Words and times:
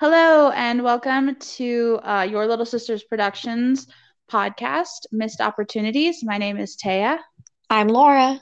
Hello, 0.00 0.48
and 0.48 0.82
welcome 0.82 1.34
to 1.34 2.00
uh, 2.02 2.22
Your 2.22 2.46
Little 2.46 2.64
Sisters 2.64 3.04
Productions 3.04 3.86
podcast, 4.32 5.04
Missed 5.12 5.42
Opportunities. 5.42 6.24
My 6.24 6.38
name 6.38 6.56
is 6.56 6.74
Taia. 6.82 7.18
I'm 7.68 7.88
Laura. 7.88 8.40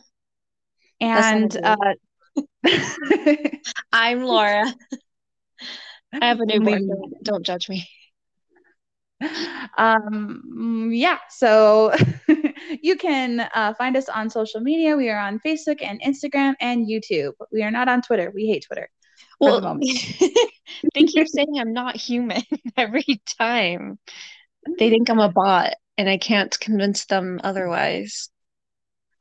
And 1.01 1.57
uh, 1.57 1.77
I'm 3.93 4.23
Laura. 4.23 4.73
I 6.13 6.27
have 6.29 6.39
a 6.39 6.47
new 6.47 6.61
boyfriend. 6.61 6.93
Don't 7.25 7.45
judge 7.45 7.69
me. 7.69 7.89
Um, 9.77 10.91
yeah, 10.93 11.19
so 11.29 11.93
you 12.83 12.95
can 12.95 13.41
uh, 13.53 13.75
find 13.75 13.97
us 13.97 14.09
on 14.09 14.31
social 14.31 14.61
media. 14.61 14.97
We 14.97 15.11
are 15.11 15.19
on 15.19 15.41
Facebook 15.45 15.83
and 15.83 16.01
Instagram 16.03 16.55
and 16.61 16.89
YouTube. 16.89 17.33
We 17.51 17.65
are 17.65 17.73
not 17.73 17.89
on 17.89 18.01
Twitter. 18.01 18.31
We 18.33 18.47
hate 18.47 18.65
Twitter. 18.65 18.89
Well, 19.41 19.77
they 20.95 21.05
keep 21.05 21.29
saying 21.29 21.59
I'm 21.59 21.73
not 21.73 21.97
human 21.97 22.43
every 22.77 23.21
time. 23.39 23.99
They 24.79 24.91
think 24.91 25.09
I'm 25.09 25.21
a 25.21 25.31
bot, 25.31 25.75
and 25.97 26.09
I 26.09 26.19
can't 26.19 26.59
convince 26.61 27.07
them 27.07 27.41
otherwise. 27.43 28.31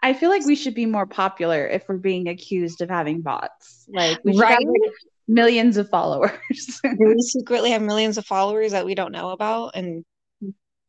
I 0.02 0.14
feel 0.14 0.30
like 0.30 0.46
we 0.46 0.56
should 0.56 0.76
be 0.76 0.86
more 0.86 1.06
popular 1.06 1.68
if 1.68 1.88
we're 1.90 1.98
being 1.98 2.28
accused 2.28 2.82
of 2.82 2.90
having 2.90 3.22
bots. 3.22 3.86
Like 3.90 4.20
we 4.24 4.34
should 4.34 4.42
Right? 4.42 4.52
have 4.52 4.62
like, 4.62 4.92
millions 5.28 5.78
of 5.78 5.90
followers. 5.90 6.32
We 6.84 7.22
secretly 7.22 7.72
have 7.72 7.82
millions 7.82 8.18
of 8.18 8.26
followers 8.26 8.72
that 8.72 8.86
we 8.86 8.96
don't 8.96 9.12
know 9.12 9.32
about? 9.32 9.72
And 9.76 10.06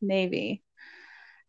Maybe. 0.00 0.62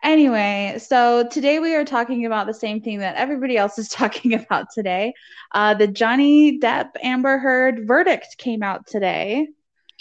Anyway, 0.02 0.78
so 0.80 1.28
today 1.28 1.60
we 1.60 1.76
are 1.76 1.84
talking 1.84 2.26
about 2.26 2.48
the 2.48 2.54
same 2.54 2.82
thing 2.82 3.00
that 3.00 3.16
everybody 3.16 3.58
else 3.58 3.78
is 3.78 3.90
talking 3.90 4.34
about 4.34 4.68
today. 4.74 5.14
Uh, 5.54 5.74
the 5.74 5.88
Johnny 5.88 6.60
Depp 6.60 6.92
Amber 7.04 7.38
Heard 7.38 7.86
verdict 7.86 8.38
came 8.38 8.64
out 8.64 8.88
today. 8.88 9.48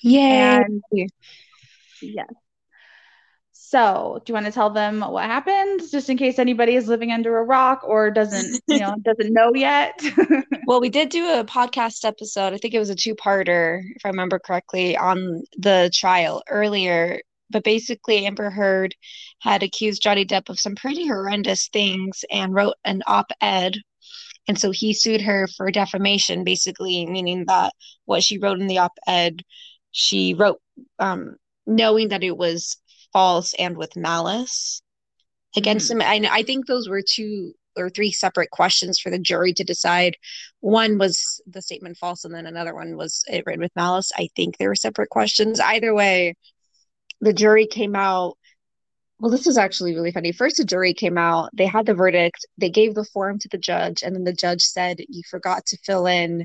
yay! 0.03 0.61
And 0.61 0.83
yes. 2.01 2.29
So, 3.53 4.23
do 4.25 4.31
you 4.31 4.35
want 4.35 4.47
to 4.47 4.53
tell 4.53 4.71
them 4.71 5.01
what 5.01 5.27
happened, 5.27 5.83
just 5.91 6.09
in 6.09 6.17
case 6.17 6.39
anybody 6.39 6.75
is 6.75 6.89
living 6.89 7.13
under 7.13 7.37
a 7.37 7.43
rock 7.43 7.83
or 7.85 8.11
doesn't, 8.11 8.63
you 8.67 8.79
know, 8.79 8.95
doesn't 9.03 9.33
know 9.33 9.53
yet? 9.55 10.01
Well, 10.67 10.83
we 10.83 10.91
did 10.91 11.09
do 11.09 11.27
a 11.27 11.45
podcast 11.45 12.05
episode. 12.05 12.53
I 12.53 12.59
think 12.59 12.75
it 12.75 12.79
was 12.79 12.91
a 12.91 12.95
two-parter, 12.95 13.81
if 13.97 14.05
I 14.05 14.09
remember 14.09 14.39
correctly, 14.39 14.99
on 14.99 15.43
the 15.57 15.91
trial 15.95 16.43
earlier. 16.47 17.21
But 17.51 17.65
basically, 17.65 18.27
Amber 18.27 18.51
Heard 18.51 18.95
had 19.41 19.63
accused 19.63 20.03
Johnny 20.03 20.25
Depp 20.25 20.49
of 20.49 20.61
some 20.61 20.75
pretty 20.75 21.07
horrendous 21.07 21.69
things 21.69 22.25
and 22.31 22.55
wrote 22.55 22.75
an 22.85 23.03
op-ed. 23.07 23.77
And 24.47 24.59
so 24.59 24.71
he 24.71 24.95
sued 24.95 25.21
her 25.23 25.49
for 25.57 25.71
defamation, 25.71 26.45
basically, 26.45 27.07
meaning 27.07 27.45
that 27.47 27.73
what 28.07 28.23
she 28.23 28.39
wrote 28.39 28.61
in 28.61 28.67
the 28.67 28.79
op-ed, 28.79 29.43
she 29.93 30.35
wrote 30.35 30.61
um, 30.99 31.37
knowing 31.67 32.09
that 32.09 32.25
it 32.25 32.37
was 32.37 32.77
false 33.13 33.55
and 33.59 33.77
with 33.77 33.97
malice 33.97 34.83
against 35.57 35.91
him. 35.91 36.01
I, 36.03 36.27
I 36.31 36.43
think 36.43 36.67
those 36.67 36.89
were 36.89 37.03
two 37.03 37.53
or 37.77 37.89
three 37.91 38.11
separate 38.11 38.51
questions 38.51 38.99
for 38.99 39.11
the 39.11 39.19
jury 39.19 39.53
to 39.55 39.65
decide. 39.65 40.17
One 40.61 40.99
was 40.99 41.41
the 41.47 41.63
statement 41.63 41.97
false, 41.97 42.25
and 42.25 42.35
then 42.35 42.47
another 42.47 42.75
one 42.75 42.97
was 42.97 43.25
it 43.29 43.45
written 43.47 43.63
with 43.63 43.77
malice. 43.77 44.11
I 44.17 44.29
think 44.35 44.59
they 44.59 44.67
were 44.67 44.75
separate 44.75 45.11
questions. 45.11 45.61
Either 45.61 45.95
way, 45.95 46.35
the 47.21 47.33
jury 47.33 47.67
came 47.67 47.97
out. 47.97 48.37
Well, 49.21 49.31
this 49.31 49.47
was 49.47 49.59
actually 49.59 49.95
really 49.95 50.13
funny. 50.13 50.31
First, 50.33 50.59
the 50.59 50.65
jury 50.65 50.95
came 50.95 51.19
out, 51.19 51.51
they 51.53 51.67
had 51.67 51.87
the 51.87 51.95
verdict, 51.95 52.47
they 52.57 52.71
gave 52.71 52.95
the 52.95 53.05
form 53.05 53.39
to 53.41 53.49
the 53.49 53.59
judge, 53.59 54.03
and 54.03 54.15
then 54.15 54.25
the 54.25 54.33
judge 54.33 54.63
said, 54.63 54.99
You 55.09 55.23
forgot 55.29 55.67
to 55.67 55.79
fill 55.85 56.07
in 56.07 56.45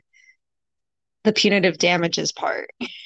the 1.24 1.34
punitive 1.34 1.78
damages 1.78 2.32
part. 2.32 2.70
Yeah. 2.82 2.88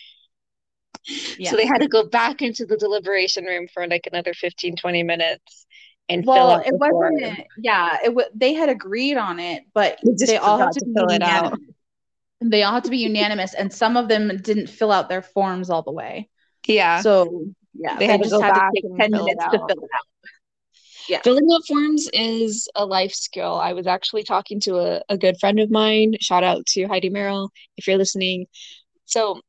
So 1.51 1.55
they 1.55 1.65
had 1.65 1.79
to 1.79 1.87
go 1.87 2.05
back 2.05 2.41
into 2.41 2.65
the 2.65 2.75
deliberation 2.75 3.45
room 3.45 3.67
for 3.73 3.87
like 3.87 4.09
another 4.11 4.33
15, 4.33 4.75
20 4.75 5.03
minutes 5.03 5.65
and 6.09 6.25
fill 6.25 6.33
well, 6.33 6.51
out 6.51 6.67
it 6.67 6.71
the 6.71 6.77
wasn't. 6.77 6.91
form. 6.91 7.45
Yeah, 7.57 7.97
it 8.03 8.07
w- 8.07 8.27
they 8.33 8.53
had 8.53 8.67
agreed 8.67 9.15
on 9.15 9.39
it, 9.39 9.63
but 9.73 9.99
They 10.03 10.37
all 10.37 10.57
had 10.57 10.71
to, 10.73 10.79
to 10.81 10.93
fill 10.93 11.09
it 11.09 11.21
out. 11.21 11.57
They 12.41 12.63
all 12.63 12.73
had 12.73 12.83
to 12.85 12.89
be 12.89 12.97
unanimous, 12.97 13.53
and 13.53 13.71
some 13.71 13.97
of 13.97 14.07
them 14.07 14.37
didn't 14.41 14.67
fill 14.67 14.91
out 14.91 15.09
their 15.09 15.21
forms 15.21 15.69
all 15.69 15.81
the 15.81 15.91
way. 15.91 16.29
Yeah. 16.67 17.01
So 17.01 17.45
yeah, 17.73 17.97
They 17.97 18.07
they, 18.07 18.11
had 18.11 18.23
to 18.23 18.29
just 18.29 18.35
go 18.35 18.41
had 18.41 18.53
to 18.53 18.71
take 18.75 18.97
ten 18.97 19.11
fill 19.11 19.25
minutes 19.25 19.43
to 19.45 19.51
fill 19.51 19.65
it 19.65 19.71
out. 19.71 20.05
Yeah. 21.07 21.21
Filling 21.21 21.47
out 21.53 21.65
forms 21.65 22.09
is 22.11 22.67
a 22.75 22.85
life 22.85 23.13
skill. 23.13 23.55
I 23.55 23.73
was 23.73 23.87
actually 23.87 24.23
talking 24.23 24.59
to 24.61 24.77
a, 24.77 25.01
a 25.07 25.17
good 25.17 25.39
friend 25.39 25.59
of 25.59 25.71
mine. 25.71 26.15
Shout 26.19 26.43
out 26.43 26.65
to 26.67 26.85
Heidi 26.85 27.09
Merrill 27.09 27.49
if 27.77 27.87
you're 27.87 27.97
listening. 27.97 28.47
So 29.05 29.39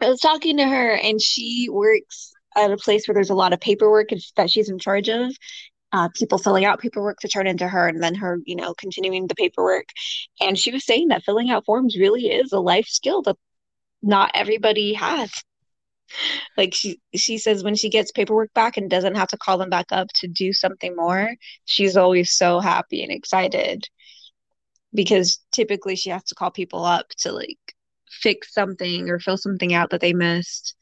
I 0.00 0.08
was 0.08 0.20
talking 0.20 0.56
to 0.56 0.66
her, 0.66 0.92
and 0.92 1.20
she 1.20 1.68
works 1.70 2.32
at 2.56 2.70
a 2.70 2.78
place 2.78 3.06
where 3.06 3.14
there's 3.14 3.30
a 3.30 3.34
lot 3.34 3.52
of 3.52 3.60
paperwork 3.60 4.08
that 4.36 4.50
she's 4.50 4.70
in 4.70 4.78
charge 4.78 5.08
of. 5.08 5.32
Uh, 5.92 6.08
people 6.14 6.38
filling 6.38 6.64
out 6.64 6.80
paperwork 6.80 7.18
to 7.20 7.28
turn 7.28 7.46
into 7.46 7.68
her, 7.68 7.88
and 7.88 8.02
then 8.02 8.14
her, 8.14 8.38
you 8.44 8.56
know, 8.56 8.74
continuing 8.74 9.26
the 9.26 9.34
paperwork. 9.34 9.86
And 10.40 10.58
she 10.58 10.72
was 10.72 10.84
saying 10.84 11.08
that 11.08 11.24
filling 11.24 11.50
out 11.50 11.64
forms 11.66 11.96
really 11.96 12.26
is 12.26 12.52
a 12.52 12.58
life 12.58 12.86
skill 12.88 13.22
that 13.22 13.36
not 14.02 14.30
everybody 14.34 14.94
has. 14.94 15.30
Like 16.56 16.74
she 16.74 17.00
she 17.14 17.38
says 17.38 17.64
when 17.64 17.74
she 17.74 17.88
gets 17.88 18.12
paperwork 18.12 18.52
back 18.54 18.76
and 18.76 18.88
doesn't 18.90 19.16
have 19.16 19.28
to 19.28 19.38
call 19.38 19.58
them 19.58 19.70
back 19.70 19.86
up 19.90 20.08
to 20.16 20.28
do 20.28 20.52
something 20.52 20.94
more, 20.96 21.34
she's 21.64 21.96
always 21.96 22.32
so 22.32 22.60
happy 22.60 23.02
and 23.02 23.12
excited 23.12 23.88
because 24.94 25.38
typically 25.52 25.96
she 25.96 26.10
has 26.10 26.24
to 26.24 26.34
call 26.34 26.50
people 26.50 26.84
up 26.84 27.08
to 27.18 27.32
like 27.32 27.58
fix 28.10 28.52
something 28.52 29.10
or 29.10 29.18
fill 29.18 29.36
something 29.36 29.74
out 29.74 29.90
that 29.90 30.00
they 30.00 30.12
missed. 30.12 30.74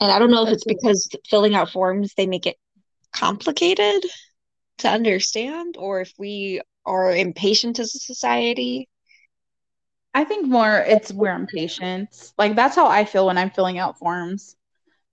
And 0.00 0.10
I 0.10 0.18
don't 0.18 0.30
know 0.30 0.46
if 0.46 0.52
it's 0.52 0.64
because 0.64 1.08
filling 1.28 1.54
out 1.54 1.70
forms 1.70 2.14
they 2.14 2.26
make 2.26 2.46
it 2.46 2.56
complicated 3.12 4.04
to 4.78 4.88
understand 4.88 5.76
or 5.78 6.00
if 6.00 6.12
we 6.18 6.60
are 6.84 7.14
impatient 7.14 7.78
as 7.78 7.94
a 7.94 7.98
society. 7.98 8.88
I 10.14 10.24
think 10.24 10.46
more 10.46 10.78
it's 10.78 11.12
we're 11.12 11.34
impatient. 11.34 12.32
Like 12.38 12.54
that's 12.54 12.76
how 12.76 12.86
I 12.86 13.04
feel 13.04 13.26
when 13.26 13.38
I'm 13.38 13.50
filling 13.50 13.78
out 13.78 13.98
forms. 13.98 14.56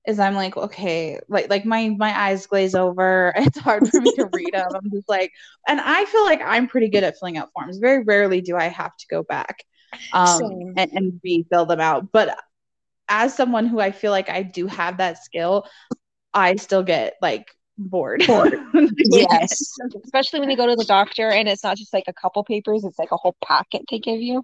Is 0.07 0.19
I'm 0.19 0.33
like, 0.33 0.57
okay, 0.57 1.19
like 1.27 1.49
like 1.49 1.65
my 1.65 1.89
my 1.89 2.17
eyes 2.19 2.47
glaze 2.47 2.75
over. 2.75 3.33
It's 3.37 3.59
hard 3.59 3.87
for 3.87 3.99
me 4.01 4.11
to 4.15 4.29
read 4.33 4.53
them. 4.53 4.69
I'm 4.73 4.89
just 4.91 5.09
like, 5.09 5.31
and 5.67 5.79
I 5.81 6.05
feel 6.05 6.23
like 6.23 6.41
I'm 6.43 6.67
pretty 6.67 6.89
good 6.89 7.03
at 7.03 7.17
filling 7.19 7.37
out 7.37 7.51
forms. 7.53 7.77
Very 7.77 8.03
rarely 8.03 8.41
do 8.41 8.55
I 8.55 8.67
have 8.67 8.95
to 8.97 9.07
go 9.07 9.23
back 9.23 9.63
um, 10.13 10.73
and, 10.77 10.91
and 10.91 11.21
re-fill 11.23 11.65
them 11.65 11.79
out. 11.79 12.11
But 12.11 12.37
as 13.07 13.35
someone 13.35 13.65
who 13.67 13.79
I 13.79 13.91
feel 13.91 14.11
like 14.11 14.29
I 14.29 14.43
do 14.43 14.67
have 14.67 14.97
that 14.97 15.23
skill, 15.23 15.67
I 16.33 16.55
still 16.55 16.83
get 16.83 17.15
like 17.21 17.47
bored. 17.77 18.23
Bored. 18.25 18.53
Yes. 19.05 19.73
Especially 20.03 20.39
when 20.39 20.49
you 20.49 20.57
go 20.57 20.67
to 20.67 20.75
the 20.75 20.85
doctor 20.85 21.29
and 21.29 21.49
it's 21.49 21.63
not 21.63 21.77
just 21.77 21.93
like 21.93 22.05
a 22.07 22.13
couple 22.13 22.43
papers, 22.43 22.83
it's 22.85 22.97
like 22.97 23.11
a 23.11 23.17
whole 23.17 23.35
packet 23.43 23.83
they 23.89 23.99
give 23.99 24.21
you. 24.21 24.43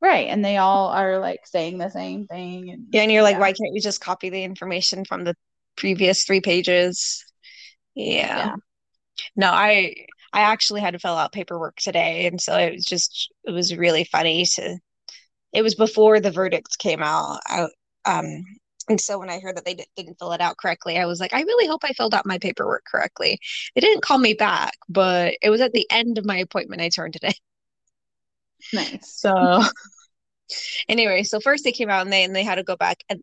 Right. 0.00 0.28
And 0.28 0.44
they 0.44 0.56
all 0.56 0.88
are 0.88 1.18
like 1.18 1.40
saying 1.46 1.78
the 1.78 1.90
same 1.90 2.26
thing. 2.26 2.70
And 2.70 2.86
Yeah, 2.92 3.02
and 3.02 3.12
you're 3.12 3.22
like, 3.22 3.34
Yeah. 3.34 3.40
why 3.40 3.52
can't 3.52 3.74
you 3.74 3.80
just 3.80 4.00
copy 4.00 4.30
the 4.30 4.44
information 4.44 5.04
from 5.04 5.24
the 5.24 5.34
previous 5.76 6.24
three 6.24 6.40
pages? 6.40 7.24
Yeah. 7.94 8.36
Yeah. 8.36 8.56
No, 9.36 9.50
I 9.50 9.94
I 10.32 10.40
actually 10.42 10.80
had 10.82 10.92
to 10.92 10.98
fill 10.98 11.16
out 11.16 11.32
paperwork 11.32 11.76
today, 11.76 12.26
and 12.26 12.40
so 12.40 12.56
it 12.56 12.74
was 12.74 12.84
just 12.84 13.32
it 13.44 13.52
was 13.52 13.74
really 13.76 14.04
funny 14.04 14.44
to 14.56 14.78
it 15.52 15.62
was 15.62 15.74
before 15.74 16.20
the 16.20 16.30
verdict 16.30 16.78
came 16.78 17.02
out. 17.02 17.40
I, 17.46 17.68
um 18.04 18.44
and 18.88 19.00
so 19.00 19.18
when 19.18 19.30
I 19.30 19.40
heard 19.40 19.56
that 19.56 19.64
they 19.64 19.74
di- 19.74 19.86
didn't 19.96 20.18
fill 20.18 20.32
it 20.32 20.40
out 20.40 20.58
correctly, 20.58 20.98
I 20.98 21.06
was 21.06 21.20
like, 21.20 21.34
I 21.34 21.42
really 21.42 21.66
hope 21.68 21.82
I 21.84 21.92
filled 21.94 22.14
out 22.14 22.26
my 22.26 22.38
paperwork 22.38 22.84
correctly. 22.90 23.38
They 23.74 23.80
didn't 23.80 24.02
call 24.04 24.18
me 24.18 24.34
back, 24.34 24.74
but 24.88 25.36
it 25.42 25.50
was 25.50 25.60
at 25.60 25.72
the 25.72 25.86
end 25.90 26.18
of 26.18 26.24
my 26.26 26.38
appointment 26.38 26.82
I 26.82 26.88
turned 26.90 27.16
it 27.16 27.24
in. 27.24 27.32
Nice. 28.72 29.14
So 29.20 29.62
anyway, 30.88 31.22
so 31.22 31.40
first 31.40 31.64
they 31.64 31.72
came 31.72 31.90
out 31.90 32.02
and 32.02 32.12
they 32.12 32.24
and 32.24 32.34
they 32.34 32.44
had 32.44 32.56
to 32.56 32.62
go 32.64 32.76
back 32.76 32.98
and 33.08 33.22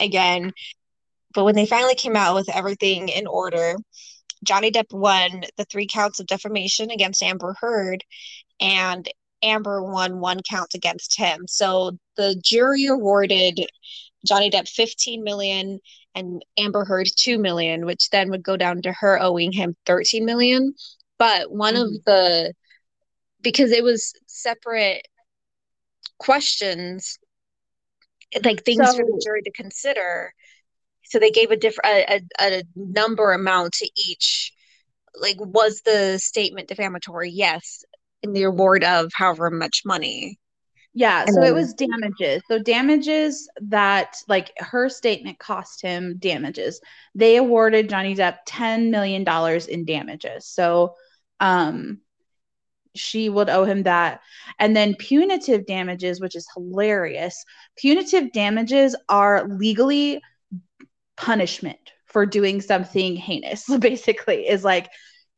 again. 0.00 0.52
But 1.34 1.44
when 1.44 1.54
they 1.54 1.66
finally 1.66 1.94
came 1.94 2.16
out 2.16 2.34
with 2.34 2.48
everything 2.54 3.08
in 3.08 3.26
order, 3.26 3.76
Johnny 4.44 4.70
Depp 4.70 4.92
won 4.92 5.44
the 5.56 5.64
three 5.64 5.86
counts 5.86 6.20
of 6.20 6.26
defamation 6.26 6.90
against 6.90 7.22
Amber 7.22 7.54
Heard, 7.60 8.04
and 8.60 9.08
Amber 9.42 9.82
won 9.82 10.20
one 10.20 10.40
count 10.48 10.74
against 10.74 11.16
him. 11.16 11.46
So 11.48 11.98
the 12.16 12.36
jury 12.42 12.86
awarded 12.86 13.60
Johnny 14.26 14.50
Depp 14.50 14.68
15 14.68 15.24
million 15.24 15.80
and 16.14 16.44
Amber 16.58 16.84
Heard 16.84 17.08
2 17.16 17.38
million, 17.38 17.86
which 17.86 18.10
then 18.10 18.30
would 18.30 18.42
go 18.42 18.56
down 18.56 18.82
to 18.82 18.92
her 18.92 19.20
owing 19.20 19.52
him 19.52 19.76
13 19.86 20.24
million. 20.24 20.74
But 21.18 21.50
one 21.50 21.76
of 21.76 21.88
Mhm. 21.88 22.04
the 22.04 22.54
because 23.42 23.72
it 23.72 23.82
was 23.84 24.14
separate 24.26 25.06
questions, 26.18 27.18
like 28.44 28.64
things 28.64 28.94
for 28.94 29.04
the 29.04 29.20
jury 29.22 29.42
to 29.42 29.52
consider. 29.52 30.32
So 31.04 31.18
they 31.18 31.30
gave 31.30 31.50
a 31.50 31.56
different 31.56 32.08
a, 32.08 32.22
a, 32.40 32.62
number 32.74 33.32
amount 33.32 33.74
to 33.74 33.90
each. 33.96 34.52
Like, 35.14 35.36
was 35.38 35.82
the 35.82 36.18
statement 36.18 36.68
defamatory? 36.68 37.30
Yes. 37.30 37.84
In 38.22 38.32
the 38.32 38.44
award 38.44 38.84
of 38.84 39.10
however 39.14 39.50
much 39.50 39.82
money. 39.84 40.38
Yeah, 40.94 41.24
so 41.24 41.40
then, 41.40 41.44
it 41.44 41.54
was 41.54 41.72
damages. 41.72 42.42
So 42.48 42.58
damages 42.58 43.48
that 43.62 44.16
like 44.28 44.52
her 44.58 44.90
statement 44.90 45.38
cost 45.38 45.80
him 45.80 46.16
damages. 46.18 46.80
They 47.14 47.36
awarded 47.36 47.88
Johnny 47.88 48.14
Depp 48.14 48.38
10 48.46 48.90
million 48.90 49.24
dollars 49.24 49.66
in 49.66 49.86
damages. 49.86 50.46
So 50.46 50.94
um 51.40 52.01
she 52.94 53.28
would 53.28 53.48
owe 53.48 53.64
him 53.64 53.84
that. 53.84 54.20
And 54.58 54.76
then 54.76 54.94
punitive 54.96 55.66
damages, 55.66 56.20
which 56.20 56.36
is 56.36 56.46
hilarious. 56.54 57.44
Punitive 57.76 58.32
damages 58.32 58.96
are 59.08 59.46
legally 59.48 60.20
punishment 61.16 61.92
for 62.06 62.26
doing 62.26 62.60
something 62.60 63.16
heinous, 63.16 63.64
basically, 63.78 64.48
is 64.48 64.64
like 64.64 64.88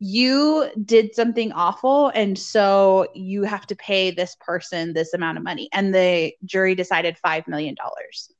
you 0.00 0.68
did 0.84 1.14
something 1.14 1.52
awful 1.52 2.08
and 2.14 2.38
so 2.38 3.06
you 3.14 3.44
have 3.44 3.66
to 3.66 3.76
pay 3.76 4.10
this 4.10 4.36
person 4.40 4.92
this 4.92 5.14
amount 5.14 5.38
of 5.38 5.44
money 5.44 5.68
and 5.72 5.94
the 5.94 6.32
jury 6.44 6.74
decided 6.74 7.16
five 7.18 7.46
million 7.46 7.74
dollars 7.76 8.30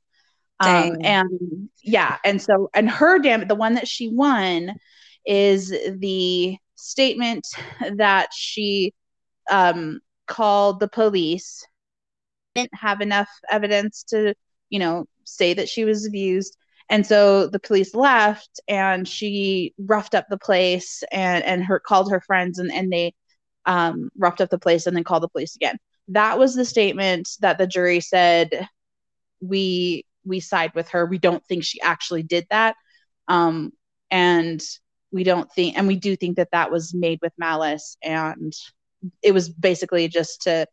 um, 0.59 0.97
and 1.01 1.69
yeah 1.81 2.17
and 2.25 2.41
so 2.41 2.69
and 2.75 2.89
her 2.89 3.19
damn 3.19 3.47
the 3.47 3.55
one 3.55 3.73
that 3.73 3.87
she 3.87 4.09
won 4.09 4.75
is 5.25 5.69
the 5.69 6.57
statement 6.75 7.47
that 7.95 8.27
she 8.33 8.93
um, 9.49 9.99
called 10.27 10.79
the 10.79 10.87
police 10.87 11.65
didn't 12.55 12.73
have 12.73 13.01
enough 13.01 13.29
evidence 13.51 14.03
to 14.03 14.33
you 14.69 14.79
know 14.79 15.05
say 15.25 15.53
that 15.53 15.69
she 15.69 15.83
was 15.85 16.05
abused 16.05 16.57
and 16.89 17.05
so 17.05 17.47
the 17.47 17.59
police 17.59 17.95
left 17.95 18.59
and 18.67 19.07
she 19.07 19.73
roughed 19.77 20.13
up 20.13 20.27
the 20.29 20.37
place 20.37 21.03
and, 21.11 21.43
and 21.43 21.63
her 21.63 21.79
called 21.79 22.11
her 22.11 22.21
friends 22.21 22.59
and, 22.59 22.71
and 22.71 22.91
they 22.91 23.13
um, 23.65 24.09
roughed 24.17 24.41
up 24.41 24.49
the 24.49 24.59
place 24.59 24.85
and 24.85 24.95
then 24.95 25.03
called 25.03 25.23
the 25.23 25.29
police 25.29 25.55
again. 25.55 25.77
That 26.09 26.37
was 26.37 26.53
the 26.53 26.65
statement 26.65 27.29
that 27.39 27.57
the 27.57 27.65
jury 27.65 27.99
said 27.99 28.67
we 29.41 30.05
we 30.23 30.39
side 30.39 30.73
with 30.75 30.89
her. 30.89 31.05
We 31.05 31.17
don't 31.17 31.43
think 31.45 31.63
she 31.63 31.81
actually 31.81 32.23
did 32.23 32.45
that. 32.51 32.75
Um, 33.27 33.71
and 34.11 34.61
we 35.11 35.23
don't 35.23 35.51
think 35.53 35.77
and 35.77 35.87
we 35.87 35.95
do 35.95 36.15
think 36.15 36.37
that 36.37 36.49
that 36.51 36.71
was 36.71 36.93
made 36.93 37.19
with 37.23 37.33
malice 37.37 37.97
and 38.03 38.53
it 39.21 39.33
was 39.33 39.49
basically 39.49 40.07
just 40.07 40.43
to 40.43 40.67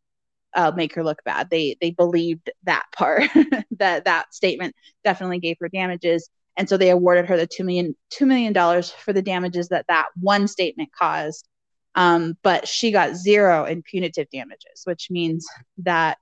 uh, 0.54 0.72
make 0.74 0.94
her 0.94 1.04
look 1.04 1.22
bad. 1.24 1.50
They 1.50 1.76
they 1.80 1.90
believed 1.90 2.50
that 2.64 2.84
part 2.94 3.24
that 3.78 4.04
that 4.04 4.34
statement 4.34 4.74
definitely 5.04 5.38
gave 5.38 5.56
her 5.60 5.68
damages, 5.68 6.28
and 6.56 6.68
so 6.68 6.76
they 6.76 6.90
awarded 6.90 7.26
her 7.26 7.36
the 7.36 7.46
two 7.46 7.64
million 7.64 7.94
two 8.10 8.26
million 8.26 8.52
dollars 8.52 8.90
for 8.90 9.12
the 9.12 9.22
damages 9.22 9.68
that 9.68 9.86
that 9.88 10.06
one 10.20 10.48
statement 10.48 10.90
caused. 10.98 11.48
Um, 11.94 12.38
but 12.42 12.66
she 12.66 12.90
got 12.90 13.16
zero 13.16 13.64
in 13.64 13.82
punitive 13.82 14.28
damages, 14.30 14.82
which 14.84 15.08
means 15.10 15.46
that 15.78 16.16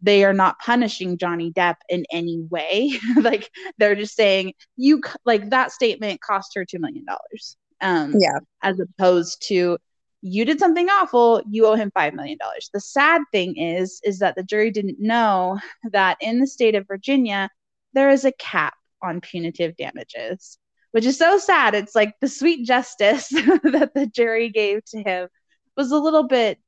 they 0.00 0.24
are 0.24 0.34
not 0.34 0.58
punishing 0.58 1.18
Johnny 1.18 1.50
Depp 1.50 1.76
in 1.88 2.04
any 2.12 2.40
way. 2.50 2.92
like 3.20 3.50
they're 3.78 3.94
just 3.94 4.14
saying 4.14 4.54
you 4.76 5.00
like 5.24 5.50
that 5.50 5.72
statement 5.72 6.20
cost 6.20 6.52
her 6.54 6.64
two 6.64 6.78
million 6.78 7.04
dollars. 7.04 7.56
Um, 7.80 8.14
yeah, 8.18 8.38
as 8.62 8.78
opposed 8.80 9.44
to 9.48 9.78
you 10.22 10.44
did 10.44 10.58
something 10.58 10.88
awful 10.88 11.42
you 11.50 11.66
owe 11.66 11.74
him 11.74 11.90
$5 11.96 12.14
million 12.14 12.38
the 12.72 12.80
sad 12.80 13.22
thing 13.32 13.56
is 13.56 14.00
is 14.04 14.20
that 14.20 14.36
the 14.36 14.42
jury 14.42 14.70
didn't 14.70 15.00
know 15.00 15.58
that 15.90 16.16
in 16.20 16.38
the 16.38 16.46
state 16.46 16.74
of 16.74 16.86
virginia 16.86 17.50
there 17.92 18.10
is 18.10 18.24
a 18.24 18.32
cap 18.32 18.74
on 19.02 19.20
punitive 19.20 19.76
damages 19.76 20.58
which 20.92 21.06
is 21.06 21.18
so 21.18 21.38
sad. 21.38 21.74
It's 21.74 21.94
like 21.94 22.14
the 22.20 22.28
sweet 22.28 22.66
justice 22.66 23.28
that 23.30 23.92
the 23.94 24.06
jury 24.06 24.50
gave 24.50 24.84
to 24.86 25.02
him 25.02 25.28
was 25.76 25.90
a 25.90 25.98
little 25.98 26.24
bit 26.24 26.58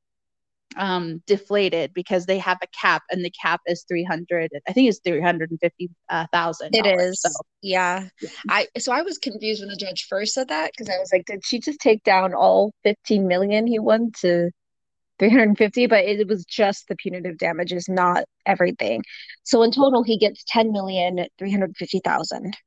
um, 0.77 1.21
deflated 1.25 1.93
because 1.93 2.25
they 2.25 2.37
have 2.39 2.57
a 2.61 2.67
cap 2.67 3.03
and 3.09 3.23
the 3.23 3.31
cap 3.31 3.61
is 3.65 3.85
300 3.87 4.51
i 4.67 4.73
think 4.73 4.89
it's 4.89 4.99
350000 4.99 6.69
it 6.73 6.85
is. 6.85 7.21
so. 7.21 7.29
yeah. 7.61 8.07
yeah. 8.21 8.29
I 8.49 8.67
so 8.77 8.91
i 8.91 9.01
was 9.01 9.17
confused 9.17 9.61
when 9.61 9.69
the 9.69 9.77
judge 9.77 10.05
first 10.09 10.33
said 10.33 10.49
that 10.49 10.71
because 10.71 10.89
i 10.89 10.97
was 10.97 11.11
like 11.13 11.25
did 11.25 11.45
she 11.45 11.59
just 11.59 11.79
take 11.79 12.03
down 12.03 12.33
all 12.33 12.73
15 12.83 13.27
million 13.27 13.67
he 13.67 13.79
won 13.79 14.11
to 14.21 14.51
350 15.19 15.87
but 15.87 16.03
it 16.03 16.27
was 16.27 16.45
just 16.45 16.87
the 16.87 16.95
punitive 16.95 17.37
damages 17.37 17.87
not 17.87 18.25
everything. 18.45 19.03
So 19.43 19.63
in 19.63 19.71
total 19.71 20.03
he 20.03 20.17
gets 20.17 20.43
10 20.47 20.71
million 20.71 21.25
350,000 21.37 22.57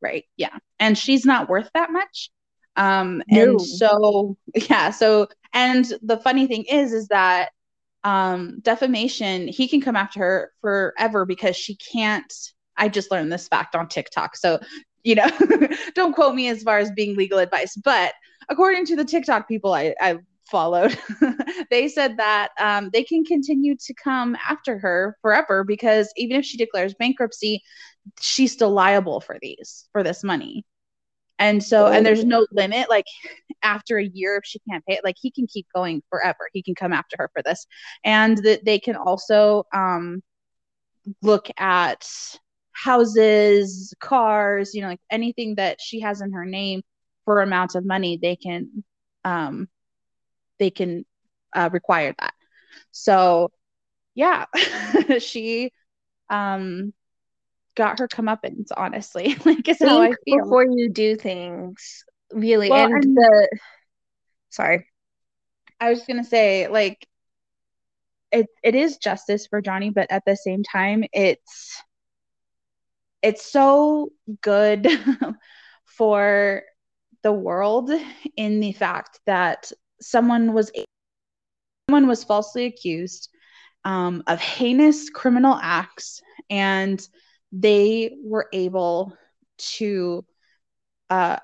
right 0.00 0.24
yeah. 0.36 0.56
And 0.78 0.96
she's 0.96 1.24
not 1.24 1.48
worth 1.48 1.70
that 1.74 1.90
much 1.90 2.30
um 2.76 3.22
no. 3.28 3.42
and 3.42 3.60
so 3.60 4.36
yeah 4.68 4.90
so 4.90 5.26
and 5.52 5.92
the 6.02 6.18
funny 6.18 6.46
thing 6.46 6.64
is 6.64 6.92
is 6.92 7.08
that 7.08 7.50
um 8.04 8.58
defamation 8.60 9.48
he 9.48 9.66
can 9.66 9.80
come 9.80 9.96
after 9.96 10.20
her 10.20 10.52
forever 10.60 11.24
because 11.24 11.56
she 11.56 11.76
can't 11.76 12.52
i 12.76 12.88
just 12.88 13.10
learned 13.10 13.32
this 13.32 13.48
fact 13.48 13.74
on 13.74 13.88
tiktok 13.88 14.36
so 14.36 14.58
you 15.02 15.14
know 15.14 15.28
don't 15.94 16.14
quote 16.14 16.34
me 16.34 16.48
as 16.48 16.62
far 16.62 16.78
as 16.78 16.90
being 16.92 17.16
legal 17.16 17.38
advice 17.38 17.76
but 17.76 18.14
according 18.48 18.84
to 18.84 18.96
the 18.96 19.04
tiktok 19.04 19.48
people 19.48 19.72
i, 19.72 19.94
I 20.00 20.18
followed 20.50 20.96
they 21.70 21.88
said 21.88 22.16
that 22.18 22.50
um, 22.60 22.90
they 22.92 23.02
can 23.02 23.24
continue 23.24 23.76
to 23.76 23.94
come 23.94 24.36
after 24.48 24.78
her 24.78 25.16
forever 25.20 25.64
because 25.64 26.12
even 26.16 26.36
if 26.36 26.44
she 26.44 26.56
declares 26.56 26.94
bankruptcy 26.94 27.62
she's 28.20 28.52
still 28.52 28.70
liable 28.70 29.20
for 29.20 29.38
these 29.42 29.88
for 29.90 30.04
this 30.04 30.22
money 30.22 30.64
and 31.38 31.62
so, 31.62 31.86
and 31.86 32.04
there's 32.04 32.24
no 32.24 32.46
limit. 32.52 32.88
Like 32.88 33.06
after 33.62 33.98
a 33.98 34.04
year, 34.04 34.36
if 34.36 34.44
she 34.44 34.58
can't 34.68 34.84
pay 34.86 34.94
it, 34.94 35.04
like 35.04 35.16
he 35.20 35.30
can 35.30 35.46
keep 35.46 35.66
going 35.74 36.02
forever. 36.10 36.48
He 36.52 36.62
can 36.62 36.74
come 36.74 36.92
after 36.92 37.16
her 37.18 37.30
for 37.32 37.42
this, 37.42 37.66
and 38.04 38.38
that 38.38 38.64
they 38.64 38.78
can 38.78 38.96
also 38.96 39.64
um, 39.72 40.22
look 41.22 41.48
at 41.58 42.08
houses, 42.72 43.94
cars, 44.00 44.74
you 44.74 44.82
know, 44.82 44.88
like 44.88 45.00
anything 45.10 45.54
that 45.56 45.78
she 45.80 46.00
has 46.00 46.20
in 46.20 46.32
her 46.32 46.44
name 46.44 46.82
for 47.24 47.40
amounts 47.40 47.74
of 47.74 47.84
money. 47.84 48.18
They 48.20 48.36
can, 48.36 48.84
um, 49.24 49.68
they 50.58 50.70
can 50.70 51.04
uh, 51.54 51.70
require 51.72 52.14
that. 52.18 52.34
So, 52.92 53.50
yeah, 54.14 54.46
she 55.18 55.72
um 56.28 56.92
got 57.76 57.98
her 58.00 58.08
comeuppance, 58.08 58.68
honestly. 58.76 59.36
like 59.44 59.68
it's 59.68 59.82
how 59.82 60.02
I 60.02 60.12
feel. 60.24 60.44
Before 60.44 60.64
you 60.64 60.90
do 60.90 61.16
things, 61.16 62.04
really. 62.32 62.70
Well, 62.70 62.86
and, 62.86 63.04
and 63.04 63.16
the 63.16 63.58
sorry. 64.50 64.86
I 65.78 65.90
was 65.90 66.02
gonna 66.02 66.24
say, 66.24 66.68
like, 66.68 67.06
it 68.32 68.46
it 68.64 68.74
is 68.74 68.96
justice 68.96 69.46
for 69.46 69.60
Johnny, 69.60 69.90
but 69.90 70.10
at 70.10 70.24
the 70.26 70.36
same 70.36 70.62
time, 70.62 71.04
it's 71.12 71.82
it's 73.22 73.50
so 73.50 74.10
good 74.40 74.88
for 75.84 76.62
the 77.22 77.32
world 77.32 77.90
in 78.36 78.60
the 78.60 78.72
fact 78.72 79.20
that 79.26 79.70
someone 80.00 80.52
was 80.52 80.70
someone 81.88 82.06
was 82.06 82.24
falsely 82.24 82.66
accused 82.66 83.28
um, 83.84 84.22
of 84.26 84.40
heinous 84.40 85.08
criminal 85.10 85.58
acts 85.62 86.20
and 86.50 87.08
they 87.52 88.16
were 88.22 88.48
able 88.52 89.16
to 89.58 90.24
uh, 91.10 91.38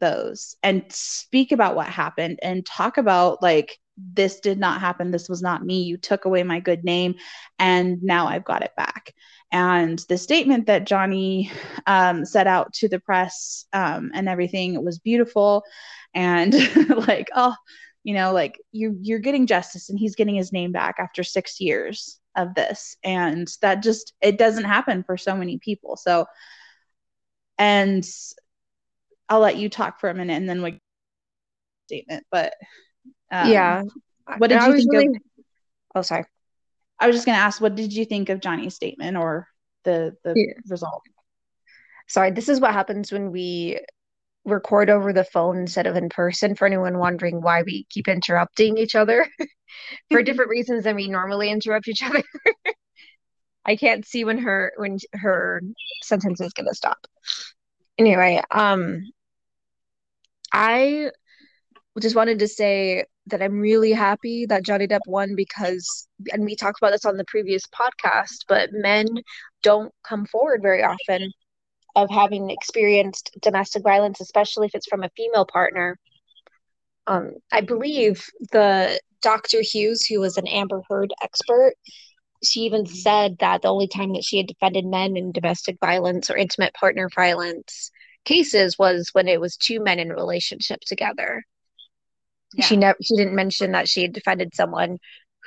those 0.00 0.56
and 0.62 0.84
speak 0.90 1.52
about 1.52 1.76
what 1.76 1.86
happened 1.86 2.38
and 2.42 2.64
talk 2.64 2.98
about 2.98 3.42
like 3.42 3.78
this 3.96 4.40
did 4.40 4.58
not 4.58 4.80
happen. 4.80 5.12
This 5.12 5.28
was 5.28 5.40
not 5.40 5.64
me. 5.64 5.82
You 5.82 5.96
took 5.96 6.24
away 6.24 6.42
my 6.42 6.58
good 6.58 6.82
name 6.84 7.14
and 7.58 8.02
now 8.02 8.26
i've 8.26 8.44
got 8.44 8.62
it 8.62 8.74
back. 8.76 9.14
And 9.52 9.98
the 10.08 10.18
statement 10.18 10.66
that 10.66 10.86
johnny 10.86 11.50
um, 11.86 12.24
set 12.24 12.46
out 12.46 12.72
to 12.74 12.88
the 12.88 12.98
press 12.98 13.66
um, 13.72 14.10
and 14.14 14.28
everything 14.28 14.82
was 14.84 14.98
beautiful. 14.98 15.62
And 16.14 16.54
like 17.06 17.28
oh 17.34 17.54
you 18.02 18.14
know 18.14 18.32
like 18.32 18.60
you 18.72 18.98
you're 19.00 19.18
getting 19.18 19.46
justice 19.46 19.90
and 19.90 19.98
he's 19.98 20.16
getting 20.16 20.34
his 20.34 20.52
name 20.52 20.72
back 20.72 20.96
after 20.98 21.22
six 21.22 21.60
years 21.60 22.20
of 22.36 22.54
this. 22.54 22.96
And 23.04 23.48
that 23.62 23.82
just 23.82 24.12
it 24.20 24.38
doesn't 24.38 24.64
happen 24.64 25.02
for 25.04 25.16
so 25.16 25.36
many 25.36 25.58
people. 25.58 25.96
So 25.96 26.26
and 27.58 28.04
i'll 29.28 29.40
let 29.40 29.56
you 29.56 29.68
talk 29.68 30.00
for 30.00 30.10
a 30.10 30.14
minute 30.14 30.34
and 30.34 30.48
then 30.48 30.62
we 30.62 30.80
statement 31.86 32.24
but 32.30 32.54
um, 33.30 33.50
yeah. 33.50 33.82
what 34.38 34.48
did 34.48 34.58
I 34.58 34.68
you 34.68 34.76
think 34.76 34.92
really... 34.92 35.06
of 35.06 35.14
oh 35.96 36.02
sorry. 36.02 36.24
I 36.98 37.06
was 37.06 37.16
just 37.16 37.26
going 37.26 37.36
to 37.36 37.42
ask 37.42 37.60
what 37.60 37.74
did 37.74 37.92
you 37.92 38.04
think 38.04 38.28
of 38.28 38.40
johnny's 38.40 38.74
statement 38.74 39.16
or 39.16 39.48
the 39.84 40.16
the 40.24 40.32
yeah. 40.34 40.54
result? 40.68 41.02
Sorry 42.08 42.30
this 42.30 42.48
is 42.48 42.60
what 42.60 42.72
happens 42.72 43.12
when 43.12 43.32
we 43.32 43.78
record 44.44 44.90
over 44.90 45.12
the 45.12 45.24
phone 45.24 45.58
instead 45.58 45.86
of 45.86 45.96
in 45.96 46.08
person 46.08 46.54
for 46.54 46.66
anyone 46.66 46.98
wondering 46.98 47.40
why 47.40 47.62
we 47.62 47.86
keep 47.90 48.08
interrupting 48.08 48.76
each 48.76 48.94
other 48.94 49.26
for 50.10 50.22
different 50.22 50.50
reasons 50.50 50.84
than 50.84 50.96
we 50.96 51.08
normally 51.08 51.50
interrupt 51.50 51.88
each 51.88 52.02
other. 52.02 52.22
I 53.66 53.76
can't 53.76 54.06
see 54.06 54.24
when 54.24 54.38
her 54.38 54.72
when 54.76 54.98
her 55.14 55.62
sentence 56.02 56.40
is 56.40 56.52
gonna 56.52 56.74
stop. 56.74 56.98
Anyway, 57.98 58.42
um 58.50 59.02
I 60.52 61.10
just 62.00 62.16
wanted 62.16 62.38
to 62.40 62.48
say 62.48 63.04
that 63.26 63.42
I'm 63.42 63.58
really 63.58 63.92
happy 63.92 64.46
that 64.46 64.64
Johnny 64.64 64.86
Depp 64.86 65.00
won 65.06 65.34
because, 65.34 66.08
and 66.32 66.44
we 66.44 66.56
talked 66.56 66.78
about 66.80 66.90
this 66.90 67.04
on 67.04 67.16
the 67.16 67.24
previous 67.26 67.62
podcast, 67.66 68.44
but 68.48 68.68
men 68.72 69.06
don't 69.62 69.92
come 70.06 70.26
forward 70.26 70.60
very 70.62 70.82
often 70.82 71.32
of 71.96 72.10
having 72.10 72.50
experienced 72.50 73.30
domestic 73.40 73.82
violence, 73.82 74.20
especially 74.20 74.66
if 74.66 74.74
it's 74.74 74.86
from 74.86 75.02
a 75.02 75.10
female 75.16 75.46
partner. 75.46 75.98
Um, 77.06 77.34
I 77.52 77.60
believe 77.60 78.26
the 78.52 78.98
Dr. 79.22 79.60
Hughes, 79.60 80.04
who 80.04 80.20
was 80.20 80.36
an 80.36 80.46
Amber 80.46 80.82
Heard 80.88 81.12
expert, 81.22 81.74
she 82.42 82.60
even 82.60 82.86
said 82.86 83.38
that 83.38 83.62
the 83.62 83.68
only 83.68 83.88
time 83.88 84.12
that 84.12 84.24
she 84.24 84.36
had 84.36 84.46
defended 84.46 84.84
men 84.84 85.16
in 85.16 85.32
domestic 85.32 85.76
violence 85.80 86.30
or 86.30 86.36
intimate 86.36 86.74
partner 86.74 87.08
violence 87.14 87.90
cases 88.24 88.78
was 88.78 89.10
when 89.12 89.28
it 89.28 89.40
was 89.40 89.56
two 89.56 89.80
men 89.80 89.98
in 89.98 90.10
a 90.10 90.14
relationship 90.14 90.80
together. 90.80 91.44
Yeah. 92.54 92.66
She 92.66 92.76
never 92.76 92.98
she 93.02 93.16
didn't 93.16 93.34
mention 93.34 93.72
that 93.72 93.88
she 93.88 94.02
had 94.02 94.12
defended 94.12 94.54
someone 94.54 94.98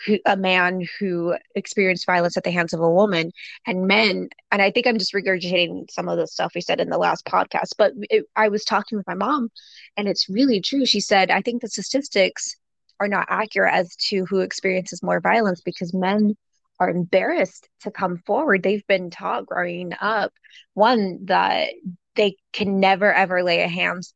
who 0.06 0.20
a 0.26 0.38
man 0.38 0.88
who 1.00 1.36
experienced 1.56 2.06
violence 2.06 2.38
at 2.38 2.44
the 2.44 2.52
hands 2.52 2.74
of 2.74 2.80
a 2.80 2.92
woman 2.92 3.32
and 3.66 3.88
men 3.88 4.30
and 4.52 4.62
I 4.62 4.72
think 4.72 4.88
I'm 4.88 4.98
just 4.98 5.14
regurgitating 5.14 5.90
some 5.90 6.08
of 6.08 6.18
the 6.18 6.28
stuff 6.28 6.54
we 6.56 6.62
said 6.62 6.80
in 6.80 6.90
the 6.90 6.98
last 6.98 7.26
podcast 7.26 7.72
but 7.78 7.94
it, 8.10 8.26
I 8.36 8.50
was 8.50 8.64
talking 8.64 8.98
with 8.98 9.08
my 9.08 9.16
mom 9.16 9.50
and 9.96 10.08
it's 10.08 10.30
really 10.30 10.62
true. 10.62 10.86
She 10.86 11.00
said 11.00 11.32
I 11.32 11.42
think 11.42 11.62
the 11.62 11.70
statistics 11.70 12.56
are 13.00 13.08
not 13.08 13.28
accurate 13.30 13.74
as 13.74 13.96
to 14.10 14.26
who 14.26 14.40
experiences 14.40 15.04
more 15.04 15.20
violence 15.20 15.62
because 15.62 15.94
men 15.94 16.36
are 16.80 16.90
embarrassed 16.90 17.70
to 17.82 17.92
come 17.92 18.18
forward. 18.26 18.64
They've 18.64 18.86
been 18.88 19.10
taught 19.10 19.48
growing 19.48 19.94
up 20.00 20.32
one 20.74 21.26
that 21.26 21.70
they 22.16 22.38
can 22.54 22.80
never 22.80 23.14
ever 23.14 23.44
lay 23.44 23.62
a 23.62 23.68
hands 23.68 24.14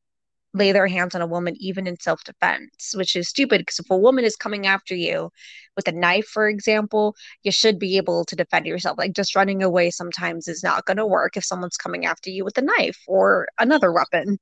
lay 0.53 0.71
their 0.71 0.87
hands 0.87 1.15
on 1.15 1.21
a 1.21 1.27
woman 1.27 1.55
even 1.59 1.87
in 1.87 1.99
self-defense 1.99 2.93
which 2.95 3.15
is 3.15 3.29
stupid 3.29 3.59
because 3.59 3.79
if 3.79 3.89
a 3.89 3.97
woman 3.97 4.25
is 4.25 4.35
coming 4.35 4.67
after 4.67 4.95
you 4.95 5.29
with 5.75 5.87
a 5.87 5.91
knife 5.91 6.27
for 6.27 6.47
example 6.49 7.15
you 7.43 7.51
should 7.51 7.79
be 7.79 7.97
able 7.97 8.25
to 8.25 8.35
defend 8.35 8.65
yourself. 8.65 8.97
Like 8.97 9.13
just 9.13 9.35
running 9.35 9.63
away 9.63 9.89
sometimes 9.89 10.47
is 10.47 10.63
not 10.63 10.85
going 10.85 10.97
to 10.97 11.05
work 11.05 11.37
if 11.37 11.45
someone's 11.45 11.77
coming 11.77 12.05
after 12.05 12.29
you 12.29 12.43
with 12.43 12.57
a 12.57 12.61
knife 12.61 12.99
or 13.07 13.47
another 13.59 13.91
weapon 13.91 14.37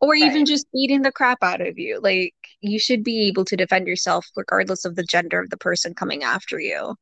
or 0.00 0.12
right. 0.12 0.22
even 0.22 0.46
just 0.46 0.70
beating 0.72 1.02
the 1.02 1.12
crap 1.12 1.38
out 1.42 1.60
of 1.60 1.78
you. 1.78 2.00
Like 2.00 2.34
you 2.60 2.78
should 2.78 3.04
be 3.04 3.28
able 3.28 3.44
to 3.46 3.56
defend 3.56 3.86
yourself 3.86 4.26
regardless 4.36 4.84
of 4.84 4.96
the 4.96 5.04
gender 5.04 5.40
of 5.40 5.50
the 5.50 5.56
person 5.56 5.94
coming 5.94 6.24
after 6.24 6.58
you. 6.58 6.94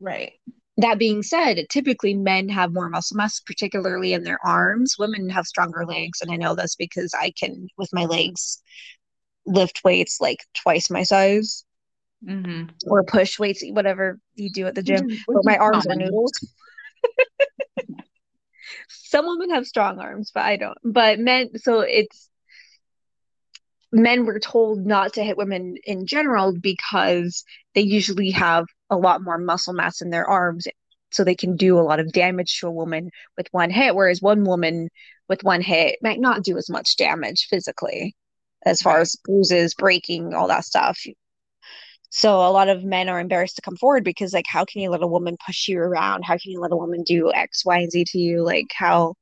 Right 0.00 0.32
that 0.76 0.98
being 0.98 1.22
said, 1.22 1.64
typically 1.70 2.14
men 2.14 2.48
have 2.48 2.72
more 2.72 2.88
muscle 2.88 3.16
mass, 3.16 3.40
particularly 3.40 4.12
in 4.12 4.24
their 4.24 4.38
arms. 4.44 4.96
Women 4.98 5.28
have 5.30 5.46
stronger 5.46 5.86
legs. 5.86 6.20
And 6.20 6.30
I 6.30 6.36
know 6.36 6.54
this 6.54 6.74
because 6.74 7.14
I 7.14 7.30
can, 7.30 7.68
with 7.78 7.90
my 7.92 8.06
legs, 8.06 8.60
lift 9.46 9.82
weights 9.84 10.20
like 10.20 10.38
twice 10.54 10.90
my 10.90 11.04
size 11.04 11.64
mm-hmm. 12.26 12.70
or 12.86 13.04
push 13.04 13.38
weights, 13.38 13.62
whatever 13.70 14.18
you 14.34 14.50
do 14.50 14.66
at 14.66 14.74
the 14.74 14.82
gym. 14.82 15.08
But 15.26 15.44
my 15.44 15.56
arms 15.56 15.86
are 15.86 15.94
noodles. 15.94 16.32
Some 18.88 19.26
women 19.26 19.50
have 19.50 19.66
strong 19.66 20.00
arms, 20.00 20.32
but 20.34 20.42
I 20.42 20.56
don't. 20.56 20.78
But 20.82 21.20
men, 21.20 21.56
so 21.58 21.80
it's 21.80 22.28
men 23.92 24.26
were 24.26 24.40
told 24.40 24.84
not 24.84 25.12
to 25.14 25.22
hit 25.22 25.36
women 25.36 25.76
in 25.84 26.06
general 26.06 26.52
because 26.52 27.44
they 27.74 27.82
usually 27.82 28.32
have 28.32 28.66
a 28.94 28.98
lot 28.98 29.22
more 29.22 29.38
muscle 29.38 29.74
mass 29.74 30.00
in 30.00 30.10
their 30.10 30.26
arms 30.26 30.66
so 31.10 31.22
they 31.22 31.34
can 31.34 31.56
do 31.56 31.78
a 31.78 31.82
lot 31.82 32.00
of 32.00 32.12
damage 32.12 32.58
to 32.58 32.66
a 32.66 32.72
woman 32.72 33.10
with 33.36 33.46
one 33.52 33.70
hit 33.70 33.94
whereas 33.94 34.22
one 34.22 34.44
woman 34.44 34.88
with 35.28 35.42
one 35.44 35.60
hit 35.60 35.98
might 36.02 36.20
not 36.20 36.42
do 36.42 36.56
as 36.56 36.68
much 36.68 36.96
damage 36.96 37.46
physically 37.48 38.14
as 38.64 38.80
far 38.82 39.00
as 39.00 39.16
bruises 39.24 39.74
breaking 39.74 40.34
all 40.34 40.48
that 40.48 40.64
stuff. 40.64 40.98
So 42.10 42.36
a 42.36 42.50
lot 42.50 42.68
of 42.68 42.84
men 42.84 43.08
are 43.08 43.20
embarrassed 43.20 43.56
to 43.56 43.62
come 43.62 43.76
forward 43.76 44.04
because 44.04 44.32
like 44.32 44.46
how 44.48 44.64
can 44.64 44.82
you 44.82 44.90
let 44.90 45.02
a 45.02 45.06
woman 45.06 45.36
push 45.44 45.68
you 45.68 45.78
around? 45.78 46.24
How 46.24 46.38
can 46.38 46.52
you 46.52 46.60
let 46.60 46.72
a 46.72 46.76
woman 46.76 47.02
do 47.02 47.32
x 47.32 47.64
y 47.64 47.78
and 47.78 47.90
z 47.90 48.04
to 48.08 48.18
you? 48.18 48.42
Like 48.44 48.72
how? 48.72 49.14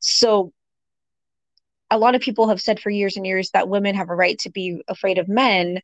So 0.00 0.52
a 1.90 1.98
lot 1.98 2.14
of 2.14 2.22
people 2.22 2.48
have 2.48 2.60
said 2.60 2.80
for 2.80 2.90
years 2.90 3.16
and 3.16 3.26
years 3.26 3.50
that 3.50 3.68
women 3.68 3.94
have 3.94 4.08
a 4.10 4.14
right 4.14 4.38
to 4.40 4.50
be 4.50 4.82
afraid 4.88 5.18
of 5.18 5.28
men 5.28 5.80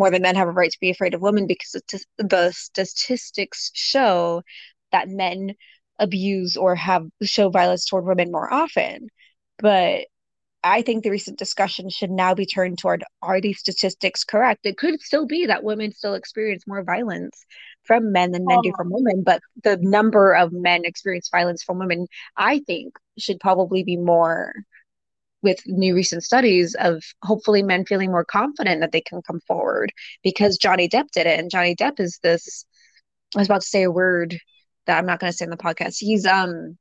more 0.00 0.10
than 0.10 0.22
men 0.22 0.34
have 0.34 0.48
a 0.48 0.52
right 0.52 0.72
to 0.72 0.80
be 0.80 0.90
afraid 0.90 1.12
of 1.12 1.20
women 1.20 1.46
because 1.46 1.76
the 2.18 2.52
statistics 2.52 3.70
show 3.74 4.42
that 4.92 5.08
men 5.08 5.54
abuse 5.98 6.56
or 6.56 6.74
have 6.74 7.04
show 7.22 7.50
violence 7.50 7.84
toward 7.84 8.06
women 8.06 8.32
more 8.32 8.50
often 8.52 9.08
but 9.58 10.06
i 10.64 10.80
think 10.80 11.04
the 11.04 11.10
recent 11.10 11.38
discussion 11.38 11.90
should 11.90 12.10
now 12.10 12.34
be 12.34 12.46
turned 12.46 12.78
toward 12.78 13.04
are 13.20 13.42
these 13.42 13.58
statistics 13.60 14.24
correct 14.24 14.60
it 14.64 14.78
could 14.78 14.98
still 15.02 15.26
be 15.26 15.44
that 15.44 15.62
women 15.62 15.92
still 15.92 16.14
experience 16.14 16.64
more 16.66 16.82
violence 16.82 17.44
from 17.84 18.10
men 18.10 18.32
than 18.32 18.46
men 18.46 18.58
oh. 18.58 18.62
do 18.62 18.72
from 18.78 18.88
women 18.90 19.22
but 19.22 19.42
the 19.62 19.76
number 19.82 20.34
of 20.34 20.50
men 20.50 20.86
experience 20.86 21.28
violence 21.30 21.62
from 21.62 21.78
women 21.78 22.06
i 22.38 22.58
think 22.60 22.94
should 23.18 23.38
probably 23.38 23.84
be 23.84 23.98
more 23.98 24.54
with 25.42 25.58
new 25.66 25.94
recent 25.94 26.22
studies 26.22 26.74
of 26.78 27.02
hopefully 27.22 27.62
men 27.62 27.84
feeling 27.84 28.10
more 28.10 28.24
confident 28.24 28.80
that 28.80 28.92
they 28.92 29.00
can 29.00 29.22
come 29.22 29.40
forward 29.46 29.92
because 30.22 30.58
Johnny 30.58 30.88
Depp 30.88 31.10
did 31.12 31.26
it. 31.26 31.38
And 31.38 31.50
Johnny 31.50 31.74
Depp 31.74 32.00
is 32.00 32.18
this 32.22 32.64
I 33.34 33.40
was 33.40 33.48
about 33.48 33.62
to 33.62 33.68
say 33.68 33.84
a 33.84 33.90
word 33.90 34.38
that 34.86 34.98
I'm 34.98 35.06
not 35.06 35.20
gonna 35.20 35.32
say 35.32 35.44
in 35.44 35.50
the 35.50 35.56
podcast. 35.56 35.96
He's 35.98 36.26
um 36.26 36.76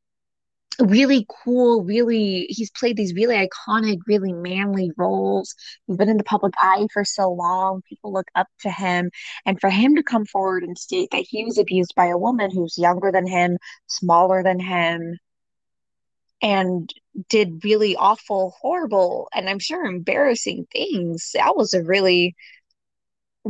really 0.79 1.25
cool, 1.43 1.83
really 1.83 2.45
he's 2.49 2.71
played 2.71 2.97
these 2.97 3.13
really 3.13 3.35
iconic, 3.35 3.99
really 4.07 4.33
manly 4.33 4.91
roles. 4.97 5.53
He's 5.87 5.97
been 5.97 6.09
in 6.09 6.17
the 6.17 6.23
public 6.23 6.53
eye 6.57 6.87
for 6.93 7.03
so 7.05 7.29
long. 7.31 7.81
People 7.87 8.13
look 8.13 8.27
up 8.35 8.47
to 8.61 8.71
him. 8.71 9.09
And 9.45 9.59
for 9.59 9.69
him 9.69 9.95
to 9.95 10.03
come 10.03 10.25
forward 10.25 10.63
and 10.63 10.77
state 10.77 11.09
that 11.11 11.25
he 11.29 11.43
was 11.45 11.57
abused 11.57 11.93
by 11.95 12.07
a 12.07 12.17
woman 12.17 12.51
who's 12.51 12.77
younger 12.77 13.11
than 13.11 13.27
him, 13.27 13.57
smaller 13.87 14.43
than 14.43 14.59
him, 14.59 15.17
and 16.41 16.93
did 17.27 17.63
really 17.63 17.95
awful, 17.95 18.55
horrible, 18.61 19.29
and 19.33 19.49
I'm 19.49 19.59
sure 19.59 19.85
embarrassing 19.85 20.67
things. 20.71 21.31
That 21.33 21.55
was 21.55 21.73
a 21.73 21.83
really 21.83 22.35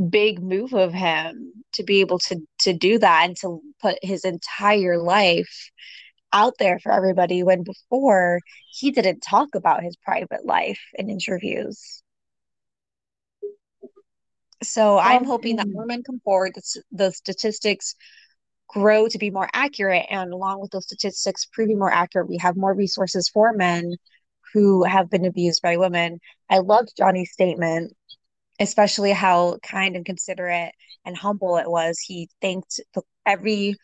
big 0.10 0.42
move 0.42 0.74
of 0.74 0.94
him 0.94 1.52
to 1.74 1.84
be 1.84 2.00
able 2.00 2.20
to 2.20 2.40
to 2.60 2.74
do 2.74 3.00
that 3.00 3.26
and 3.26 3.38
to 3.38 3.62
put 3.82 3.98
his 4.02 4.24
entire 4.24 4.98
life 4.98 5.72
out 6.32 6.54
there 6.60 6.80
for 6.80 6.92
everybody 6.92 7.44
when 7.44 7.64
before 7.64 8.40
he 8.72 8.92
didn't 8.92 9.22
talk 9.22 9.56
about 9.56 9.84
his 9.84 9.96
private 9.98 10.46
life 10.46 10.80
in 10.94 11.10
interviews. 11.10 12.04
So 14.62 14.98
I'm 14.98 15.24
hoping 15.24 15.56
that 15.56 15.68
um, 15.68 15.74
more 15.74 15.86
men 15.86 16.04
come 16.04 16.20
forward. 16.24 16.52
The, 16.54 16.84
the 16.92 17.12
statistics 17.12 17.96
grow 18.70 19.08
to 19.08 19.18
be 19.18 19.32
more 19.32 19.50
accurate. 19.54 20.06
And 20.10 20.32
along 20.32 20.62
with 20.62 20.72
those 20.72 20.86
statistics 20.86 21.48
proving 21.52 21.80
more 21.80 21.92
accurate, 21.92 22.30
we 22.30 22.38
have 22.38 22.56
more 22.56 22.74
resources 22.74 23.28
for 23.28 23.52
men 23.54 23.96
who 24.54 24.84
have 24.84 25.10
been 25.10 25.26
abused 25.26 25.62
by 25.62 25.78
women. 25.78 26.20
I 26.50 26.60
loved 26.60 26.94
Johnny's 26.98 27.32
statement, 27.32 27.94
especially 28.60 29.12
how 29.12 29.58
kind 29.64 29.96
and 29.96 30.06
considerate 30.06 30.72
and 31.06 31.18
humble 31.18 31.58
it 31.58 31.70
was. 31.70 32.00
He 32.00 32.30
thanked 32.42 32.80
the, 32.94 33.02
everyone 33.26 33.76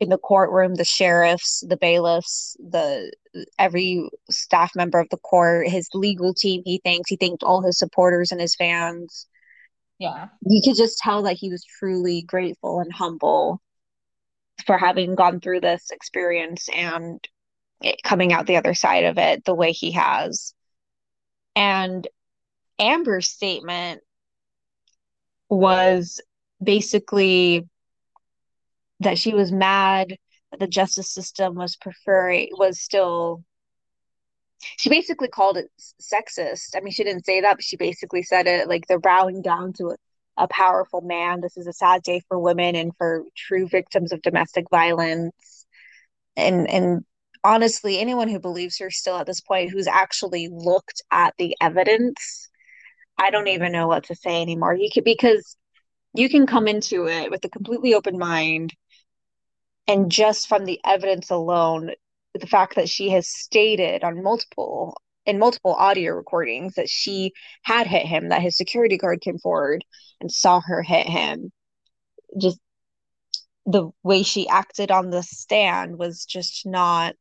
in 0.00 0.08
the 0.08 0.18
courtroom, 0.18 0.74
the 0.74 0.84
sheriffs, 0.84 1.64
the 1.66 1.76
bailiffs, 1.76 2.56
the 2.58 3.12
every 3.58 4.08
staff 4.30 4.72
member 4.74 5.00
of 5.00 5.08
the 5.10 5.18
court, 5.18 5.68
his 5.68 5.88
legal 5.94 6.34
team. 6.34 6.62
He 6.64 6.80
thanked. 6.84 7.08
He 7.08 7.16
thanked 7.16 7.42
all 7.42 7.62
his 7.62 7.78
supporters 7.78 8.32
and 8.32 8.40
his 8.40 8.54
fans. 8.54 9.26
Yeah, 9.98 10.28
you 10.46 10.60
could 10.64 10.76
just 10.76 10.98
tell 10.98 11.22
that 11.22 11.36
he 11.36 11.50
was 11.50 11.64
truly 11.64 12.22
grateful 12.22 12.80
and 12.80 12.92
humble 12.92 13.60
for 14.66 14.78
having 14.78 15.14
gone 15.14 15.40
through 15.40 15.60
this 15.60 15.90
experience 15.90 16.68
and 16.74 17.26
coming 18.02 18.32
out 18.32 18.46
the 18.46 18.56
other 18.56 18.74
side 18.74 19.04
of 19.04 19.18
it 19.18 19.44
the 19.44 19.54
way 19.54 19.72
he 19.72 19.92
has. 19.92 20.54
And 21.56 22.06
Amber's 22.78 23.28
statement 23.28 24.00
was 25.48 26.20
basically 26.62 27.68
that 29.00 29.18
she 29.18 29.34
was 29.34 29.52
mad 29.52 30.16
that 30.50 30.60
the 30.60 30.66
justice 30.66 31.10
system 31.10 31.54
was 31.54 31.76
preferring 31.76 32.48
was 32.52 32.80
still 32.80 33.44
she 34.78 34.88
basically 34.88 35.28
called 35.28 35.58
it 35.58 35.70
sexist. 36.00 36.74
I 36.74 36.80
mean, 36.80 36.92
she 36.92 37.04
didn't 37.04 37.26
say 37.26 37.42
that, 37.42 37.56
but 37.56 37.64
she 37.64 37.76
basically 37.76 38.22
said 38.22 38.46
it 38.46 38.66
like 38.66 38.86
they're 38.86 38.98
bowing 38.98 39.42
down 39.42 39.74
to 39.74 39.90
it 39.90 40.00
a 40.36 40.48
powerful 40.48 41.00
man. 41.00 41.40
This 41.40 41.56
is 41.56 41.66
a 41.66 41.72
sad 41.72 42.02
day 42.02 42.20
for 42.28 42.38
women 42.38 42.74
and 42.76 42.92
for 42.96 43.24
true 43.36 43.68
victims 43.68 44.12
of 44.12 44.22
domestic 44.22 44.66
violence. 44.70 45.66
And 46.36 46.68
and 46.68 47.04
honestly, 47.44 47.98
anyone 47.98 48.28
who 48.28 48.40
believes 48.40 48.78
her 48.78 48.90
still 48.90 49.16
at 49.16 49.26
this 49.26 49.40
point 49.40 49.70
who's 49.70 49.86
actually 49.86 50.48
looked 50.50 51.02
at 51.10 51.34
the 51.38 51.56
evidence, 51.60 52.48
I 53.18 53.30
don't 53.30 53.48
even 53.48 53.72
know 53.72 53.86
what 53.88 54.04
to 54.04 54.14
say 54.16 54.40
anymore. 54.42 54.74
You 54.74 54.90
could 54.92 55.04
because 55.04 55.56
you 56.14 56.28
can 56.28 56.46
come 56.46 56.68
into 56.68 57.06
it 57.06 57.30
with 57.30 57.44
a 57.44 57.48
completely 57.50 57.94
open 57.94 58.18
mind 58.18 58.74
and 59.86 60.10
just 60.10 60.48
from 60.48 60.64
the 60.64 60.80
evidence 60.84 61.30
alone, 61.30 61.90
the 62.34 62.46
fact 62.46 62.76
that 62.76 62.88
she 62.88 63.10
has 63.10 63.28
stated 63.28 64.02
on 64.02 64.22
multiple 64.22 64.96
in 65.26 65.38
multiple 65.38 65.74
audio 65.74 66.14
recordings 66.14 66.74
that 66.74 66.88
she 66.88 67.32
had 67.62 67.86
hit 67.86 68.06
him, 68.06 68.28
that 68.28 68.42
his 68.42 68.56
security 68.56 68.96
guard 68.96 69.20
came 69.20 69.38
forward 69.38 69.84
and 70.20 70.30
saw 70.30 70.60
her 70.60 70.82
hit 70.82 71.06
him. 71.06 71.50
Just 72.40 72.58
the 73.66 73.90
way 74.02 74.22
she 74.22 74.48
acted 74.48 74.90
on 74.90 75.10
the 75.10 75.22
stand 75.22 75.98
was 75.98 76.24
just 76.24 76.66
not 76.66 77.16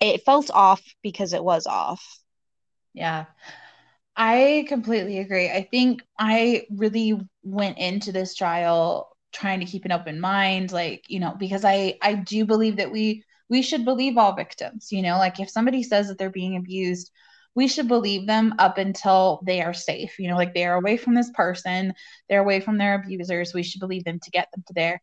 it 0.00 0.24
felt 0.24 0.50
off 0.52 0.82
because 1.02 1.32
it 1.32 1.42
was 1.42 1.66
off. 1.66 2.18
Yeah. 2.92 3.26
I 4.16 4.64
completely 4.68 5.18
agree. 5.18 5.50
I 5.50 5.66
think 5.70 6.02
I 6.18 6.66
really 6.70 7.18
went 7.42 7.78
into 7.78 8.12
this 8.12 8.34
trial 8.34 9.16
trying 9.32 9.60
to 9.60 9.66
keep 9.66 9.84
an 9.84 9.92
open 9.92 10.20
mind 10.20 10.70
like, 10.70 11.04
you 11.08 11.18
know, 11.18 11.34
because 11.38 11.64
I 11.64 11.98
I 12.00 12.14
do 12.14 12.44
believe 12.44 12.76
that 12.76 12.92
we 12.92 13.24
we 13.48 13.62
should 13.62 13.84
believe 13.84 14.16
all 14.16 14.34
victims, 14.34 14.90
you 14.90 15.02
know, 15.02 15.18
like 15.18 15.40
if 15.40 15.50
somebody 15.50 15.82
says 15.82 16.08
that 16.08 16.18
they're 16.18 16.30
being 16.30 16.56
abused, 16.56 17.10
we 17.54 17.68
should 17.68 17.88
believe 17.88 18.26
them 18.26 18.54
up 18.58 18.78
until 18.78 19.42
they 19.46 19.62
are 19.62 19.74
safe. 19.74 20.18
You 20.18 20.28
know, 20.28 20.36
like 20.36 20.54
they 20.54 20.64
are 20.64 20.74
away 20.74 20.96
from 20.96 21.14
this 21.14 21.30
person, 21.30 21.94
they're 22.28 22.40
away 22.40 22.60
from 22.60 22.78
their 22.78 22.94
abusers. 22.94 23.54
We 23.54 23.62
should 23.62 23.80
believe 23.80 24.04
them 24.04 24.18
to 24.20 24.30
get 24.30 24.48
them 24.52 24.64
to 24.66 24.74
there. 24.74 25.02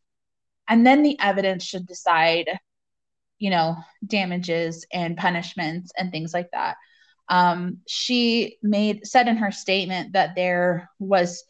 And 0.67 0.85
then 0.85 1.03
the 1.03 1.19
evidence 1.19 1.63
should 1.63 1.85
decide, 1.85 2.47
you 3.39 3.49
know, 3.49 3.77
damages 4.05 4.85
and 4.91 5.17
punishments 5.17 5.91
and 5.97 6.11
things 6.11 6.33
like 6.33 6.51
that. 6.51 6.77
Um, 7.29 7.79
she 7.87 8.57
made 8.61 9.07
said 9.07 9.27
in 9.27 9.37
her 9.37 9.51
statement 9.51 10.13
that 10.13 10.35
there 10.35 10.89
was 10.99 11.43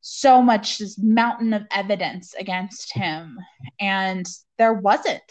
so 0.00 0.40
much 0.40 0.78
this 0.78 0.98
mountain 0.98 1.52
of 1.52 1.64
evidence 1.70 2.34
against 2.34 2.92
him, 2.92 3.38
and 3.80 4.26
there 4.56 4.72
wasn't. 4.72 5.22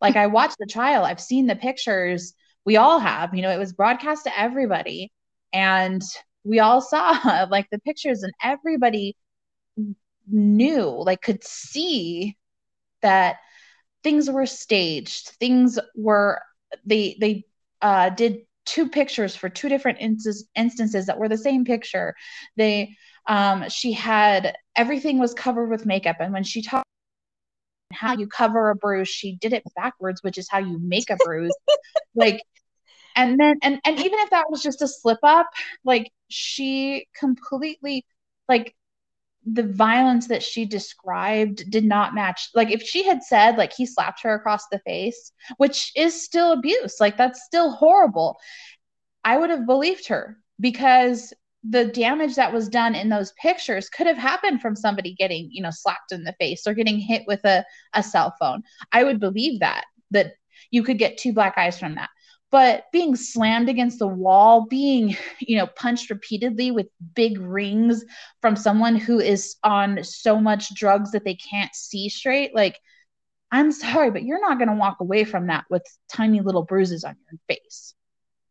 Like 0.00 0.16
I 0.16 0.26
watched 0.26 0.56
the 0.58 0.66
trial, 0.66 1.04
I've 1.04 1.20
seen 1.20 1.46
the 1.46 1.56
pictures. 1.56 2.34
We 2.64 2.76
all 2.76 2.98
have 2.98 3.34
you 3.34 3.42
know 3.42 3.50
it 3.50 3.58
was 3.58 3.72
broadcast 3.72 4.24
to 4.24 4.38
everybody. 4.38 5.12
And 5.52 6.02
we 6.44 6.60
all 6.60 6.80
saw 6.80 7.46
like 7.50 7.68
the 7.70 7.80
pictures 7.80 8.22
and 8.22 8.32
everybody 8.42 9.16
knew 10.30 10.84
like 11.04 11.22
could 11.22 11.42
see 11.44 12.36
that 13.02 13.36
things 14.02 14.30
were 14.30 14.46
staged. 14.46 15.30
Things 15.40 15.78
were 15.96 16.40
they 16.84 17.16
they 17.20 17.44
uh 17.82 18.10
did 18.10 18.40
two 18.66 18.88
pictures 18.88 19.34
for 19.34 19.48
two 19.48 19.68
different 19.68 19.98
instances 20.00 20.48
instances 20.54 21.06
that 21.06 21.18
were 21.18 21.28
the 21.28 21.38
same 21.38 21.64
picture. 21.64 22.14
They 22.56 22.96
um 23.26 23.68
she 23.68 23.92
had 23.92 24.54
everything 24.76 25.18
was 25.18 25.34
covered 25.34 25.68
with 25.68 25.86
makeup. 25.86 26.16
And 26.20 26.32
when 26.32 26.44
she 26.44 26.62
talked 26.62 26.86
how 27.92 28.14
you 28.16 28.26
cover 28.26 28.70
a 28.70 28.74
bruise 28.74 29.08
she 29.08 29.36
did 29.36 29.52
it 29.52 29.62
backwards 29.74 30.22
which 30.22 30.38
is 30.38 30.48
how 30.50 30.58
you 30.58 30.78
make 30.78 31.10
a 31.10 31.16
bruise. 31.16 31.54
Like 32.14 32.42
and 33.14 33.38
then 33.38 33.58
and 33.62 33.80
and 33.84 33.98
even 33.98 34.18
if 34.20 34.30
that 34.30 34.50
was 34.50 34.62
just 34.62 34.82
a 34.82 34.88
slip 34.88 35.18
up 35.22 35.48
like 35.84 36.10
she 36.28 37.06
completely 37.16 38.04
like 38.48 38.74
the 39.44 39.62
violence 39.62 40.28
that 40.28 40.42
she 40.42 40.66
described 40.66 41.70
did 41.70 41.84
not 41.84 42.14
match. 42.14 42.48
Like 42.54 42.70
if 42.70 42.82
she 42.82 43.04
had 43.04 43.22
said 43.22 43.56
like 43.56 43.72
he 43.72 43.86
slapped 43.86 44.22
her 44.22 44.34
across 44.34 44.68
the 44.68 44.80
face 44.80 45.32
which 45.56 45.92
is 45.96 46.22
still 46.22 46.52
abuse 46.52 46.96
like 47.00 47.16
that's 47.16 47.44
still 47.44 47.70
horrible 47.70 48.38
i 49.24 49.36
would 49.36 49.50
have 49.50 49.66
believed 49.66 50.08
her 50.08 50.38
because 50.60 51.32
the 51.64 51.86
damage 51.86 52.36
that 52.36 52.52
was 52.52 52.68
done 52.68 52.94
in 52.94 53.08
those 53.08 53.32
pictures 53.32 53.88
could 53.88 54.06
have 54.06 54.16
happened 54.16 54.60
from 54.60 54.76
somebody 54.76 55.14
getting 55.14 55.48
you 55.50 55.62
know 55.62 55.70
slapped 55.70 56.12
in 56.12 56.24
the 56.24 56.34
face 56.38 56.66
or 56.66 56.74
getting 56.74 56.98
hit 56.98 57.22
with 57.26 57.44
a, 57.44 57.64
a 57.94 58.02
cell 58.02 58.34
phone. 58.38 58.62
I 58.92 59.04
would 59.04 59.20
believe 59.20 59.60
that 59.60 59.84
that 60.10 60.34
you 60.70 60.82
could 60.82 60.98
get 60.98 61.18
two 61.18 61.32
black 61.32 61.56
eyes 61.56 61.78
from 61.78 61.94
that. 61.96 62.10
But 62.50 62.84
being 62.92 63.14
slammed 63.14 63.68
against 63.68 63.98
the 63.98 64.08
wall 64.08 64.66
being 64.66 65.16
you 65.40 65.58
know 65.58 65.66
punched 65.66 66.10
repeatedly 66.10 66.70
with 66.70 66.86
big 67.14 67.38
rings 67.40 68.04
from 68.40 68.56
someone 68.56 68.96
who 68.96 69.18
is 69.18 69.56
on 69.64 70.04
so 70.04 70.40
much 70.40 70.74
drugs 70.74 71.10
that 71.10 71.24
they 71.24 71.34
can't 71.34 71.74
see 71.74 72.08
straight 72.08 72.54
like 72.54 72.78
i'm 73.50 73.72
sorry 73.72 74.10
but 74.10 74.22
you're 74.22 74.40
not 74.40 74.58
going 74.58 74.68
to 74.68 74.74
walk 74.74 74.98
away 75.00 75.24
from 75.24 75.46
that 75.46 75.64
with 75.70 75.82
tiny 76.12 76.40
little 76.40 76.64
bruises 76.64 77.04
on 77.04 77.16
your 77.30 77.38
face. 77.48 77.94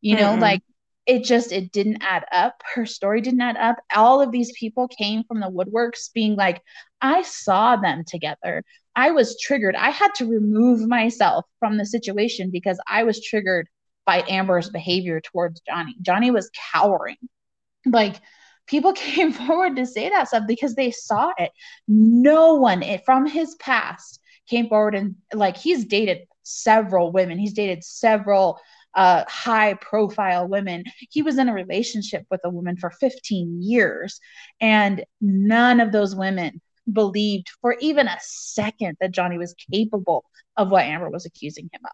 You 0.01 0.15
know 0.17 0.35
mm 0.35 0.41
like 0.41 0.61
it 1.07 1.23
just 1.23 1.51
it 1.51 1.71
didn't 1.71 2.01
add 2.01 2.25
up 2.31 2.61
her 2.75 2.85
story 2.85 3.21
didn't 3.21 3.41
add 3.41 3.57
up 3.57 3.77
all 3.95 4.21
of 4.21 4.31
these 4.31 4.51
people 4.59 4.87
came 4.87 5.23
from 5.23 5.39
the 5.39 5.49
woodworks 5.49 6.11
being 6.13 6.35
like 6.35 6.61
i 7.01 7.21
saw 7.23 7.75
them 7.75 8.03
together 8.05 8.63
i 8.95 9.09
was 9.11 9.39
triggered 9.39 9.75
i 9.75 9.89
had 9.89 10.13
to 10.15 10.29
remove 10.29 10.87
myself 10.87 11.45
from 11.59 11.77
the 11.77 11.85
situation 11.85 12.49
because 12.51 12.79
i 12.87 13.03
was 13.03 13.23
triggered 13.23 13.67
by 14.07 14.23
Amber's 14.29 14.69
behavior 14.69 15.19
towards 15.19 15.61
Johnny. 15.67 15.95
Johnny 16.01 16.31
was 16.31 16.49
cowering. 16.71 17.17
Like 17.85 18.15
people 18.65 18.93
came 18.95 19.31
forward 19.33 19.75
to 19.75 19.85
say 19.85 20.09
that 20.09 20.29
stuff 20.29 20.45
because 20.47 20.73
they 20.73 20.89
saw 20.89 21.31
it. 21.37 21.51
No 21.87 22.55
one 22.55 22.81
it, 22.81 23.05
from 23.05 23.27
his 23.27 23.53
past 23.55 24.19
came 24.49 24.69
forward 24.69 24.95
and 24.95 25.15
like 25.33 25.57
he's 25.57 25.85
dated 25.85 26.19
several 26.41 27.11
women. 27.11 27.37
He's 27.37 27.53
dated 27.53 27.83
several 27.83 28.59
uh, 28.95 29.23
high 29.27 29.75
profile 29.75 30.47
women. 30.47 30.83
He 31.09 31.21
was 31.21 31.37
in 31.37 31.49
a 31.49 31.53
relationship 31.53 32.25
with 32.29 32.41
a 32.43 32.49
woman 32.49 32.77
for 32.77 32.91
15 32.91 33.61
years, 33.61 34.19
and 34.59 35.03
none 35.21 35.79
of 35.79 35.91
those 35.91 36.15
women 36.15 36.61
believed 36.91 37.49
for 37.61 37.75
even 37.79 38.07
a 38.07 38.17
second 38.21 38.97
that 39.01 39.11
Johnny 39.11 39.37
was 39.37 39.53
capable 39.71 40.23
of 40.55 40.69
what 40.71 40.85
Amber 40.85 41.09
was 41.09 41.25
accusing 41.25 41.69
him 41.71 41.81
of. 41.83 41.91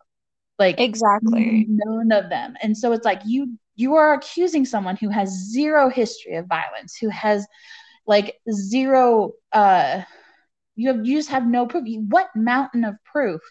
Like 0.60 0.80
exactly 0.80 1.66
none 1.68 2.12
of 2.12 2.30
them. 2.30 2.56
And 2.62 2.78
so 2.78 2.92
it's 2.92 3.06
like 3.06 3.22
you 3.26 3.58
you 3.76 3.96
are 3.96 4.14
accusing 4.14 4.66
someone 4.66 4.96
who 4.96 5.10
has 5.10 5.30
zero 5.52 5.90
history 5.90 6.36
of 6.36 6.46
violence, 6.46 6.96
who 6.96 7.10
has 7.10 7.46
like 8.06 8.36
zero 8.52 9.32
uh 9.52 10.02
you 10.76 10.90
have 10.90 11.06
you 11.06 11.18
just 11.18 11.30
have 11.30 11.48
no 11.48 11.66
proof. 11.66 11.84
What 12.10 12.30
mountain 12.36 12.84
of 12.84 12.96
proof 13.04 13.42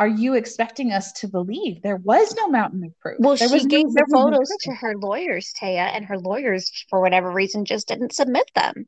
are 0.00 0.08
you 0.08 0.32
expecting 0.32 0.92
us 0.92 1.12
to 1.12 1.28
believe? 1.28 1.82
There 1.82 1.96
was 1.96 2.34
no 2.34 2.48
mountain 2.48 2.82
of 2.84 2.98
proof. 3.00 3.18
Well, 3.20 3.36
there 3.36 3.50
she 3.50 3.66
gave 3.66 3.84
no, 3.84 3.92
the 3.92 4.06
photos 4.10 4.48
to 4.60 4.72
her 4.72 4.96
lawyers, 4.96 5.52
Taia, 5.60 5.94
and 5.94 6.06
her 6.06 6.18
lawyers, 6.18 6.72
for 6.88 7.02
whatever 7.02 7.30
reason, 7.30 7.66
just 7.66 7.86
didn't 7.86 8.14
submit 8.14 8.50
them. 8.54 8.86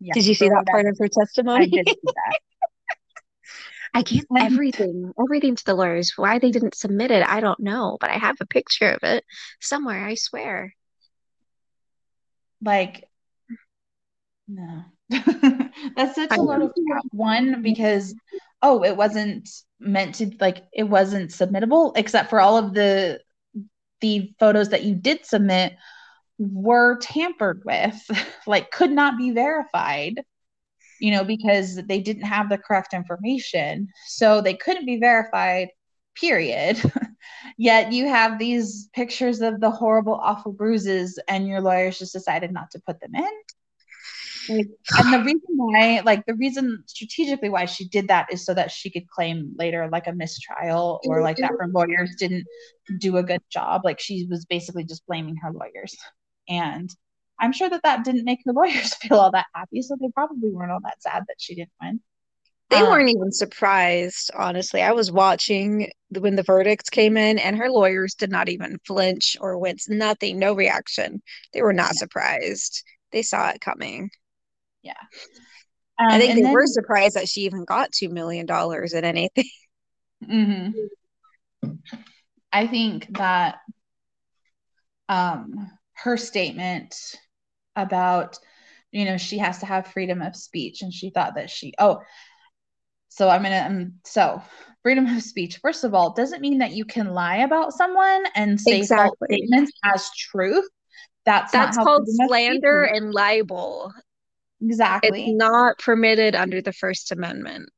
Yeah, 0.00 0.12
did 0.12 0.26
you 0.26 0.34
see 0.34 0.50
that 0.50 0.66
part 0.70 0.84
of 0.84 0.98
her 0.98 1.08
testimony? 1.08 1.64
I 1.64 1.68
did 1.68 1.88
see 1.88 1.96
that. 2.04 2.38
I 3.94 4.02
gave 4.02 4.24
everything, 4.38 5.14
everything 5.18 5.56
to 5.56 5.64
the 5.64 5.74
lawyers. 5.74 6.12
Why 6.14 6.38
they 6.38 6.50
didn't 6.50 6.76
submit 6.76 7.10
it, 7.10 7.26
I 7.26 7.40
don't 7.40 7.60
know, 7.60 7.96
but 7.98 8.10
I 8.10 8.18
have 8.18 8.36
a 8.42 8.46
picture 8.46 8.92
of 8.92 8.98
it 9.04 9.24
somewhere, 9.60 10.04
I 10.04 10.14
swear. 10.14 10.74
Like, 12.60 13.08
no. 14.46 14.84
That's 15.08 16.16
such 16.16 16.36
a 16.36 16.42
lot 16.42 16.60
of 16.60 16.72
one 17.12 17.62
because 17.62 18.14
oh, 18.60 18.84
it 18.84 18.94
wasn't 18.94 19.48
meant 19.80 20.16
to 20.16 20.30
like 20.40 20.64
it 20.72 20.84
wasn't 20.84 21.30
submittable 21.30 21.92
except 21.96 22.30
for 22.30 22.40
all 22.40 22.56
of 22.56 22.74
the 22.74 23.20
the 24.00 24.32
photos 24.38 24.68
that 24.70 24.84
you 24.84 24.94
did 24.94 25.26
submit 25.26 25.74
were 26.38 26.98
tampered 26.98 27.62
with, 27.64 28.00
like 28.46 28.70
could 28.70 28.92
not 28.92 29.18
be 29.18 29.30
verified 29.30 30.20
you 30.98 31.12
know, 31.12 31.24
because 31.24 31.76
they 31.86 32.00
didn't 32.00 32.24
have 32.24 32.48
the 32.48 32.58
correct 32.58 32.94
information. 32.94 33.88
So 34.06 34.40
they 34.40 34.54
couldn't 34.54 34.86
be 34.86 34.98
verified, 34.98 35.68
period. 36.14 36.80
Yet 37.58 37.92
you 37.92 38.08
have 38.08 38.38
these 38.38 38.88
pictures 38.94 39.40
of 39.40 39.60
the 39.60 39.70
horrible, 39.70 40.14
awful 40.14 40.52
bruises, 40.52 41.18
and 41.28 41.46
your 41.46 41.60
lawyers 41.60 41.98
just 41.98 42.12
decided 42.12 42.52
not 42.52 42.70
to 42.72 42.80
put 42.80 43.00
them 43.00 43.14
in. 43.14 43.30
Like, 44.48 44.66
and 44.98 45.12
the 45.12 45.24
reason 45.24 45.48
why, 45.56 46.00
like, 46.04 46.24
the 46.26 46.34
reason 46.34 46.82
strategically 46.86 47.48
why 47.48 47.66
she 47.66 47.88
did 47.88 48.08
that 48.08 48.26
is 48.32 48.44
so 48.44 48.54
that 48.54 48.70
she 48.70 48.90
could 48.90 49.08
claim 49.08 49.54
later, 49.56 49.88
like, 49.90 50.06
a 50.06 50.12
mistrial 50.12 51.00
or 51.04 51.22
like 51.22 51.36
that 51.38 51.52
her 51.58 51.68
lawyers 51.68 52.14
didn't 52.18 52.44
do 52.98 53.16
a 53.16 53.22
good 53.22 53.42
job. 53.50 53.82
Like, 53.84 54.00
she 54.00 54.26
was 54.30 54.44
basically 54.44 54.84
just 54.84 55.06
blaming 55.06 55.36
her 55.36 55.52
lawyers. 55.52 55.96
And 56.48 56.90
I'm 57.38 57.52
sure 57.52 57.70
that 57.70 57.82
that 57.84 58.04
didn't 58.04 58.24
make 58.24 58.40
her 58.46 58.52
lawyers 58.54 58.94
feel 58.94 59.18
all 59.18 59.30
that 59.32 59.46
happy. 59.54 59.82
So 59.82 59.96
they 60.00 60.08
probably 60.14 60.50
weren't 60.50 60.72
all 60.72 60.80
that 60.82 61.02
sad 61.02 61.24
that 61.28 61.36
she 61.38 61.54
didn't 61.54 61.72
win. 61.80 62.00
They 62.70 62.80
um, 62.80 62.88
weren't 62.88 63.08
even 63.08 63.32
surprised, 63.32 64.30
honestly. 64.36 64.82
I 64.82 64.92
was 64.92 65.10
watching 65.10 65.90
when 66.10 66.36
the 66.36 66.42
verdicts 66.42 66.90
came 66.90 67.16
in, 67.16 67.38
and 67.38 67.56
her 67.56 67.70
lawyers 67.70 68.14
did 68.14 68.30
not 68.30 68.48
even 68.48 68.78
flinch 68.86 69.36
or 69.40 69.58
wince. 69.58 69.88
Nothing, 69.88 70.38
no 70.38 70.52
reaction. 70.52 71.22
They 71.52 71.62
were 71.62 71.72
not 71.72 71.92
yeah. 71.94 72.00
surprised. 72.00 72.84
They 73.10 73.22
saw 73.22 73.48
it 73.48 73.62
coming. 73.62 74.10
Yeah. 74.88 74.94
Um, 75.98 76.14
I 76.14 76.18
think 76.18 76.34
they 76.34 76.42
then, 76.42 76.52
were 76.52 76.66
surprised 76.66 77.16
that 77.16 77.28
she 77.28 77.42
even 77.42 77.64
got 77.64 77.90
$2 77.92 78.10
million 78.10 78.46
in 78.48 79.04
anything. 79.04 79.44
Mm-hmm. 80.28 80.70
I 82.52 82.66
think 82.66 83.06
that 83.18 83.58
um, 85.08 85.70
her 85.92 86.16
statement 86.16 86.96
about 87.76 88.36
you 88.90 89.04
know 89.04 89.16
she 89.16 89.38
has 89.38 89.58
to 89.58 89.66
have 89.66 89.86
freedom 89.86 90.20
of 90.20 90.34
speech 90.34 90.82
and 90.82 90.92
she 90.92 91.10
thought 91.10 91.36
that 91.36 91.50
she 91.50 91.72
oh 91.78 92.00
So 93.10 93.28
I'm 93.28 93.44
gonna 93.44 93.64
um, 93.68 93.92
so 94.04 94.42
freedom 94.82 95.06
of 95.06 95.22
speech. 95.22 95.58
First 95.58 95.84
of 95.84 95.94
all, 95.94 96.14
doesn't 96.14 96.40
mean 96.40 96.58
that 96.58 96.72
you 96.72 96.84
can 96.84 97.08
lie 97.08 97.38
about 97.38 97.72
someone 97.72 98.24
and 98.34 98.60
say 98.60 98.78
exactly. 98.78 99.04
false 99.04 99.16
statements 99.30 99.72
as 99.84 100.10
truth. 100.18 100.68
That's 101.24 101.52
that's 101.52 101.76
called 101.76 102.08
slander 102.08 102.82
and 102.82 103.12
libel. 103.12 103.92
Exactly. 104.62 105.24
It's 105.24 105.36
not 105.36 105.78
permitted 105.78 106.34
under 106.34 106.60
the 106.60 106.72
First 106.72 107.12
Amendment. 107.12 107.70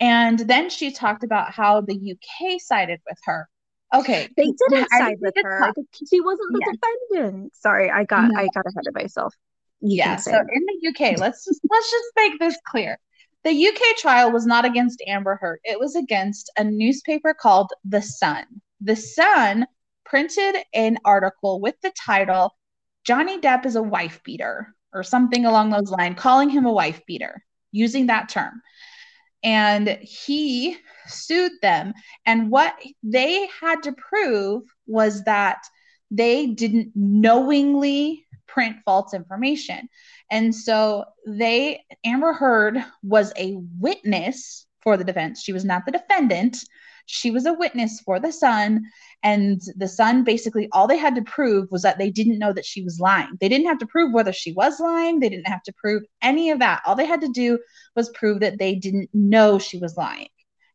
And 0.00 0.38
then 0.38 0.68
she 0.68 0.92
talked 0.92 1.24
about 1.24 1.52
how 1.52 1.80
the 1.80 1.94
UK 1.94 2.60
sided 2.60 3.00
with 3.08 3.18
her. 3.24 3.48
Okay. 3.94 4.28
They 4.36 4.52
didn't 4.68 4.88
I 4.92 4.98
side 4.98 5.16
with 5.20 5.34
her. 5.42 5.72
She 6.08 6.20
wasn't 6.20 6.52
the 6.52 6.60
yes. 6.66 6.76
defendant. 7.10 7.56
Sorry, 7.56 7.90
I 7.90 8.04
got 8.04 8.30
no. 8.30 8.38
I 8.38 8.48
got 8.52 8.66
ahead 8.66 8.86
of 8.86 8.94
myself. 8.94 9.34
You 9.80 9.98
yeah. 9.98 10.16
So 10.16 10.32
in 10.32 10.66
the 10.66 10.88
UK, 10.88 11.18
let's 11.18 11.44
just 11.44 11.60
let's 11.70 11.90
just 11.90 12.08
make 12.16 12.38
this 12.38 12.58
clear. 12.66 12.98
The 13.44 13.68
UK 13.68 13.96
trial 13.98 14.32
was 14.32 14.44
not 14.44 14.64
against 14.64 15.02
Amber 15.06 15.36
Heard. 15.36 15.60
It 15.62 15.78
was 15.78 15.94
against 15.94 16.50
a 16.58 16.64
newspaper 16.64 17.32
called 17.32 17.70
The 17.84 18.02
Sun. 18.02 18.44
The 18.80 18.96
Sun 18.96 19.66
printed 20.04 20.56
an 20.74 20.98
article 21.04 21.60
with 21.60 21.76
the 21.80 21.92
title 22.04 22.56
Johnny 23.04 23.38
Depp 23.38 23.64
is 23.64 23.76
a 23.76 23.82
wife 23.82 24.20
beater 24.24 24.74
or 24.96 25.02
something 25.02 25.46
along 25.46 25.70
those 25.70 25.90
lines, 25.90 26.18
calling 26.18 26.48
him 26.48 26.66
a 26.66 26.72
wife 26.72 27.00
beater, 27.06 27.42
using 27.72 28.06
that 28.06 28.28
term 28.28 28.60
and 29.46 29.98
he 30.02 30.76
sued 31.06 31.52
them. 31.62 31.94
And 32.26 32.50
what 32.50 32.74
they 33.04 33.48
had 33.60 33.82
to 33.84 33.92
prove 33.92 34.64
was 34.86 35.22
that 35.22 35.64
they 36.10 36.48
didn't 36.48 36.90
knowingly 36.96 38.24
print 38.48 38.76
false 38.84 39.14
information. 39.14 39.88
And 40.32 40.52
so 40.54 41.04
they, 41.26 41.84
Amber 42.04 42.32
Heard 42.32 42.84
was 43.04 43.32
a 43.36 43.56
witness 43.78 44.66
for 44.82 44.96
the 44.96 45.04
defense. 45.04 45.42
She 45.42 45.52
was 45.52 45.64
not 45.64 45.86
the 45.86 45.92
defendant. 45.92 46.58
She 47.06 47.30
was 47.30 47.46
a 47.46 47.52
witness 47.52 48.00
for 48.00 48.20
the 48.20 48.32
Sun, 48.32 48.84
And 49.22 49.60
the 49.76 49.88
Sun 49.88 50.24
basically, 50.24 50.68
all 50.72 50.86
they 50.86 50.98
had 50.98 51.14
to 51.14 51.22
prove 51.22 51.70
was 51.70 51.82
that 51.82 51.98
they 51.98 52.10
didn't 52.10 52.38
know 52.38 52.52
that 52.52 52.66
she 52.66 52.82
was 52.82 53.00
lying. 53.00 53.36
They 53.40 53.48
didn't 53.48 53.66
have 53.66 53.78
to 53.78 53.86
prove 53.86 54.12
whether 54.12 54.32
she 54.32 54.52
was 54.52 54.78
lying. 54.80 55.20
They 55.20 55.28
didn't 55.28 55.48
have 55.48 55.62
to 55.64 55.72
prove 55.72 56.02
any 56.22 56.50
of 56.50 56.58
that. 56.58 56.82
All 56.84 56.96
they 56.96 57.06
had 57.06 57.20
to 57.22 57.28
do 57.28 57.58
was 57.94 58.10
prove 58.10 58.40
that 58.40 58.58
they 58.58 58.74
didn't 58.74 59.08
know 59.12 59.58
she 59.58 59.78
was 59.78 59.96
lying. 59.96 60.28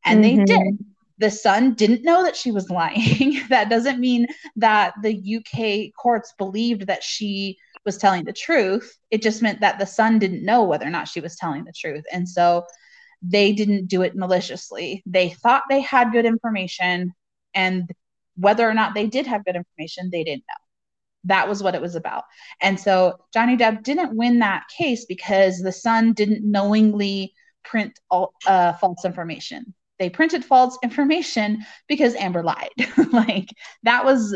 And 0.03 0.23
mm-hmm. 0.23 0.37
they 0.39 0.45
did. 0.45 0.85
The 1.17 1.29
Sun 1.29 1.75
didn't 1.75 2.03
know 2.03 2.23
that 2.23 2.35
she 2.35 2.51
was 2.51 2.69
lying. 2.69 3.41
that 3.49 3.69
doesn't 3.69 3.99
mean 3.99 4.25
that 4.55 4.93
the 5.03 5.37
UK 5.37 5.93
courts 6.01 6.33
believed 6.37 6.87
that 6.87 7.03
she 7.03 7.57
was 7.85 7.97
telling 7.97 8.25
the 8.25 8.33
truth. 8.33 8.97
It 9.11 9.21
just 9.21 9.41
meant 9.41 9.61
that 9.61 9.79
the 9.79 9.85
Sun 9.85 10.19
didn't 10.19 10.43
know 10.43 10.63
whether 10.63 10.85
or 10.85 10.89
not 10.89 11.07
she 11.07 11.19
was 11.19 11.35
telling 11.35 11.63
the 11.63 11.73
truth. 11.73 12.03
And 12.11 12.27
so 12.27 12.65
they 13.21 13.53
didn't 13.53 13.87
do 13.87 14.01
it 14.01 14.15
maliciously. 14.15 15.03
They 15.05 15.29
thought 15.29 15.63
they 15.69 15.81
had 15.81 16.11
good 16.11 16.25
information, 16.25 17.13
and 17.53 17.89
whether 18.35 18.67
or 18.67 18.73
not 18.73 18.93
they 18.93 19.07
did 19.07 19.27
have 19.27 19.45
good 19.45 19.55
information, 19.55 20.09
they 20.11 20.23
didn't 20.23 20.43
know. 20.47 20.55
That 21.25 21.47
was 21.47 21.61
what 21.61 21.75
it 21.75 21.81
was 21.81 21.95
about. 21.95 22.23
And 22.61 22.79
so 22.79 23.19
Johnny 23.33 23.55
Depp 23.55 23.83
didn't 23.83 24.15
win 24.15 24.39
that 24.39 24.63
case 24.75 25.05
because 25.05 25.59
the 25.59 25.71
Sun 25.71 26.13
didn't 26.13 26.43
knowingly 26.43 27.33
print 27.63 27.99
all, 28.09 28.33
uh, 28.47 28.73
false 28.73 29.05
information. 29.05 29.73
They 29.99 30.09
printed 30.09 30.43
false 30.43 30.79
information 30.81 31.63
because 31.87 32.15
Amber 32.15 32.41
lied. 32.41 32.71
like 33.11 33.49
that 33.83 34.03
was 34.03 34.35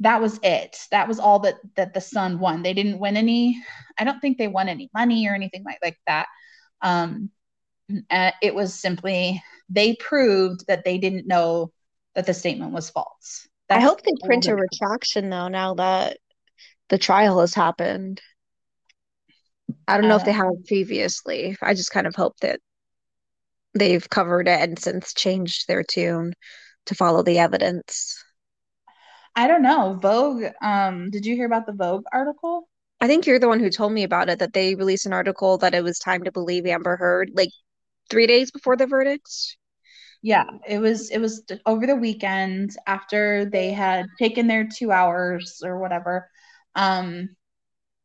that 0.00 0.20
was 0.20 0.38
it. 0.42 0.76
That 0.90 1.06
was 1.08 1.20
all 1.20 1.38
that 1.40 1.54
that 1.76 1.94
the 1.94 2.00
Sun 2.00 2.40
won. 2.40 2.62
They 2.62 2.74
didn't 2.74 2.98
win 2.98 3.16
any. 3.16 3.62
I 3.96 4.02
don't 4.02 4.20
think 4.20 4.38
they 4.38 4.48
won 4.48 4.68
any 4.68 4.90
money 4.92 5.28
or 5.28 5.34
anything 5.34 5.62
like 5.62 5.78
like 5.82 5.98
that. 6.08 6.26
Um, 6.82 7.30
uh, 8.10 8.32
it 8.42 8.54
was 8.54 8.74
simply 8.74 9.42
they 9.68 9.94
proved 9.96 10.66
that 10.66 10.84
they 10.84 10.98
didn't 10.98 11.26
know 11.26 11.72
that 12.14 12.26
the 12.26 12.34
statement 12.34 12.72
was 12.72 12.90
false. 12.90 13.46
That's 13.68 13.78
I 13.78 13.86
hope 13.86 14.02
they 14.02 14.12
print 14.24 14.48
a 14.48 14.54
retraction 14.54 15.30
though 15.30 15.48
now 15.48 15.74
that 15.74 16.18
the 16.88 16.98
trial 16.98 17.40
has 17.40 17.54
happened. 17.54 18.20
I 19.88 19.96
don't 19.96 20.08
know 20.08 20.14
uh, 20.14 20.18
if 20.18 20.24
they 20.24 20.30
uh, 20.30 20.34
have 20.34 20.66
previously. 20.66 21.56
I 21.60 21.74
just 21.74 21.90
kind 21.90 22.06
of 22.06 22.14
hope 22.14 22.36
that 22.40 22.60
they've 23.74 24.08
covered 24.08 24.48
it 24.48 24.60
and 24.60 24.78
since 24.78 25.12
changed 25.12 25.68
their 25.68 25.82
tune 25.82 26.32
to 26.86 26.94
follow 26.94 27.22
the 27.22 27.38
evidence. 27.38 28.22
I 29.34 29.48
don't 29.48 29.62
know. 29.62 29.98
Vogue, 30.00 30.44
um, 30.62 31.10
did 31.10 31.26
you 31.26 31.34
hear 31.34 31.46
about 31.46 31.66
the 31.66 31.72
Vogue 31.72 32.04
article? 32.12 32.68
I 33.00 33.06
think 33.06 33.26
you're 33.26 33.38
the 33.38 33.48
one 33.48 33.60
who 33.60 33.68
told 33.68 33.92
me 33.92 34.04
about 34.04 34.30
it 34.30 34.38
that 34.38 34.54
they 34.54 34.74
released 34.74 35.04
an 35.04 35.12
article 35.12 35.58
that 35.58 35.74
it 35.74 35.84
was 35.84 35.98
time 35.98 36.22
to 36.24 36.32
believe 36.32 36.64
Amber 36.64 36.96
Heard 36.96 37.30
like 37.34 37.50
three 38.10 38.26
days 38.26 38.50
before 38.50 38.76
the 38.76 38.86
verdict? 38.86 39.56
Yeah 40.22 40.46
it 40.66 40.78
was 40.78 41.10
it 41.10 41.18
was 41.18 41.44
over 41.66 41.86
the 41.86 41.96
weekend 41.96 42.76
after 42.86 43.44
they 43.44 43.72
had 43.72 44.06
taken 44.18 44.46
their 44.46 44.66
two 44.66 44.90
hours 44.90 45.62
or 45.64 45.78
whatever. 45.78 46.28
Um 46.74 47.36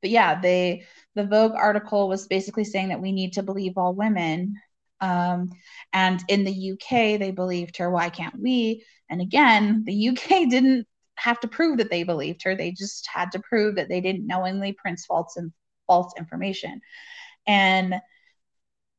but 0.01 0.09
yeah 0.11 0.39
they 0.39 0.85
the 1.15 1.25
vogue 1.25 1.53
article 1.55 2.07
was 2.07 2.27
basically 2.27 2.63
saying 2.63 2.89
that 2.89 3.01
we 3.01 3.11
need 3.11 3.33
to 3.33 3.43
believe 3.43 3.77
all 3.77 3.93
women. 3.93 4.55
Um 4.99 5.49
and 5.93 6.23
in 6.27 6.43
the 6.43 6.71
uk 6.73 6.89
they 6.89 7.31
believed 7.31 7.77
her. 7.77 7.89
Why 7.89 8.09
can't 8.09 8.39
we? 8.39 8.85
And 9.09 9.21
again 9.21 9.83
the 9.85 10.09
uk 10.09 10.27
didn't 10.27 10.87
have 11.15 11.39
to 11.41 11.47
prove 11.47 11.77
that 11.77 11.89
they 11.89 12.03
believed 12.03 12.43
her. 12.43 12.55
They 12.55 12.71
just 12.71 13.07
had 13.11 13.31
to 13.33 13.39
prove 13.39 13.75
that 13.75 13.89
they 13.89 14.01
didn't 14.01 14.27
knowingly 14.27 14.73
print 14.73 14.99
false 15.07 15.37
and 15.37 15.51
false 15.87 16.13
information. 16.17 16.81
And 17.47 17.95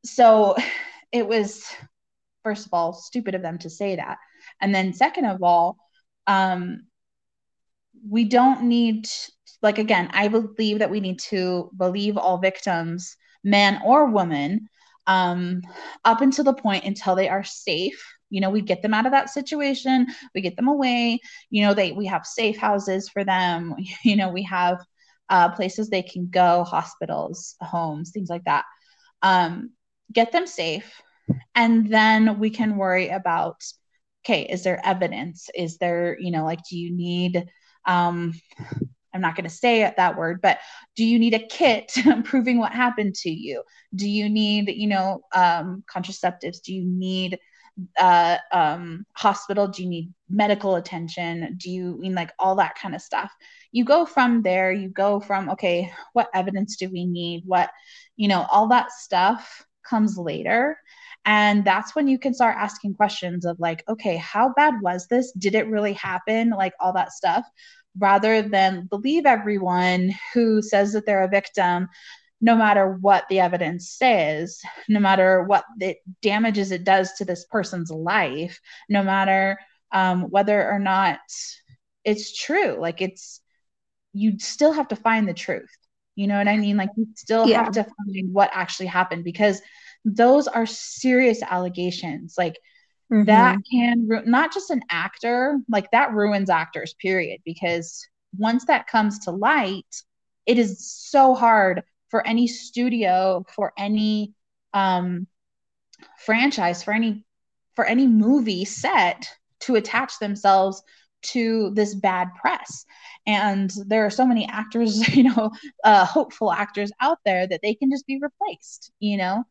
so 0.04 0.56
it 1.12 1.26
was 1.26 1.64
first 2.42 2.66
of 2.66 2.74
all 2.74 2.92
stupid 2.92 3.34
of 3.34 3.42
them 3.42 3.58
to 3.58 3.70
say 3.70 3.96
that. 3.96 4.18
And 4.60 4.74
then 4.74 4.92
second 4.92 5.26
of 5.26 5.42
all 5.42 5.76
um 6.26 6.82
we 8.08 8.24
don't 8.24 8.62
need 8.64 9.06
like 9.60 9.78
again 9.78 10.08
i 10.12 10.28
believe 10.28 10.78
that 10.78 10.90
we 10.90 11.00
need 11.00 11.18
to 11.18 11.70
believe 11.76 12.16
all 12.16 12.38
victims 12.38 13.16
man 13.44 13.80
or 13.84 14.06
woman 14.06 14.68
um 15.06 15.60
up 16.04 16.20
until 16.20 16.44
the 16.44 16.54
point 16.54 16.84
until 16.84 17.16
they 17.16 17.28
are 17.28 17.44
safe. 17.44 18.00
You 18.30 18.40
know 18.40 18.50
we 18.50 18.62
get 18.62 18.82
them 18.82 18.94
out 18.94 19.04
of 19.04 19.12
that 19.12 19.30
situation 19.30 20.06
we 20.34 20.40
get 20.40 20.56
them 20.56 20.68
away. 20.68 21.18
You 21.50 21.64
know 21.66 21.74
they 21.74 21.92
we 21.92 22.06
have 22.06 22.24
safe 22.24 22.56
houses 22.56 23.08
for 23.08 23.24
them. 23.24 23.74
You 24.04 24.16
know 24.16 24.30
we 24.30 24.44
have 24.44 24.78
uh, 25.28 25.50
places 25.50 25.88
they 25.88 26.02
can 26.02 26.28
go 26.30 26.64
hospitals 26.64 27.56
homes 27.60 28.10
things 28.10 28.30
like 28.30 28.44
that. 28.44 28.64
Um, 29.22 29.70
get 30.12 30.32
them 30.32 30.46
safe 30.46 31.02
and 31.54 31.92
then 31.92 32.38
we 32.38 32.50
can 32.50 32.76
worry 32.76 33.08
about 33.08 33.62
okay 34.24 34.42
is 34.42 34.62
there 34.62 34.84
evidence? 34.84 35.48
Is 35.54 35.78
there 35.78 36.16
you 36.18 36.30
know 36.30 36.44
like 36.44 36.60
do 36.68 36.78
you 36.78 36.94
need 36.94 37.46
um 37.86 38.32
i'm 39.12 39.20
not 39.20 39.34
going 39.34 39.44
to 39.44 39.50
say 39.50 39.92
that 39.96 40.16
word 40.16 40.40
but 40.40 40.58
do 40.94 41.04
you 41.04 41.18
need 41.18 41.34
a 41.34 41.46
kit 41.46 41.92
proving 42.24 42.58
what 42.58 42.72
happened 42.72 43.14
to 43.16 43.30
you? 43.30 43.62
Do 43.94 44.08
you 44.08 44.28
need 44.28 44.70
you 44.70 44.88
know 44.88 45.22
um, 45.34 45.84
contraceptives? 45.92 46.62
Do 46.62 46.72
you 46.74 46.84
need 46.84 47.38
uh, 47.98 48.36
um, 48.52 49.06
hospital? 49.14 49.66
Do 49.66 49.82
you 49.82 49.88
need 49.88 50.12
medical 50.28 50.76
attention? 50.76 51.56
Do 51.58 51.70
you 51.70 51.98
mean 51.98 52.14
like 52.14 52.32
all 52.38 52.56
that 52.56 52.74
kind 52.74 52.94
of 52.94 53.00
stuff. 53.00 53.32
You 53.70 53.84
go 53.84 54.04
from 54.04 54.42
there 54.42 54.72
you 54.72 54.88
go 54.88 55.20
from 55.20 55.50
okay 55.50 55.90
what 56.12 56.28
evidence 56.34 56.76
do 56.76 56.88
we 56.90 57.04
need? 57.04 57.42
What 57.46 57.70
you 58.16 58.28
know 58.28 58.46
all 58.50 58.68
that 58.68 58.92
stuff 58.92 59.64
comes 59.88 60.16
later 60.16 60.76
and 61.24 61.64
that's 61.64 61.94
when 61.94 62.08
you 62.08 62.18
can 62.18 62.34
start 62.34 62.56
asking 62.58 62.94
questions 62.94 63.44
of 63.44 63.60
like, 63.60 63.84
okay, 63.88 64.16
how 64.16 64.52
bad 64.54 64.74
was 64.82 65.06
this? 65.06 65.32
Did 65.32 65.54
it 65.54 65.68
really 65.68 65.92
happen? 65.92 66.50
Like 66.50 66.72
all 66.80 66.92
that 66.94 67.12
stuff, 67.12 67.44
rather 67.98 68.42
than 68.42 68.86
believe 68.86 69.26
everyone 69.26 70.12
who 70.34 70.62
says 70.62 70.92
that 70.92 71.06
they're 71.06 71.24
a 71.24 71.28
victim 71.28 71.88
no 72.44 72.56
matter 72.56 72.98
what 73.00 73.24
the 73.28 73.38
evidence 73.38 73.88
says, 73.88 74.60
no 74.88 74.98
matter 74.98 75.44
what 75.44 75.64
the 75.78 75.94
damages 76.22 76.72
it 76.72 76.82
does 76.82 77.12
to 77.12 77.24
this 77.24 77.44
person's 77.44 77.88
life, 77.88 78.60
no 78.88 79.04
matter 79.04 79.56
um, 79.92 80.22
whether 80.22 80.68
or 80.68 80.80
not 80.80 81.20
it's 82.04 82.36
true. 82.36 82.78
Like 82.80 83.00
it's, 83.00 83.40
you 84.12 84.40
still 84.40 84.72
have 84.72 84.88
to 84.88 84.96
find 84.96 85.28
the 85.28 85.34
truth. 85.34 85.70
You 86.14 86.26
know 86.26 86.36
what 86.36 86.48
I 86.48 86.56
mean? 86.56 86.76
Like 86.76 86.90
you 86.96 87.06
still 87.16 87.48
yeah. 87.48 87.64
have 87.64 87.72
to 87.72 87.84
find 87.84 88.32
what 88.32 88.50
actually 88.52 88.86
happened 88.86 89.24
because 89.24 89.62
those 90.04 90.46
are 90.46 90.66
serious 90.66 91.42
allegations. 91.42 92.34
Like 92.36 92.58
mm-hmm. 93.12 93.24
that 93.24 93.58
can 93.70 94.06
ru- 94.08 94.26
not 94.26 94.52
just 94.52 94.70
an 94.70 94.82
actor, 94.90 95.58
like 95.68 95.90
that 95.92 96.12
ruins 96.12 96.50
actors, 96.50 96.94
period. 97.00 97.40
Because 97.44 98.06
once 98.36 98.66
that 98.66 98.86
comes 98.86 99.20
to 99.20 99.30
light, 99.30 99.86
it 100.46 100.58
is 100.58 100.86
so 100.86 101.34
hard 101.34 101.82
for 102.08 102.26
any 102.26 102.46
studio, 102.46 103.44
for 103.54 103.72
any 103.78 104.34
um, 104.74 105.26
franchise, 106.18 106.82
for 106.82 106.92
any 106.92 107.24
for 107.74 107.86
any 107.86 108.06
movie 108.06 108.66
set 108.66 109.28
to 109.60 109.76
attach 109.76 110.18
themselves 110.18 110.82
to 111.22 111.70
this 111.70 111.94
bad 111.94 112.28
press. 112.40 112.84
And 113.26 113.70
there 113.86 114.04
are 114.04 114.10
so 114.10 114.26
many 114.26 114.46
actors 114.48 115.08
you 115.16 115.24
know 115.24 115.50
uh, 115.84 116.04
hopeful 116.04 116.52
actors 116.52 116.90
out 117.00 117.18
there 117.24 117.46
that 117.46 117.60
they 117.62 117.74
can 117.74 117.90
just 117.90 118.06
be 118.06 118.18
replaced 118.20 118.92
you 119.00 119.16
know? 119.16 119.44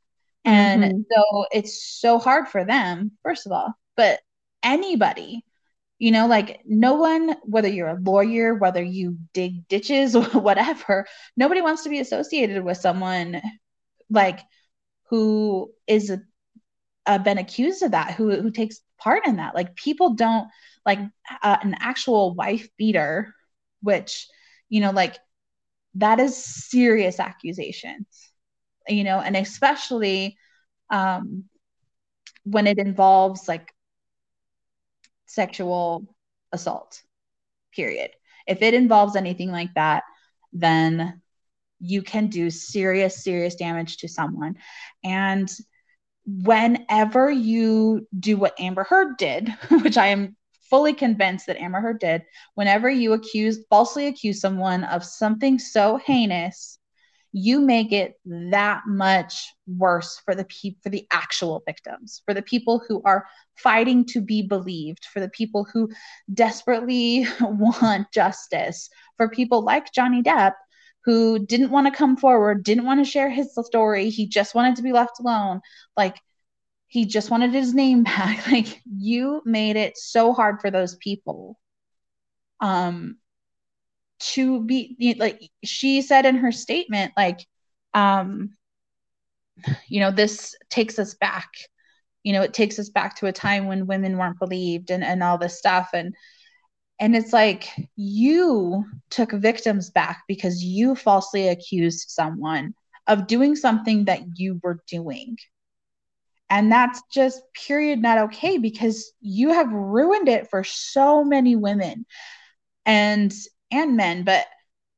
And 0.43 0.83
mm-hmm. 0.83 1.01
so 1.11 1.45
it's 1.51 1.83
so 1.83 2.17
hard 2.17 2.47
for 2.47 2.65
them, 2.65 3.11
first 3.23 3.45
of 3.45 3.51
all, 3.51 3.73
but 3.95 4.19
anybody, 4.63 5.45
you 5.99 6.11
know, 6.11 6.27
like 6.27 6.61
no 6.65 6.95
one, 6.95 7.35
whether 7.43 7.67
you're 7.67 7.89
a 7.89 7.99
lawyer, 8.01 8.55
whether 8.55 8.81
you 8.81 9.17
dig 9.33 9.67
ditches 9.67 10.15
or 10.15 10.23
whatever, 10.23 11.05
nobody 11.37 11.61
wants 11.61 11.83
to 11.83 11.89
be 11.89 11.99
associated 11.99 12.63
with 12.63 12.77
someone 12.77 13.41
like 14.09 14.39
who 15.09 15.71
is 15.87 16.09
a, 16.09 16.21
uh, 17.05 17.17
been 17.17 17.37
accused 17.37 17.83
of 17.83 17.91
that, 17.91 18.11
who 18.13 18.41
who 18.41 18.51
takes 18.51 18.79
part 19.03 19.27
in 19.27 19.37
that. 19.37 19.55
Like 19.55 19.75
people 19.75 20.13
don't 20.13 20.47
like 20.85 20.99
uh, 21.43 21.57
an 21.61 21.75
actual 21.79 22.33
wife 22.35 22.67
beater, 22.77 23.33
which 23.81 24.27
you 24.69 24.81
know, 24.81 24.91
like 24.91 25.17
that 25.95 26.19
is 26.19 26.35
serious 26.37 27.19
accusations, 27.19 28.31
you 28.87 29.03
know, 29.03 29.19
and 29.19 29.35
especially 29.35 30.37
um, 30.89 31.45
when 32.43 32.67
it 32.67 32.77
involves 32.79 33.47
like 33.47 33.73
sexual 35.25 36.15
assault, 36.51 37.01
period. 37.73 38.11
If 38.47 38.61
it 38.61 38.73
involves 38.73 39.15
anything 39.15 39.51
like 39.51 39.73
that, 39.75 40.03
then 40.53 41.21
you 41.79 42.01
can 42.01 42.27
do 42.27 42.49
serious, 42.49 43.23
serious 43.23 43.55
damage 43.55 43.97
to 43.97 44.07
someone. 44.07 44.55
And 45.03 45.49
whenever 46.25 47.29
you 47.29 48.07
do 48.17 48.37
what 48.37 48.59
Amber 48.59 48.83
Heard 48.83 49.17
did, 49.17 49.49
which 49.81 49.97
I 49.97 50.07
am 50.07 50.35
fully 50.69 50.93
convinced 50.93 51.47
that 51.47 51.61
Amber 51.61 51.81
Heard 51.81 51.99
did, 51.99 52.23
whenever 52.55 52.89
you 52.89 53.13
accuse, 53.13 53.59
falsely 53.69 54.07
accuse 54.07 54.39
someone 54.39 54.83
of 54.85 55.03
something 55.03 55.59
so 55.59 55.97
heinous, 55.97 56.79
you 57.33 57.61
make 57.61 57.91
it 57.93 58.19
that 58.25 58.81
much 58.87 59.53
worse 59.67 60.21
for 60.25 60.35
the 60.35 60.45
people 60.45 60.79
for 60.83 60.89
the 60.89 61.07
actual 61.11 61.63
victims 61.65 62.21
for 62.25 62.33
the 62.33 62.41
people 62.41 62.83
who 62.87 63.01
are 63.05 63.25
fighting 63.55 64.05
to 64.05 64.21
be 64.21 64.41
believed 64.41 65.05
for 65.05 65.21
the 65.21 65.29
people 65.29 65.65
who 65.71 65.89
desperately 66.33 67.25
want 67.41 68.11
justice 68.11 68.89
for 69.15 69.29
people 69.29 69.63
like 69.63 69.93
Johnny 69.93 70.21
Depp 70.21 70.53
who 71.03 71.39
didn't 71.39 71.71
want 71.71 71.87
to 71.87 71.97
come 71.97 72.15
forward 72.15 72.63
didn't 72.63 72.85
want 72.85 72.99
to 73.03 73.09
share 73.09 73.29
his 73.29 73.57
story. 73.63 74.09
He 74.09 74.27
just 74.27 74.53
wanted 74.53 74.75
to 74.75 74.83
be 74.83 74.91
left 74.91 75.19
alone. 75.19 75.61
Like 75.97 76.17
he 76.87 77.05
just 77.05 77.31
wanted 77.31 77.51
his 77.51 77.73
name 77.73 78.03
back. 78.05 78.47
Like 78.47 78.81
you 78.85 79.41
made 79.45 79.75
it 79.75 79.97
so 79.97 80.33
hard 80.33 80.61
for 80.61 80.71
those 80.71 80.95
people. 80.97 81.59
Um 82.59 83.17
to 84.19 84.63
be 84.63 85.15
like 85.17 85.41
she 85.63 86.01
said 86.03 86.27
in 86.27 86.35
her 86.35 86.51
statement 86.51 87.11
like 87.17 87.39
um 87.95 88.51
you 89.87 89.99
know 89.99 90.11
this 90.11 90.55
takes 90.69 90.99
us 90.99 91.15
back. 91.15 91.49
You 92.23 92.33
know 92.33 92.41
it 92.41 92.53
takes 92.53 92.77
us 92.77 92.89
back 92.89 93.17
to 93.17 93.27
a 93.27 93.31
time 93.31 93.67
when 93.67 93.87
women 93.87 94.17
weren't 94.17 94.39
believed 94.39 94.91
and 94.91 95.03
and 95.03 95.23
all 95.23 95.37
this 95.37 95.57
stuff. 95.57 95.89
And 95.93 96.15
and 97.01 97.15
it's 97.15 97.33
like 97.33 97.67
you 97.95 98.85
took 99.09 99.31
victims 99.31 99.89
back 99.89 100.21
because 100.27 100.63
you 100.63 100.95
falsely 100.95 101.49
accused 101.49 102.11
someone 102.11 102.75
of 103.07 103.25
doing 103.25 103.55
something 103.55 104.05
that 104.05 104.21
you 104.35 104.59
were 104.63 104.79
doing. 104.87 105.35
And 106.51 106.71
that's 106.71 107.01
just 107.11 107.41
period 107.53 108.03
not 108.03 108.19
okay 108.19 108.59
because 108.59 109.11
you 109.19 109.49
have 109.49 109.71
ruined 109.71 110.29
it 110.29 110.49
for 110.51 110.63
so 110.63 111.23
many 111.23 111.55
women 111.55 112.05
and 112.85 113.33
and 113.71 113.97
men, 113.97 114.23
but 114.23 114.45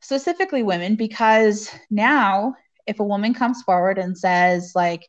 specifically 0.02 0.62
women, 0.62 0.96
because 0.96 1.70
now 1.90 2.54
if 2.86 3.00
a 3.00 3.06
woman 3.06 3.34
comes 3.34 3.62
forward 3.62 3.98
and 3.98 4.18
says, 4.18 4.74
like, 4.76 5.08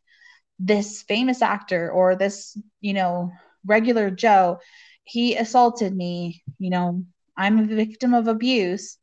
this 0.60 1.02
famous 1.02 1.42
actor 1.42 1.90
or 1.90 2.14
this, 2.14 2.56
you 2.80 2.92
know, 2.92 3.32
regular 3.66 4.10
Joe, 4.10 4.60
he 5.04 5.36
assaulted 5.36 5.94
me, 5.94 6.42
you 6.58 6.70
know, 6.70 7.04
I'm 7.36 7.58
a 7.58 7.66
victim 7.66 8.14
of 8.14 8.28
abuse, 8.28 8.98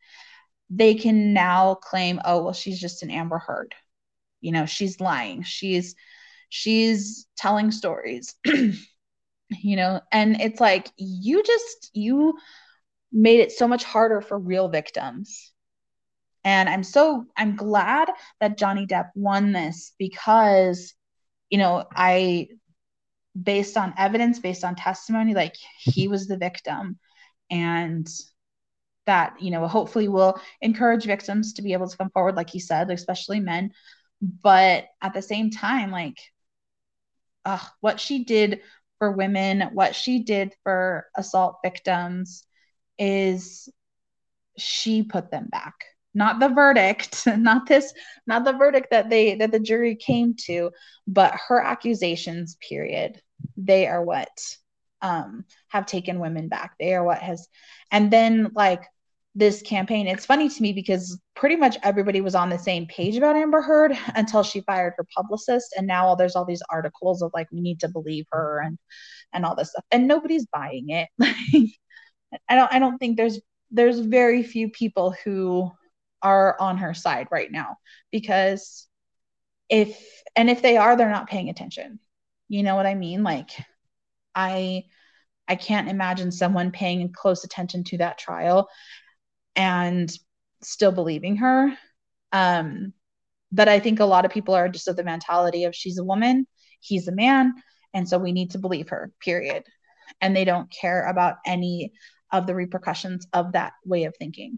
they 0.69 0.95
can 0.95 1.33
now 1.33 1.75
claim, 1.75 2.19
oh, 2.25 2.43
well, 2.43 2.53
she's 2.53 2.79
just 2.79 3.03
an 3.03 3.11
Amber 3.11 3.39
Heard. 3.39 3.75
You 4.39 4.51
know, 4.51 4.65
she's 4.65 4.99
lying. 4.99 5.43
She's 5.43 5.95
she's 6.49 7.27
telling 7.37 7.71
stories. 7.71 8.35
you 8.45 9.75
know, 9.75 10.01
and 10.11 10.41
it's 10.41 10.59
like 10.59 10.89
you 10.97 11.43
just 11.43 11.91
you 11.93 12.37
made 13.11 13.39
it 13.41 13.51
so 13.51 13.67
much 13.67 13.83
harder 13.83 14.21
for 14.21 14.39
real 14.39 14.69
victims. 14.69 15.51
And 16.43 16.69
I'm 16.69 16.83
so 16.83 17.25
I'm 17.37 17.55
glad 17.55 18.09
that 18.39 18.57
Johnny 18.57 18.87
Depp 18.87 19.09
won 19.15 19.51
this 19.51 19.93
because 19.99 20.93
you 21.49 21.57
know, 21.57 21.85
I 21.93 22.47
based 23.39 23.77
on 23.77 23.93
evidence, 23.97 24.39
based 24.39 24.63
on 24.63 24.75
testimony, 24.75 25.33
like 25.33 25.55
he 25.79 26.07
was 26.07 26.27
the 26.27 26.37
victim 26.37 26.97
and 27.49 28.09
that, 29.05 29.41
you 29.41 29.51
know, 29.51 29.67
hopefully 29.67 30.07
will 30.07 30.39
encourage 30.61 31.05
victims 31.05 31.53
to 31.53 31.61
be 31.61 31.73
able 31.73 31.87
to 31.87 31.97
come 31.97 32.09
forward 32.09 32.35
like 32.35 32.49
he 32.49 32.59
said, 32.59 32.89
especially 32.91 33.39
men. 33.39 33.71
But 34.21 34.85
at 35.01 35.13
the 35.13 35.21
same 35.21 35.49
time, 35.49 35.91
like 35.91 36.19
uh, 37.45 37.59
what 37.79 37.99
she 37.99 38.23
did 38.23 38.61
for 38.99 39.11
women, 39.11 39.69
what 39.73 39.95
she 39.95 40.23
did 40.23 40.53
for 40.63 41.07
assault 41.15 41.57
victims, 41.63 42.43
is 42.99 43.67
she 44.57 45.03
put 45.03 45.31
them 45.31 45.47
back 45.51 45.85
not 46.13 46.39
the 46.39 46.49
verdict 46.49 47.25
not 47.37 47.67
this 47.67 47.93
not 48.27 48.43
the 48.43 48.53
verdict 48.53 48.87
that 48.91 49.09
they 49.09 49.35
that 49.35 49.51
the 49.51 49.59
jury 49.59 49.95
came 49.95 50.35
to 50.45 50.71
but 51.07 51.37
her 51.47 51.61
accusations 51.61 52.57
period. 52.67 53.21
They 53.57 53.87
are 53.87 54.03
what 54.03 54.29
um 55.01 55.45
have 55.69 55.85
taken 55.85 56.19
women 56.19 56.47
back. 56.47 56.73
They 56.79 56.93
are 56.93 57.03
what 57.03 57.19
has 57.19 57.47
and 57.91 58.11
then 58.11 58.51
like 58.55 58.83
this 59.33 59.61
campaign 59.61 60.07
it's 60.07 60.25
funny 60.25 60.49
to 60.49 60.61
me 60.61 60.73
because 60.73 61.17
pretty 61.35 61.55
much 61.55 61.77
everybody 61.83 62.19
was 62.19 62.35
on 62.35 62.49
the 62.49 62.59
same 62.59 62.85
page 62.87 63.15
about 63.15 63.37
amber 63.37 63.61
heard 63.61 63.97
until 64.15 64.43
she 64.43 64.59
fired 64.59 64.93
her 64.97 65.07
publicist 65.15 65.73
and 65.77 65.87
now 65.87 66.05
all 66.05 66.17
there's 66.17 66.35
all 66.35 66.43
these 66.43 66.61
articles 66.69 67.21
of 67.21 67.31
like 67.33 67.47
we 67.49 67.61
need 67.61 67.79
to 67.79 67.87
believe 67.87 68.25
her 68.29 68.59
and 68.59 68.77
and 69.31 69.45
all 69.45 69.55
this 69.55 69.69
stuff 69.69 69.85
and 69.91 70.07
nobody's 70.07 70.45
buying 70.47 70.89
it. 70.89 71.07
I 72.49 72.55
don't 72.55 72.73
I 72.73 72.79
don't 72.79 72.97
think 72.97 73.17
there's 73.17 73.39
there's 73.71 73.99
very 73.99 74.43
few 74.43 74.69
people 74.69 75.15
who 75.23 75.71
are 76.23 76.55
on 76.59 76.77
her 76.77 76.93
side 76.93 77.27
right 77.31 77.51
now 77.51 77.77
because 78.11 78.87
if 79.69 80.23
and 80.35 80.49
if 80.49 80.61
they 80.61 80.77
are 80.77 80.95
they're 80.95 81.09
not 81.09 81.29
paying 81.29 81.49
attention. 81.49 81.99
You 82.49 82.63
know 82.63 82.75
what 82.75 82.85
I 82.85 82.95
mean? 82.95 83.23
Like 83.23 83.49
I 84.35 84.83
I 85.47 85.55
can't 85.55 85.89
imagine 85.89 86.31
someone 86.31 86.71
paying 86.71 87.11
close 87.13 87.43
attention 87.43 87.83
to 87.85 87.97
that 87.99 88.17
trial 88.17 88.69
and 89.55 90.11
still 90.61 90.91
believing 90.91 91.37
her. 91.37 91.73
Um 92.31 92.93
but 93.51 93.67
I 93.67 93.79
think 93.79 93.99
a 93.99 94.05
lot 94.05 94.25
of 94.25 94.31
people 94.31 94.53
are 94.53 94.69
just 94.69 94.87
of 94.87 94.95
the 94.95 95.03
mentality 95.03 95.65
of 95.65 95.75
she's 95.75 95.97
a 95.97 96.03
woman, 96.03 96.47
he's 96.79 97.07
a 97.07 97.11
man, 97.11 97.53
and 97.93 98.07
so 98.07 98.17
we 98.17 98.31
need 98.31 98.51
to 98.51 98.59
believe 98.59 98.89
her, 98.89 99.11
period. 99.19 99.63
And 100.21 100.35
they 100.35 100.45
don't 100.45 100.71
care 100.71 101.07
about 101.07 101.37
any 101.45 101.93
of 102.31 102.47
the 102.47 102.55
repercussions 102.55 103.27
of 103.33 103.53
that 103.53 103.73
way 103.85 104.05
of 104.05 104.15
thinking. 104.17 104.57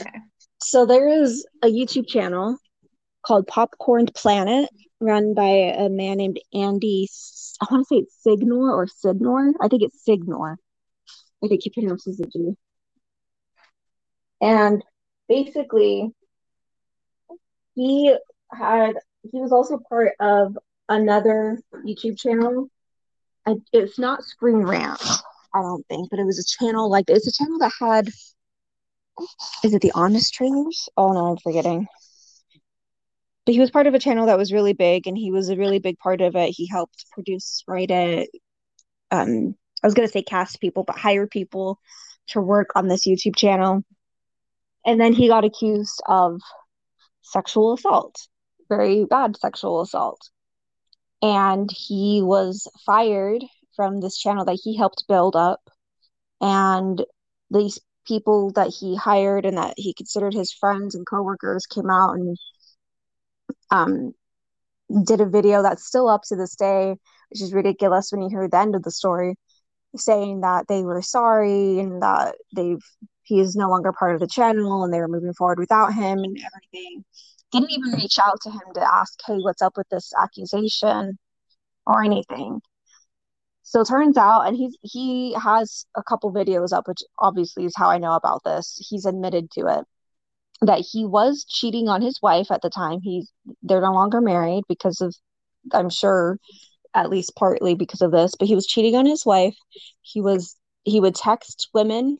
Okay. 0.00 0.18
So 0.60 0.86
there 0.86 1.08
is 1.08 1.46
a 1.62 1.66
YouTube 1.66 2.06
channel 2.06 2.56
called 3.26 3.46
Popcorn 3.46 4.06
Planet 4.14 4.68
run 5.00 5.34
by 5.34 5.48
a 5.48 5.88
man 5.88 6.18
named 6.18 6.38
Andy. 6.54 7.08
I 7.60 7.66
want 7.70 7.86
to 7.88 7.94
say 7.94 7.98
it's 8.02 8.22
Signor 8.22 8.72
or 8.72 8.86
Signor. 8.86 9.52
I 9.60 9.68
think 9.68 9.82
it's 9.82 10.04
Signor. 10.04 10.56
I 11.44 11.48
think 11.48 11.62
he 11.64 11.70
pronounces 11.70 12.20
it 12.20 12.32
G. 12.32 12.52
And 14.40 14.82
basically, 15.28 16.12
he 17.74 18.16
had 18.52 18.94
he 19.30 19.40
was 19.40 19.52
also 19.52 19.78
part 19.88 20.12
of 20.20 20.56
another 20.88 21.60
YouTube 21.84 22.18
channel. 22.18 22.68
It's 23.72 23.98
not 23.98 24.24
Screen 24.24 24.58
Rant, 24.58 25.02
I 25.54 25.62
don't 25.62 25.86
think, 25.88 26.10
but 26.10 26.20
it 26.20 26.24
was 26.24 26.38
a 26.38 26.44
channel 26.44 26.88
like 26.88 27.06
it's 27.08 27.26
a 27.26 27.32
channel 27.32 27.58
that 27.58 27.72
had. 27.80 28.08
Is 29.64 29.74
it 29.74 29.82
the 29.82 29.92
Honest 29.94 30.34
Trailers? 30.34 30.88
Oh 30.96 31.12
no, 31.12 31.32
I'm 31.32 31.36
forgetting. 31.38 31.86
But 33.44 33.54
he 33.54 33.60
was 33.60 33.70
part 33.70 33.86
of 33.86 33.94
a 33.94 33.98
channel 33.98 34.26
that 34.26 34.38
was 34.38 34.52
really 34.52 34.72
big, 34.72 35.06
and 35.06 35.16
he 35.18 35.32
was 35.32 35.48
a 35.48 35.56
really 35.56 35.78
big 35.78 35.98
part 35.98 36.20
of 36.20 36.36
it. 36.36 36.50
He 36.50 36.68
helped 36.68 37.06
produce, 37.12 37.64
write 37.66 37.90
it. 37.90 38.30
Um, 39.10 39.56
I 39.82 39.86
was 39.86 39.94
gonna 39.94 40.08
say 40.08 40.22
cast 40.22 40.60
people, 40.60 40.84
but 40.84 40.98
hire 40.98 41.26
people 41.26 41.78
to 42.28 42.40
work 42.40 42.70
on 42.76 42.88
this 42.88 43.06
YouTube 43.06 43.36
channel. 43.36 43.84
And 44.86 45.00
then 45.00 45.12
he 45.12 45.28
got 45.28 45.44
accused 45.44 46.00
of 46.06 46.40
sexual 47.22 47.74
assault, 47.74 48.16
very 48.68 49.04
bad 49.04 49.36
sexual 49.36 49.80
assault 49.80 50.30
and 51.22 51.70
he 51.72 52.20
was 52.20 52.66
fired 52.84 53.44
from 53.76 54.00
this 54.00 54.18
channel 54.18 54.44
that 54.44 54.60
he 54.62 54.76
helped 54.76 55.04
build 55.08 55.36
up 55.36 55.70
and 56.40 57.04
these 57.50 57.78
people 58.06 58.50
that 58.52 58.68
he 58.68 58.96
hired 58.96 59.44
and 59.46 59.56
that 59.56 59.74
he 59.76 59.94
considered 59.94 60.34
his 60.34 60.52
friends 60.52 60.94
and 60.94 61.06
coworkers 61.06 61.66
came 61.66 61.90
out 61.90 62.14
and 62.14 62.36
um, 63.70 64.12
did 65.04 65.20
a 65.20 65.26
video 65.26 65.62
that's 65.62 65.86
still 65.86 66.08
up 66.08 66.22
to 66.28 66.36
this 66.36 66.56
day, 66.56 66.96
which 67.30 67.42
is 67.42 67.52
ridiculous 67.52 68.10
when 68.10 68.22
you 68.22 68.28
hear 68.28 68.48
the 68.48 68.58
end 68.58 68.74
of 68.74 68.82
the 68.82 68.90
story, 68.90 69.34
saying 69.96 70.40
that 70.40 70.66
they 70.68 70.82
were 70.82 71.02
sorry 71.02 71.78
and 71.78 72.02
that 72.02 72.34
they've 72.54 72.84
he 73.24 73.40
is 73.40 73.54
no 73.54 73.68
longer 73.68 73.92
part 73.92 74.14
of 74.14 74.20
the 74.20 74.26
channel 74.26 74.82
and 74.82 74.92
they 74.92 74.98
were 74.98 75.08
moving 75.08 75.32
forward 75.32 75.58
without 75.58 75.94
him 75.94 76.18
and 76.18 76.36
everything. 76.44 77.04
Didn't 77.52 77.70
even 77.70 77.92
reach 77.92 78.18
out 78.18 78.40
to 78.42 78.50
him 78.50 78.60
to 78.74 78.80
ask, 78.80 79.18
hey, 79.26 79.36
what's 79.38 79.62
up 79.62 79.76
with 79.76 79.88
this 79.90 80.12
accusation 80.20 81.18
or 81.86 82.02
anything. 82.02 82.60
So 83.62 83.80
it 83.80 83.88
turns 83.88 84.16
out, 84.16 84.42
and 84.42 84.56
he's 84.56 84.76
he 84.82 85.34
has 85.34 85.86
a 85.96 86.02
couple 86.02 86.32
videos 86.32 86.72
up, 86.72 86.88
which 86.88 87.02
obviously 87.18 87.64
is 87.64 87.74
how 87.76 87.88
I 87.90 87.98
know 87.98 88.12
about 88.12 88.42
this. 88.44 88.76
He's 88.88 89.06
admitted 89.06 89.50
to 89.52 89.66
it 89.66 89.84
that 90.62 90.84
he 90.92 91.04
was 91.04 91.44
cheating 91.48 91.88
on 91.88 92.02
his 92.02 92.20
wife 92.22 92.50
at 92.50 92.62
the 92.62 92.70
time. 92.70 93.00
He's 93.02 93.30
they're 93.62 93.80
no 93.80 93.92
longer 93.92 94.20
married 94.20 94.64
because 94.68 95.00
of 95.00 95.14
I'm 95.72 95.90
sure 95.90 96.38
at 96.94 97.10
least 97.10 97.36
partly 97.36 97.74
because 97.74 98.02
of 98.02 98.12
this, 98.12 98.34
but 98.38 98.48
he 98.48 98.54
was 98.54 98.66
cheating 98.66 98.96
on 98.96 99.06
his 99.06 99.24
wife. 99.26 99.56
He 100.02 100.20
was 100.20 100.56
he 100.84 101.00
would 101.00 101.14
text 101.14 101.68
women 101.74 102.18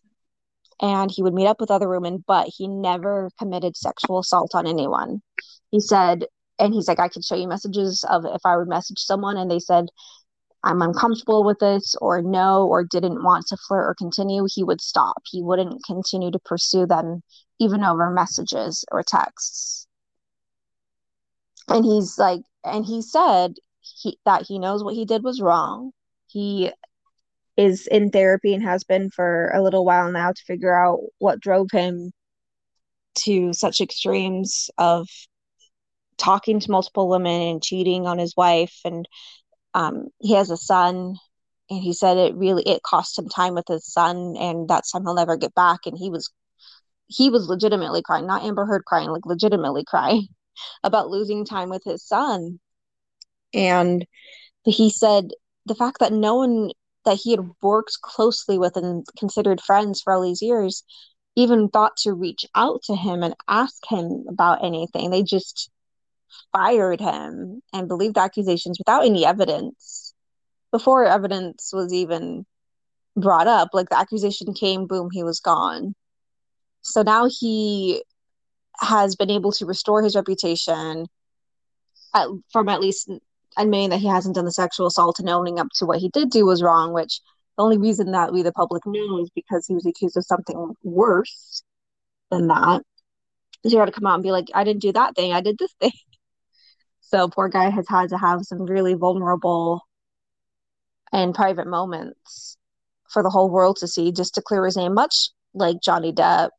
and 0.81 1.11
he 1.11 1.23
would 1.23 1.35
meet 1.35 1.47
up 1.47 1.61
with 1.61 1.71
other 1.71 1.89
women, 1.89 2.25
but 2.27 2.49
he 2.49 2.69
never 2.69 3.31
committed 3.39 3.77
sexual 3.77 4.21
assault 4.21 4.55
on 4.55 4.67
anyone. 4.67 5.23
He 5.71 5.81
said 5.81 6.27
and 6.59 6.75
he's 6.75 6.89
like 6.89 7.01
I 7.01 7.09
could 7.09 7.25
show 7.25 7.37
you 7.37 7.49
messages 7.49 8.05
of 8.09 8.25
if 8.27 8.41
I 8.45 8.57
would 8.57 8.69
message 8.69 8.99
someone 8.99 9.37
and 9.37 9.51
they 9.51 9.59
said 9.59 9.87
I'm 10.65 10.83
uncomfortable 10.83 11.45
with 11.45 11.59
this 11.59 11.95
or 12.01 12.23
no 12.23 12.67
or 12.67 12.85
didn't 12.85 13.25
want 13.25 13.47
to 13.49 13.57
flirt 13.57 13.89
or 13.89 13.95
continue, 13.95 14.47
he 14.49 14.63
would 14.63 14.81
stop. 14.81 15.23
He 15.29 15.43
wouldn't 15.43 15.85
continue 15.85 16.31
to 16.31 16.39
pursue 16.39 16.87
them 16.87 17.23
even 17.59 17.83
over 17.83 18.11
messages 18.11 18.85
or 18.93 19.03
texts. 19.03 19.87
And 21.69 21.85
he's 21.85 22.19
like, 22.19 22.41
and 22.65 22.85
he 22.85 23.03
said 23.03 23.55
he, 23.81 24.19
that 24.25 24.45
he 24.47 24.59
knows 24.59 24.85
what 24.85 24.95
he 24.95 25.05
did 25.05 25.25
was 25.25 25.41
wrong. 25.41 25.93
He 26.29 26.71
is 27.57 27.87
in 27.89 28.11
therapy 28.11 28.55
and 28.55 28.63
has 28.63 28.85
been 28.85 29.11
for 29.11 29.51
a 29.55 29.63
little 29.63 29.85
while 29.85 30.11
now 30.11 30.31
to 30.33 30.45
figure 30.47 30.75
out 30.75 31.01
what 31.19 31.41
drove 31.41 31.69
him 31.73 32.13
to 33.15 33.53
such 33.53 33.81
extremes 33.81 34.71
of 34.79 35.07
talking 36.17 36.61
to 36.61 36.71
multiple 36.71 37.09
women 37.09 37.43
and 37.43 37.63
cheating 37.63 38.07
on 38.07 38.19
his 38.19 38.35
wife 38.37 38.79
and 38.85 39.07
um, 39.75 40.09
he 40.21 40.35
has 40.35 40.51
a 40.51 40.57
son 40.57 41.17
and 41.71 41.83
he 41.83 41.93
said 41.93 42.17
it 42.17 42.35
really 42.35 42.63
it 42.65 42.83
cost 42.83 43.19
him 43.19 43.29
time 43.29 43.55
with 43.55 43.67
his 43.69 43.87
son 43.87 44.37
and 44.39 44.69
that 44.69 44.85
time 44.91 45.03
he'll 45.03 45.15
never 45.15 45.37
get 45.37 45.55
back. 45.55 45.81
And 45.87 45.97
he 45.97 46.11
was 46.11 46.31
he 47.07 47.31
was 47.31 47.49
legitimately 47.49 48.03
crying 48.03 48.27
not 48.27 48.43
amber 48.43 48.65
heard 48.67 48.85
crying 48.85 49.11
like 49.11 49.27
legitimately 49.27 49.85
crying 49.87 50.29
about 50.85 51.09
losing 51.09 51.45
time 51.45 51.71
with 51.71 51.83
his 51.85 52.07
son. 52.07 52.59
And 53.55 54.07
he 54.65 54.91
said 54.91 55.31
the 55.67 55.75
fact 55.75 55.99
that 56.01 56.13
no 56.13 56.37
one 56.37 56.71
that 57.05 57.19
he 57.23 57.33
had 57.33 57.41
worked 57.63 57.99
closely 58.03 58.59
with 58.59 58.77
and 58.77 59.05
considered 59.19 59.61
friends 59.61 60.01
for 60.01 60.13
all 60.13 60.23
these 60.23 60.43
years 60.43 60.85
even 61.35 61.69
thought 61.69 61.97
to 61.97 62.13
reach 62.13 62.45
out 62.55 62.83
to 62.85 62.95
him 62.95 63.23
and 63.23 63.35
ask 63.49 63.77
him 63.89 64.25
about 64.29 64.65
anything. 64.65 65.11
They 65.11 65.23
just 65.23 65.71
fired 66.53 67.01
him 67.01 67.63
and 67.73 67.89
believed 67.89 68.19
accusations 68.19 68.79
without 68.79 69.05
any 69.05 69.25
evidence 69.25 70.15
before 70.71 71.05
evidence 71.05 71.71
was 71.73 71.93
even 71.93 72.45
brought 73.17 73.47
up. 73.47 73.71
Like 73.73 73.89
the 73.91 73.99
accusation 73.99 74.55
came 74.55 74.87
boom 74.87 75.11
he 75.13 75.23
was 75.23 75.41
gone. 75.41 75.95
So 76.81 77.03
now 77.03 77.29
he 77.29 78.03
has 78.81 79.15
been 79.15 79.31
able 79.31 79.53
to 79.53 79.67
restore 79.67 80.03
his 80.03 80.17
reputation 80.17 81.07
at, 82.15 82.29
from 82.51 82.69
at 82.69 82.81
least 82.81 83.11
admitting 83.57 83.91
that 83.91 84.01
he 84.01 84.09
hasn't 84.09 84.35
done 84.35 84.45
the 84.45 84.53
sexual 84.53 84.87
assault 84.87 85.19
and 85.19 85.29
owning 85.29 85.59
up 85.59 85.69
to 85.77 85.87
what 85.87 85.99
he 85.99 86.09
did 86.09 86.31
do 86.31 86.47
was 86.47 86.63
wrong 86.63 86.93
which 86.93 87.21
the 87.57 87.63
only 87.63 87.77
reason 87.77 88.13
that 88.13 88.33
we 88.33 88.43
the 88.43 88.53
public 88.53 88.87
knew 88.87 89.23
is 89.23 89.31
because 89.35 89.67
he 89.67 89.75
was 89.75 89.85
accused 89.85 90.17
of 90.17 90.25
something 90.25 90.75
worse 90.83 91.63
than 92.31 92.49
that. 92.49 92.83
He 93.63 93.77
had 93.77 93.85
to 93.87 93.93
come 93.93 94.07
out 94.07 94.15
and 94.15 94.23
be 94.23 94.33
like 94.33 94.47
i 94.55 94.65
didn't 94.65 94.83
do 94.83 94.93
that 94.93 95.15
thing. 95.15 95.33
I 95.33 95.43
did 95.43 95.59
this 95.59 95.73
thing 95.81 95.93
so 97.13 97.29
poor 97.29 97.49
guy 97.49 97.69
has 97.69 97.87
had 97.89 98.09
to 98.09 98.19
have 98.19 98.43
some 98.43 98.63
really 98.63 98.95
vulnerable 98.95 99.87
and 101.13 101.35
private 101.35 101.67
moments 101.67 102.57
for 103.11 103.23
the 103.23 103.29
whole 103.31 103.51
world 103.51 103.77
to 103.77 103.89
see 103.89 104.13
just 104.13 104.35
to 104.35 104.43
clear 104.43 104.65
his 104.65 104.77
name, 104.77 104.95
much 104.95 105.29
like 105.53 105.77
Johnny 105.83 106.13
Depp. 106.13 106.51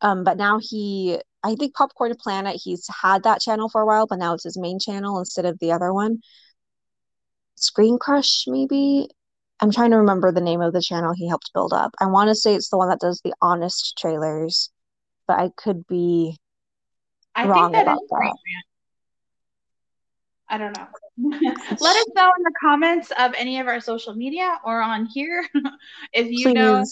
Um, 0.00 0.22
but 0.22 0.36
now 0.36 0.60
he, 0.60 1.18
I 1.42 1.56
think 1.56 1.74
Popcorn 1.74 2.14
Planet, 2.20 2.60
he's 2.62 2.86
had 3.02 3.24
that 3.24 3.40
channel 3.40 3.68
for 3.68 3.80
a 3.80 3.86
while, 3.86 4.06
but 4.06 4.18
now 4.18 4.34
it's 4.34 4.44
his 4.44 4.56
main 4.56 4.78
channel 4.78 5.18
instead 5.18 5.44
of 5.44 5.58
the 5.58 5.72
other 5.72 5.92
one. 5.92 6.18
Screen 7.56 7.98
Crush, 7.98 8.44
maybe. 8.46 9.08
I'm 9.60 9.72
trying 9.72 9.90
to 9.90 9.96
remember 9.96 10.30
the 10.30 10.40
name 10.40 10.60
of 10.60 10.72
the 10.72 10.82
channel 10.82 11.14
he 11.16 11.28
helped 11.28 11.50
build 11.52 11.72
up. 11.72 11.92
I 12.00 12.06
want 12.06 12.28
to 12.28 12.34
say 12.34 12.54
it's 12.54 12.68
the 12.68 12.76
one 12.76 12.90
that 12.90 13.00
does 13.00 13.20
the 13.24 13.34
honest 13.40 13.96
trailers, 13.98 14.70
but 15.26 15.38
I 15.38 15.50
could 15.56 15.86
be 15.86 16.36
I 17.34 17.46
wrong 17.46 17.72
think 17.72 17.74
that 17.74 17.82
about 17.82 18.00
that. 18.10 18.34
I 20.48 20.58
don't 20.58 20.76
know. 20.76 20.86
Let 21.80 21.96
us 21.96 22.06
know 22.14 22.30
in 22.36 22.42
the 22.42 22.52
comments 22.60 23.12
of 23.18 23.32
any 23.36 23.60
of 23.60 23.66
our 23.66 23.80
social 23.80 24.14
media 24.14 24.58
or 24.64 24.82
on 24.82 25.06
here 25.06 25.46
if 26.12 26.26
you 26.30 26.52
Please. 26.52 26.54
know 26.54 26.84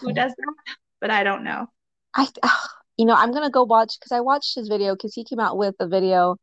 who 0.00 0.12
does 0.12 0.32
that, 0.32 0.76
but 1.00 1.10
I 1.10 1.22
don't 1.22 1.44
know. 1.44 1.66
I, 2.14 2.26
you 2.96 3.06
know, 3.06 3.14
I'm 3.14 3.32
gonna 3.32 3.50
go 3.50 3.64
watch 3.64 3.94
because 3.98 4.12
I 4.12 4.20
watched 4.20 4.54
his 4.54 4.68
video 4.68 4.94
because 4.94 5.14
he 5.14 5.24
came 5.24 5.40
out 5.40 5.56
with 5.56 5.74
a 5.80 5.86
video 5.86 6.36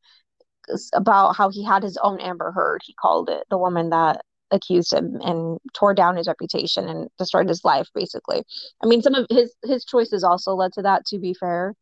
about 0.93 1.35
how 1.35 1.49
he 1.49 1.63
had 1.63 1.83
his 1.83 1.97
own 2.01 2.19
Amber 2.19 2.51
Heard. 2.51 2.81
He 2.83 2.93
called 2.93 3.29
it 3.29 3.43
the 3.49 3.57
woman 3.57 3.89
that 3.89 4.21
accused 4.51 4.91
him 4.91 5.17
and 5.21 5.59
tore 5.73 5.93
down 5.93 6.17
his 6.17 6.27
reputation 6.27 6.87
and 6.87 7.09
destroyed 7.17 7.49
his 7.49 7.63
life. 7.63 7.87
Basically, 7.93 8.43
I 8.83 8.87
mean, 8.87 9.01
some 9.01 9.15
of 9.15 9.27
his 9.29 9.53
his 9.63 9.85
choices 9.85 10.23
also 10.23 10.53
led 10.53 10.73
to 10.73 10.81
that. 10.83 11.05
To 11.07 11.19
be 11.19 11.33
fair, 11.33 11.75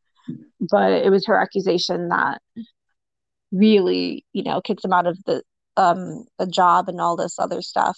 but 0.60 0.92
it 0.92 1.12
was 1.12 1.26
her 1.28 1.40
accusation 1.40 2.10
that 2.10 2.42
really, 3.52 4.26
you 4.34 4.44
know, 4.44 4.62
kicked 4.62 4.84
him 4.84 4.94
out 4.94 5.08
of 5.08 5.18
the 5.26 5.44
um 5.78 6.26
the 6.38 6.48
job 6.48 6.90
and 6.90 7.00
all 7.00 7.16
this 7.16 7.40
other 7.40 7.62
stuff. 7.62 7.98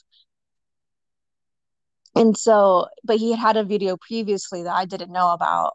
And 2.15 2.37
so, 2.37 2.87
but 3.03 3.17
he 3.17 3.31
had 3.31 3.39
had 3.39 3.57
a 3.57 3.63
video 3.63 3.97
previously 3.97 4.63
that 4.63 4.75
I 4.75 4.85
didn't 4.85 5.11
know 5.11 5.31
about. 5.31 5.73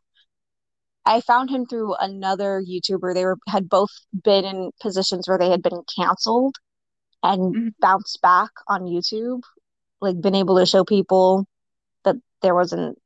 I 1.06 1.20
found 1.20 1.50
him 1.50 1.66
through 1.66 1.94
another 1.94 2.62
YouTuber. 2.62 3.14
They 3.14 3.24
were 3.24 3.38
had 3.48 3.68
both 3.68 3.90
been 4.12 4.44
in 4.44 4.70
positions 4.80 5.28
where 5.28 5.38
they 5.38 5.50
had 5.50 5.62
been 5.62 5.82
canceled 5.96 6.56
and 7.22 7.54
mm-hmm. 7.54 7.68
bounced 7.80 8.20
back 8.22 8.50
on 8.68 8.82
YouTube, 8.82 9.42
like 10.00 10.20
been 10.20 10.34
able 10.34 10.58
to 10.58 10.66
show 10.66 10.84
people 10.84 11.46
that 12.04 12.16
there 12.42 12.54
wasn't 12.54 12.98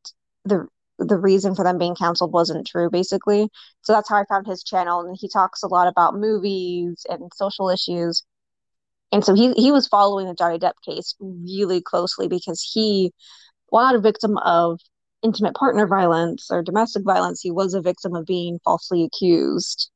the 0.45 0.67
the 0.99 1.19
reason 1.19 1.55
for 1.55 1.65
them 1.65 1.79
being 1.79 1.95
canceled 1.95 2.33
wasn't 2.33 2.67
true 2.67 2.91
basically. 2.91 3.49
So 3.83 3.93
that's 3.93 4.09
how 4.09 4.17
i 4.17 4.25
found 4.29 4.47
his 4.47 4.63
channel 4.63 5.01
and 5.01 5.17
he 5.19 5.29
talks 5.29 5.63
a 5.63 5.69
lot 5.69 5.89
about 5.89 6.15
movies 6.15 7.07
and 7.09 7.31
social 7.35 7.71
issues. 7.71 8.25
And 9.13 9.25
so 9.25 9.35
he 9.35 9.53
he 9.53 9.73
was 9.73 9.89
following 9.89 10.27
the 10.27 10.35
johnny 10.35 10.59
depp 10.59 10.75
case 10.85 11.15
really 11.21 11.81
closely 11.81 12.29
because 12.29 12.63
he 12.63 13.13
while 13.69 13.85
not 13.85 13.95
a 13.95 14.01
victim 14.01 14.39
of 14.39 14.81
intimate 15.23 15.55
partner 15.55 15.87
violence 15.87 16.49
or 16.51 16.63
domestic 16.63 17.05
violence. 17.05 17.41
He 17.41 17.51
was 17.51 17.75
a 17.75 17.83
victim 17.83 18.15
of 18.15 18.27
being 18.27 18.59
falsely 18.65 19.05
accused 19.05 19.91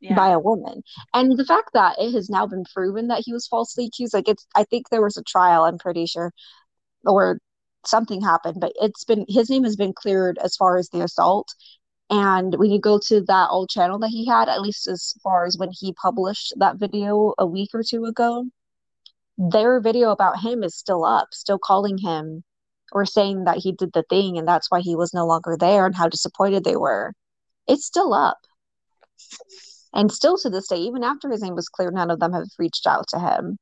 yeah. 0.00 0.14
by 0.14 0.30
a 0.30 0.38
woman. 0.38 0.82
And 1.12 1.36
the 1.36 1.44
fact 1.44 1.70
that 1.74 1.96
it 1.98 2.12
has 2.12 2.30
now 2.30 2.46
been 2.46 2.64
proven 2.72 3.08
that 3.08 3.22
he 3.24 3.32
was 3.32 3.46
falsely 3.46 3.86
accused 3.86 4.14
like 4.14 4.28
it's 4.28 4.46
i 4.54 4.64
think 4.64 4.88
there 4.88 5.02
was 5.02 5.16
a 5.16 5.22
trial 5.22 5.64
i'm 5.64 5.78
pretty 5.78 6.06
sure 6.06 6.32
or 7.04 7.38
something 7.86 8.20
happened, 8.20 8.58
but 8.60 8.72
it's 8.76 9.04
been 9.04 9.24
his 9.28 9.50
name 9.50 9.64
has 9.64 9.76
been 9.76 9.92
cleared 9.92 10.38
as 10.38 10.56
far 10.56 10.76
as 10.76 10.88
the 10.90 11.02
assault. 11.02 11.48
And 12.10 12.54
when 12.54 12.70
you 12.70 12.80
go 12.80 12.98
to 13.06 13.20
that 13.22 13.48
old 13.50 13.68
channel 13.68 13.98
that 13.98 14.08
he 14.08 14.26
had, 14.26 14.48
at 14.48 14.62
least 14.62 14.88
as 14.88 15.14
far 15.22 15.44
as 15.44 15.58
when 15.58 15.70
he 15.72 15.92
published 15.92 16.54
that 16.56 16.76
video 16.76 17.34
a 17.38 17.46
week 17.46 17.70
or 17.74 17.82
two 17.82 18.04
ago, 18.06 18.46
their 19.36 19.80
video 19.80 20.10
about 20.10 20.40
him 20.40 20.62
is 20.62 20.76
still 20.76 21.04
up, 21.04 21.28
still 21.32 21.58
calling 21.58 21.98
him 21.98 22.44
or 22.92 23.04
saying 23.04 23.44
that 23.44 23.58
he 23.58 23.72
did 23.72 23.92
the 23.92 24.04
thing 24.08 24.38
and 24.38 24.48
that's 24.48 24.70
why 24.70 24.80
he 24.80 24.96
was 24.96 25.12
no 25.12 25.26
longer 25.26 25.56
there 25.58 25.84
and 25.84 25.94
how 25.94 26.08
disappointed 26.08 26.64
they 26.64 26.76
were. 26.76 27.12
It's 27.66 27.84
still 27.84 28.14
up. 28.14 28.38
And 29.92 30.10
still 30.10 30.38
to 30.38 30.50
this 30.50 30.68
day, 30.68 30.78
even 30.78 31.04
after 31.04 31.30
his 31.30 31.42
name 31.42 31.54
was 31.54 31.68
cleared, 31.68 31.94
none 31.94 32.10
of 32.10 32.20
them 32.20 32.32
have 32.32 32.46
reached 32.58 32.86
out 32.86 33.06
to 33.08 33.18
him. 33.18 33.58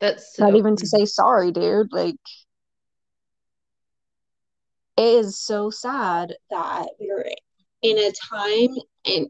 That's 0.00 0.36
so 0.36 0.46
not 0.46 0.56
even 0.56 0.76
to 0.76 0.86
say 0.86 1.04
sorry, 1.04 1.52
dude. 1.52 1.92
Like 1.92 2.16
it 4.96 5.02
is 5.02 5.38
so 5.38 5.70
sad 5.70 6.34
that 6.50 6.88
we're 6.98 7.30
in 7.82 7.98
a 7.98 8.12
time 8.30 8.74
and 9.04 9.28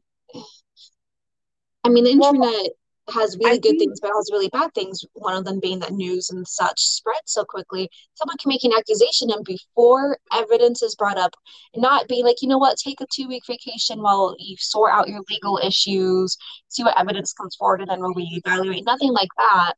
I 1.85 1.89
mean 1.89 2.05
the 2.05 2.11
internet 2.11 2.71
has 3.11 3.37
really 3.39 3.53
I 3.53 3.59
good 3.59 3.71
think, 3.71 3.81
things, 3.81 4.01
but 4.01 4.11
has 4.15 4.31
really 4.33 4.49
bad 4.49 4.75
things. 4.75 5.05
One 5.15 5.37
of 5.37 5.45
them 5.45 5.61
being 5.61 5.79
that 5.81 5.93
news 5.93 6.31
and 6.31 6.47
such 6.47 6.81
spread 6.81 7.21
so 7.25 7.45
quickly. 7.45 7.89
Someone 8.15 8.37
can 8.39 8.49
make 8.49 8.65
an 8.65 8.73
accusation, 8.77 9.31
and 9.31 9.45
before 9.45 10.19
evidence 10.33 10.83
is 10.83 10.97
brought 10.97 11.19
up, 11.19 11.35
not 11.77 12.09
be 12.09 12.23
like, 12.23 12.43
you 12.43 12.49
know 12.49 12.59
what, 12.59 12.77
take 12.79 13.01
a 13.01 13.07
two 13.13 13.29
week 13.29 13.45
vacation 13.47 14.03
while 14.03 14.35
you 14.39 14.57
sort 14.59 14.93
out 14.93 15.09
your 15.09 15.23
legal 15.31 15.59
issues, 15.63 16.37
see 16.69 16.83
what 16.83 16.99
evidence 16.99 17.33
comes 17.33 17.55
forward, 17.55 17.81
and 17.81 17.91
then 17.91 18.01
we'll 18.01 18.15
reevaluate. 18.15 18.85
Nothing 18.85 19.13
like 19.13 19.31
that. 19.39 19.75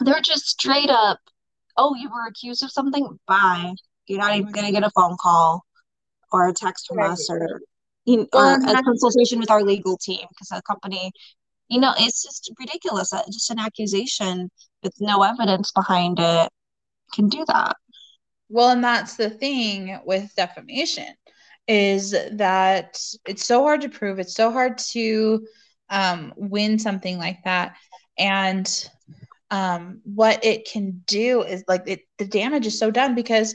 They're 0.00 0.20
just 0.20 0.46
straight 0.46 0.90
up, 0.90 1.18
oh, 1.76 1.96
you 1.96 2.08
were 2.08 2.28
accused 2.28 2.62
of 2.62 2.70
something? 2.70 3.18
Bye. 3.26 3.74
You're 4.08 4.18
not 4.18 4.36
even 4.36 4.50
going 4.52 4.66
to 4.66 4.72
get 4.72 4.82
a 4.82 4.90
phone 4.90 5.16
call 5.20 5.64
or 6.32 6.48
a 6.48 6.52
text 6.52 6.86
from 6.88 6.98
right. 6.98 7.10
us 7.10 7.28
or, 7.30 7.60
you 8.04 8.18
know, 8.18 8.26
or 8.32 8.54
a 8.54 8.82
consultation 8.82 9.38
with 9.38 9.50
our 9.50 9.62
legal 9.62 9.96
team 9.96 10.26
because 10.30 10.48
the 10.48 10.62
company 10.62 11.12
you 11.68 11.80
know 11.80 11.92
it's 11.98 12.22
just 12.22 12.50
ridiculous 12.58 13.10
that 13.10 13.26
just 13.26 13.50
an 13.50 13.58
accusation 13.58 14.50
with 14.82 14.94
no 15.00 15.22
evidence 15.22 15.70
behind 15.72 16.18
it 16.18 16.50
can 17.14 17.28
do 17.28 17.44
that 17.46 17.76
well 18.48 18.70
and 18.70 18.82
that's 18.82 19.16
the 19.16 19.30
thing 19.30 19.98
with 20.04 20.34
defamation 20.36 21.14
is 21.66 22.12
that 22.32 22.98
it's 23.26 23.44
so 23.44 23.62
hard 23.62 23.82
to 23.82 23.88
prove 23.88 24.18
it's 24.18 24.34
so 24.34 24.50
hard 24.50 24.78
to 24.78 25.46
um, 25.90 26.34
win 26.36 26.78
something 26.78 27.18
like 27.18 27.38
that 27.44 27.74
and 28.18 28.90
um, 29.50 30.00
what 30.04 30.44
it 30.44 30.68
can 30.70 31.02
do 31.06 31.42
is 31.42 31.64
like 31.68 31.82
it, 31.86 32.00
the 32.18 32.26
damage 32.26 32.66
is 32.66 32.78
so 32.78 32.90
done 32.90 33.14
because 33.14 33.54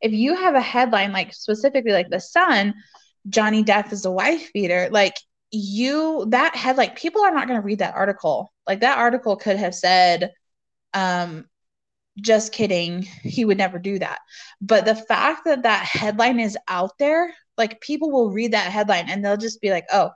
if 0.00 0.12
you 0.12 0.36
have 0.36 0.54
a 0.54 0.60
headline 0.60 1.12
like 1.12 1.34
specifically 1.34 1.92
like 1.92 2.10
the 2.10 2.20
sun 2.20 2.74
johnny 3.28 3.64
depp 3.64 3.92
is 3.92 4.04
a 4.04 4.10
wife 4.10 4.50
beater 4.52 4.88
like 4.90 5.14
you 5.50 6.26
that 6.28 6.54
had 6.54 6.76
like 6.76 6.96
people 6.96 7.22
are 7.22 7.32
not 7.32 7.46
going 7.46 7.60
to 7.60 7.64
read 7.64 7.78
that 7.78 7.94
article. 7.94 8.52
Like 8.66 8.80
that 8.80 8.98
article 8.98 9.36
could 9.36 9.56
have 9.56 9.74
said 9.74 10.32
um 10.94 11.46
just 12.20 12.52
kidding 12.52 13.02
he 13.22 13.44
would 13.44 13.58
never 13.58 13.78
do 13.78 13.98
that. 13.98 14.20
But 14.60 14.84
the 14.84 14.94
fact 14.94 15.44
that 15.44 15.62
that 15.62 15.84
headline 15.84 16.40
is 16.40 16.56
out 16.68 16.92
there 16.98 17.34
like 17.56 17.80
people 17.80 18.10
will 18.10 18.30
read 18.30 18.52
that 18.52 18.70
headline 18.70 19.08
and 19.08 19.24
they'll 19.24 19.36
just 19.36 19.60
be 19.60 19.70
like 19.70 19.86
oh 19.92 20.10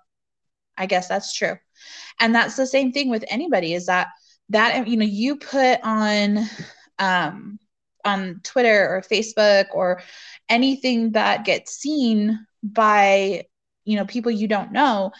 i 0.77 0.87
guess 0.87 1.09
that's 1.09 1.33
true. 1.33 1.57
And 2.21 2.35
that's 2.35 2.57
the 2.57 2.67
same 2.67 2.93
thing 2.93 3.09
with 3.09 3.25
anybody 3.29 3.75
is 3.75 3.87
that 3.87 4.09
that 4.51 4.87
you 4.87 4.97
know 4.97 5.07
you 5.07 5.37
put 5.37 5.81
on 5.83 6.41
um 6.99 7.59
on 8.05 8.41
twitter 8.43 8.89
or 8.89 9.03
facebook 9.03 9.67
or 9.73 10.03
anything 10.49 11.13
that 11.13 11.45
gets 11.45 11.75
seen 11.75 12.47
by 12.63 13.45
you 13.85 13.97
know 13.97 14.05
people 14.05 14.31
you 14.31 14.49
don't 14.49 14.73
know 14.73 15.13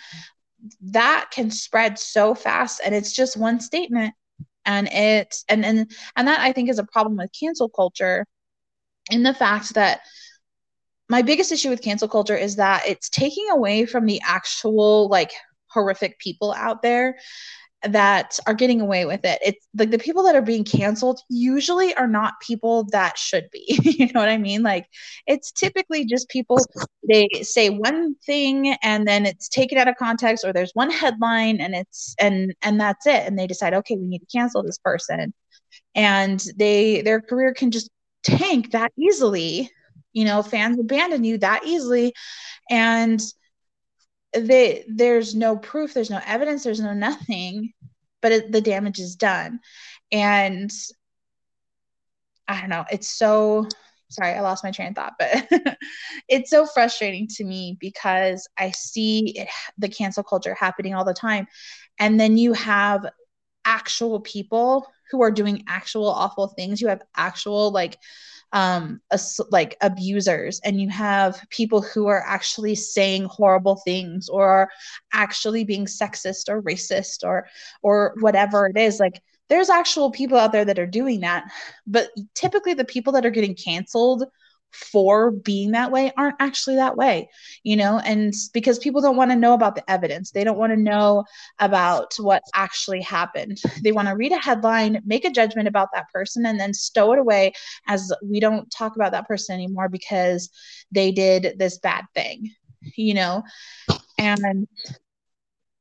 that 0.81 1.31
can 1.33 1.51
spread 1.51 1.99
so 1.99 2.35
fast. 2.35 2.81
And 2.85 2.95
it's 2.95 3.13
just 3.13 3.37
one 3.37 3.61
statement. 3.61 4.15
And 4.65 4.89
it's 4.93 5.45
and 5.49 5.65
and 5.65 5.91
and 6.15 6.29
that 6.29 6.39
i 6.39 6.53
think 6.53 6.71
is 6.71 6.79
a 6.79 6.85
problem 6.85 7.17
with 7.17 7.33
cancel 7.39 7.69
culture 7.69 8.25
in 9.11 9.25
the 9.25 9.35
fact 9.35 9.75
that 9.75 10.03
my 11.09 11.21
biggest 11.21 11.51
issue 11.51 11.69
with 11.69 11.83
cancel 11.83 12.07
culture 12.07 12.37
is 12.37 12.55
that 12.57 12.85
it's 12.87 13.11
taking 13.11 13.51
away 13.51 13.87
from 13.87 14.07
the 14.07 14.21
actual 14.25 15.09
like 15.09 15.33
horrific 15.67 16.17
people 16.21 16.53
out 16.53 16.81
there 16.81 17.19
that 17.85 18.39
are 18.47 18.55
getting 18.55 18.81
away 18.81 19.05
with 19.05 19.25
it. 19.25 19.39
It's 19.45 19.67
like 19.77 19.91
the 19.91 19.99
people 19.99 20.23
that 20.25 20.37
are 20.37 20.43
being 20.43 20.65
canceled 20.65 21.21
usually 21.29 21.95
are 21.95 22.07
not 22.07 22.41
people 22.41 22.85
that 22.93 23.19
should 23.19 23.49
be. 23.51 23.65
you 23.83 24.07
know 24.13 24.21
what 24.21 24.29
I 24.29 24.39
mean? 24.39 24.63
Like 24.63 24.87
it's 25.27 25.51
typically 25.51 26.05
just 26.05 26.29
people 26.29 26.59
they 27.09 27.29
say 27.43 27.71
one 27.71 28.15
thing 28.27 28.77
and 28.83 29.07
then 29.07 29.27
it's 29.27 29.49
taken 29.49 29.79
out 29.79 29.89
of 29.89 29.97
context 29.97 30.45
or 30.45 30.53
there's 30.53 30.73
one 30.75 30.91
headline 30.91 31.61
and 31.61 31.75
it's 31.75 32.15
and 32.21 32.55
and 32.63 32.81
that's 32.81 33.07
it 33.07 33.27
and 33.27 33.39
they 33.39 33.47
decide 33.47 33.75
okay, 33.75 33.97
we 33.97 34.07
need 34.07 34.21
to 34.21 34.27
cancel 34.27 34.63
this 34.63 34.79
person. 34.79 35.35
And 35.95 36.43
they 36.57 37.03
their 37.03 37.21
career 37.21 37.53
can 37.53 37.71
just 37.71 37.91
tank 38.23 38.73
that 38.73 38.93
easily. 38.99 39.71
You 40.13 40.27
know, 40.27 40.43
fans 40.43 40.79
abandon 40.79 41.25
you 41.25 41.39
that 41.39 41.65
easily 41.65 42.13
and 42.71 43.21
they 44.35 44.85
there's 44.89 45.35
no 45.35 45.57
proof 45.57 45.95
there's 45.95 46.11
no 46.11 46.21
evidence 46.27 46.65
there's 46.65 46.81
no 46.81 46.95
nothing 46.95 47.73
but 48.21 48.33
it, 48.33 48.53
the 48.53 48.61
damage 48.61 48.99
is 49.01 49.17
done. 49.17 49.61
And 50.13 50.71
i 52.49 52.61
don't 52.61 52.71
know 52.71 52.85
it's 52.91 53.09
so 53.09 53.67
sorry 54.11 54.33
i 54.33 54.41
lost 54.41 54.65
my 54.65 54.71
train 54.71 54.89
of 54.89 54.95
thought 54.95 55.15
but 55.19 55.47
it's 56.29 56.51
so 56.51 56.67
frustrating 56.67 57.27
to 57.29 57.45
me 57.45 57.77
because 57.81 58.49
i 58.59 58.71
see 58.73 59.33
it, 59.39 59.49
the 59.79 59.89
cancel 59.89 60.23
culture 60.23 60.55
happening 60.55 60.95
all 60.95 61.05
the 61.05 61.15
time. 61.15 61.47
And 61.99 62.19
then 62.19 62.37
you 62.37 62.53
have 62.53 63.07
actual 63.65 64.21
people 64.21 64.87
who 65.11 65.23
are 65.23 65.31
doing 65.31 65.65
actual 65.69 66.07
awful 66.07 66.49
things. 66.49 66.81
You 66.81 66.89
have 66.89 67.03
actual 67.17 67.71
like 67.71 67.99
um 68.53 69.01
like 69.51 69.77
abusers 69.81 70.61
and 70.65 70.81
you 70.81 70.89
have 70.89 71.43
people 71.49 71.81
who 71.81 72.07
are 72.07 72.23
actually 72.27 72.75
saying 72.75 73.25
horrible 73.25 73.77
things 73.85 74.29
or 74.29 74.47
are 74.47 74.71
actually 75.13 75.65
being 75.65 75.87
sexist 75.87 76.49
or 76.49 76.63
racist 76.63 77.25
or 77.25 77.47
or 77.83 78.15
whatever 78.21 78.67
it 78.67 78.77
is 78.77 79.01
like 79.01 79.23
there's 79.49 79.71
actual 79.71 80.11
people 80.11 80.39
out 80.39 80.53
there 80.53 80.65
that 80.65 80.79
are 80.79 80.87
doing 80.87 81.21
that 81.21 81.45
but 81.87 82.11
typically 82.35 82.75
the 82.75 82.85
people 82.85 83.13
that 83.13 83.25
are 83.25 83.31
getting 83.31 83.55
canceled 83.55 84.25
for 84.73 85.31
being 85.31 85.73
that 85.73 85.91
way 85.91 86.13
aren't 86.17 86.37
actually 86.41 86.77
that 86.77 86.97
way, 86.97 87.29
you 87.63 87.77
know, 87.77 87.99
and 88.05 88.33
because 88.53 88.79
people 88.79 89.01
don't 89.01 89.17
want 89.17 89.31
to 89.31 89.37
know 89.37 89.53
about 89.55 89.75
the 89.75 89.91
evidence. 89.91 90.31
They 90.31 90.45
don't 90.45 90.59
want 90.59 90.73
to 90.73 90.79
know 90.81 91.25
about 91.59 92.15
what 92.19 92.43
actually 92.55 93.03
happened. 93.03 93.59
They 93.83 93.93
want 93.93 94.09
to 94.09 94.15
read 94.15 94.33
a 94.33 94.39
headline, 94.39 95.03
make 95.05 95.25
a 95.25 95.31
judgment 95.31 95.69
about 95.69 95.89
that 95.95 96.09
person, 96.13 96.47
and 96.47 96.59
then 96.59 96.73
stow 96.75 97.13
it 97.13 97.19
away 97.19 97.53
as 97.87 98.13
we 98.25 98.41
don't 98.41 98.71
talk 98.71 98.97
about 98.97 99.13
that 99.13 99.29
person 99.29 99.55
anymore 99.55 99.89
because 99.89 100.51
they 100.91 101.13
did 101.13 101.55
this 101.59 101.79
bad 101.79 102.05
thing, 102.15 102.51
you 102.97 103.15
know. 103.15 103.43
And 104.19 104.67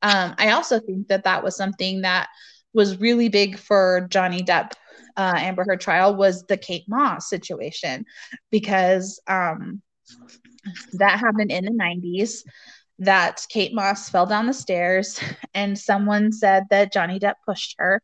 um, 0.02 0.36
I 0.38 0.52
also 0.52 0.80
think 0.80 1.08
that 1.08 1.24
that 1.24 1.44
was 1.44 1.56
something 1.56 2.02
that 2.02 2.28
was 2.74 3.00
really 3.00 3.30
big 3.30 3.58
for 3.58 4.08
Johnny 4.10 4.42
Depp 4.42 4.72
uh, 5.18 5.34
Amber 5.38 5.64
Heard 5.68 5.82
trial 5.82 6.16
was 6.16 6.44
the 6.44 6.58
Kate 6.58 6.86
Moss 6.88 7.30
situation 7.30 8.06
because 8.50 9.22
um, 9.28 9.82
that 10.94 11.20
happened 11.20 11.52
in 11.52 11.66
the 11.66 11.72
90s. 11.72 12.44
That 13.00 13.46
Kate 13.50 13.74
Moss 13.74 14.10
fell 14.10 14.26
down 14.26 14.46
the 14.46 14.54
stairs 14.54 15.20
and 15.54 15.78
someone 15.78 16.32
said 16.32 16.66
that 16.70 16.94
Johnny 16.94 17.20
Depp 17.20 17.36
pushed 17.46 17.76
her. 17.80 18.02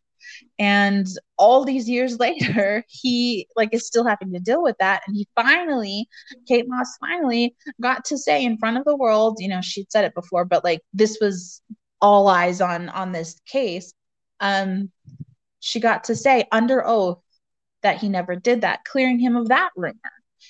And 0.60 1.08
all 1.38 1.64
these 1.64 1.88
years 1.88 2.20
later, 2.20 2.84
he 2.88 3.48
like 3.56 3.70
is 3.74 3.88
still 3.88 4.06
having 4.06 4.34
to 4.34 4.40
deal 4.40 4.64
with 4.64 4.76
that. 4.80 5.04
And 5.08 5.16
he 5.16 5.28
finally, 5.36 6.08
Kate 6.48 6.66
Moss 6.68 6.98
finally 7.00 7.56
got 7.82 8.06
to 8.06 8.18
say 8.18 8.44
in 8.44 8.58
front 8.58 8.78
of 8.78 8.86
the 8.86 8.96
world, 8.96 9.38
you 9.40 9.48
know, 9.48 9.62
she'd 9.62 9.92
said 9.92 10.04
it 10.04 10.16
before, 10.16 10.46
but 10.46 10.64
like 10.64 10.82
this 10.94 11.18
was 11.22 11.62
all 12.02 12.28
eyes 12.28 12.62
on 12.62 12.90
on 12.90 13.12
this 13.12 13.40
case. 13.48 13.94
Um, 14.40 14.92
she 15.60 15.80
got 15.80 16.06
to 16.06 16.16
say 16.16 16.46
under 16.52 16.86
oath 16.86 17.20
that 17.84 17.98
he 17.98 18.10
never 18.10 18.36
did 18.36 18.62
that, 18.62 18.86
clearing 18.86 19.20
him 19.20 19.36
of 19.36 19.50
that 19.50 19.70
rumor, 19.76 19.96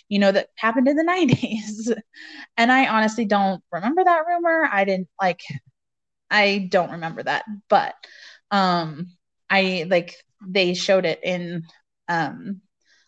you 0.10 0.20
know, 0.20 0.32
that 0.32 0.50
happened 0.58 0.88
in 0.88 0.96
the 0.98 1.04
90s. 1.08 1.92
and 2.58 2.72
I 2.72 2.88
honestly 2.88 3.26
don't 3.26 3.64
remember 3.72 4.04
that 4.04 4.26
rumor. 4.28 4.68
I 4.72 4.86
didn't 4.86 5.10
like, 5.22 5.42
I 6.30 6.68
don't 6.72 6.92
remember 6.92 7.24
that, 7.24 7.46
but 7.70 7.96
um, 8.52 9.08
I 9.50 9.86
like 9.90 10.16
they 10.46 10.74
showed 10.74 11.06
it 11.06 11.20
in 11.24 11.64
um, 12.08 12.62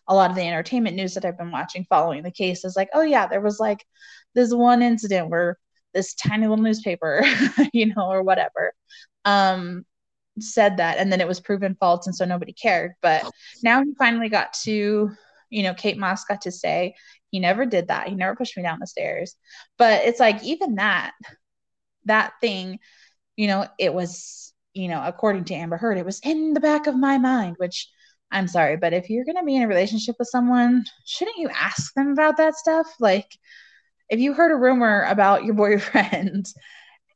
a 0.08 0.14
lot 0.14 0.30
of 0.30 0.36
the 0.36 0.42
entertainment 0.42 0.96
news 0.96 1.14
that 1.14 1.24
I've 1.24 1.38
been 1.38 1.50
watching 1.52 1.86
following 1.88 2.22
the 2.22 2.30
case 2.30 2.64
is 2.64 2.76
like, 2.76 2.90
oh 2.94 3.02
yeah, 3.02 3.26
there 3.26 3.40
was 3.40 3.60
like 3.60 3.84
this 4.34 4.52
one 4.52 4.82
incident 4.82 5.28
where 5.30 5.58
this 5.94 6.14
tiny 6.14 6.46
little 6.46 6.62
newspaper, 6.62 7.22
you 7.72 7.86
know, 7.94 8.10
or 8.10 8.22
whatever, 8.22 8.72
um, 9.24 9.84
said 10.42 10.76
that 10.78 10.98
and 10.98 11.12
then 11.12 11.20
it 11.20 11.28
was 11.28 11.40
proven 11.40 11.76
false 11.78 12.06
and 12.06 12.14
so 12.14 12.24
nobody 12.24 12.52
cared. 12.52 12.92
But 13.02 13.30
now 13.62 13.82
he 13.82 13.94
finally 13.98 14.28
got 14.28 14.52
to 14.64 15.10
you 15.50 15.62
know 15.64 15.74
kate 15.74 15.98
moss 15.98 16.24
got 16.24 16.42
to 16.42 16.52
say 16.52 16.94
he 17.30 17.40
never 17.40 17.66
did 17.66 17.88
that. 17.88 18.08
He 18.08 18.14
never 18.14 18.36
pushed 18.36 18.56
me 18.56 18.62
down 18.62 18.78
the 18.80 18.86
stairs. 18.86 19.36
But 19.78 20.04
it's 20.04 20.20
like 20.20 20.42
even 20.42 20.76
that 20.76 21.12
that 22.06 22.32
thing 22.40 22.78
you 23.36 23.46
know 23.46 23.66
it 23.78 23.92
was 23.92 24.52
you 24.72 24.88
know 24.88 25.02
according 25.04 25.44
to 25.44 25.54
amber 25.54 25.76
heard 25.76 25.98
it 25.98 26.04
was 26.04 26.20
in 26.20 26.54
the 26.54 26.60
back 26.60 26.86
of 26.86 26.96
my 26.96 27.18
mind 27.18 27.56
which 27.58 27.88
i'm 28.30 28.48
sorry 28.48 28.76
but 28.76 28.92
if 28.92 29.10
you're 29.10 29.24
going 29.24 29.36
to 29.36 29.44
be 29.44 29.56
in 29.56 29.62
a 29.62 29.68
relationship 29.68 30.16
with 30.18 30.28
someone 30.28 30.84
shouldn't 31.04 31.36
you 31.36 31.48
ask 31.54 31.92
them 31.94 32.12
about 32.12 32.36
that 32.38 32.54
stuff? 32.54 32.86
Like 33.00 33.26
if 34.08 34.20
you 34.20 34.32
heard 34.34 34.52
a 34.52 34.56
rumor 34.56 35.04
about 35.04 35.44
your 35.44 35.54
boyfriend 35.64 36.46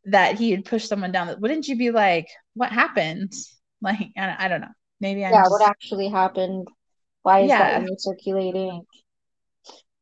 that 0.06 0.38
he 0.38 0.50
had 0.50 0.64
pushed 0.64 0.88
someone 0.88 1.12
down 1.12 1.34
wouldn't 1.40 1.68
you 1.68 1.76
be 1.76 1.90
like 1.90 2.28
what 2.54 2.72
happened? 2.72 3.32
Like 3.82 4.12
i, 4.16 4.46
I 4.46 4.48
don't 4.48 4.62
know. 4.62 4.72
Maybe 4.98 5.26
i 5.26 5.30
yeah 5.30 5.42
just... 5.42 5.50
what 5.50 5.68
actually 5.68 6.08
happened? 6.08 6.66
Why 7.22 7.40
is 7.40 7.50
yeah. 7.50 7.80
that 7.80 8.00
circulating? 8.00 8.82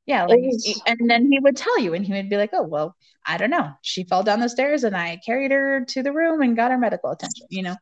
Yeah 0.07 0.24
like, 0.26 0.38
was... 0.38 0.80
and 0.86 1.11
then 1.11 1.32
he 1.32 1.40
would 1.40 1.57
tell 1.57 1.80
you 1.80 1.92
and 1.94 2.05
he 2.05 2.12
would 2.12 2.30
be 2.30 2.36
like 2.36 2.50
oh 2.53 2.62
well 2.62 2.94
i 3.26 3.36
don't 3.36 3.50
know. 3.50 3.72
She 3.82 4.05
fell 4.05 4.22
down 4.22 4.38
the 4.38 4.48
stairs 4.48 4.84
and 4.84 4.96
i 4.96 5.18
carried 5.26 5.50
her 5.50 5.84
to 5.88 6.03
the 6.05 6.12
room 6.12 6.42
and 6.42 6.55
got 6.55 6.70
her 6.70 6.78
medical 6.78 7.11
attention 7.11 7.46
you 7.50 7.62
know? 7.64 7.76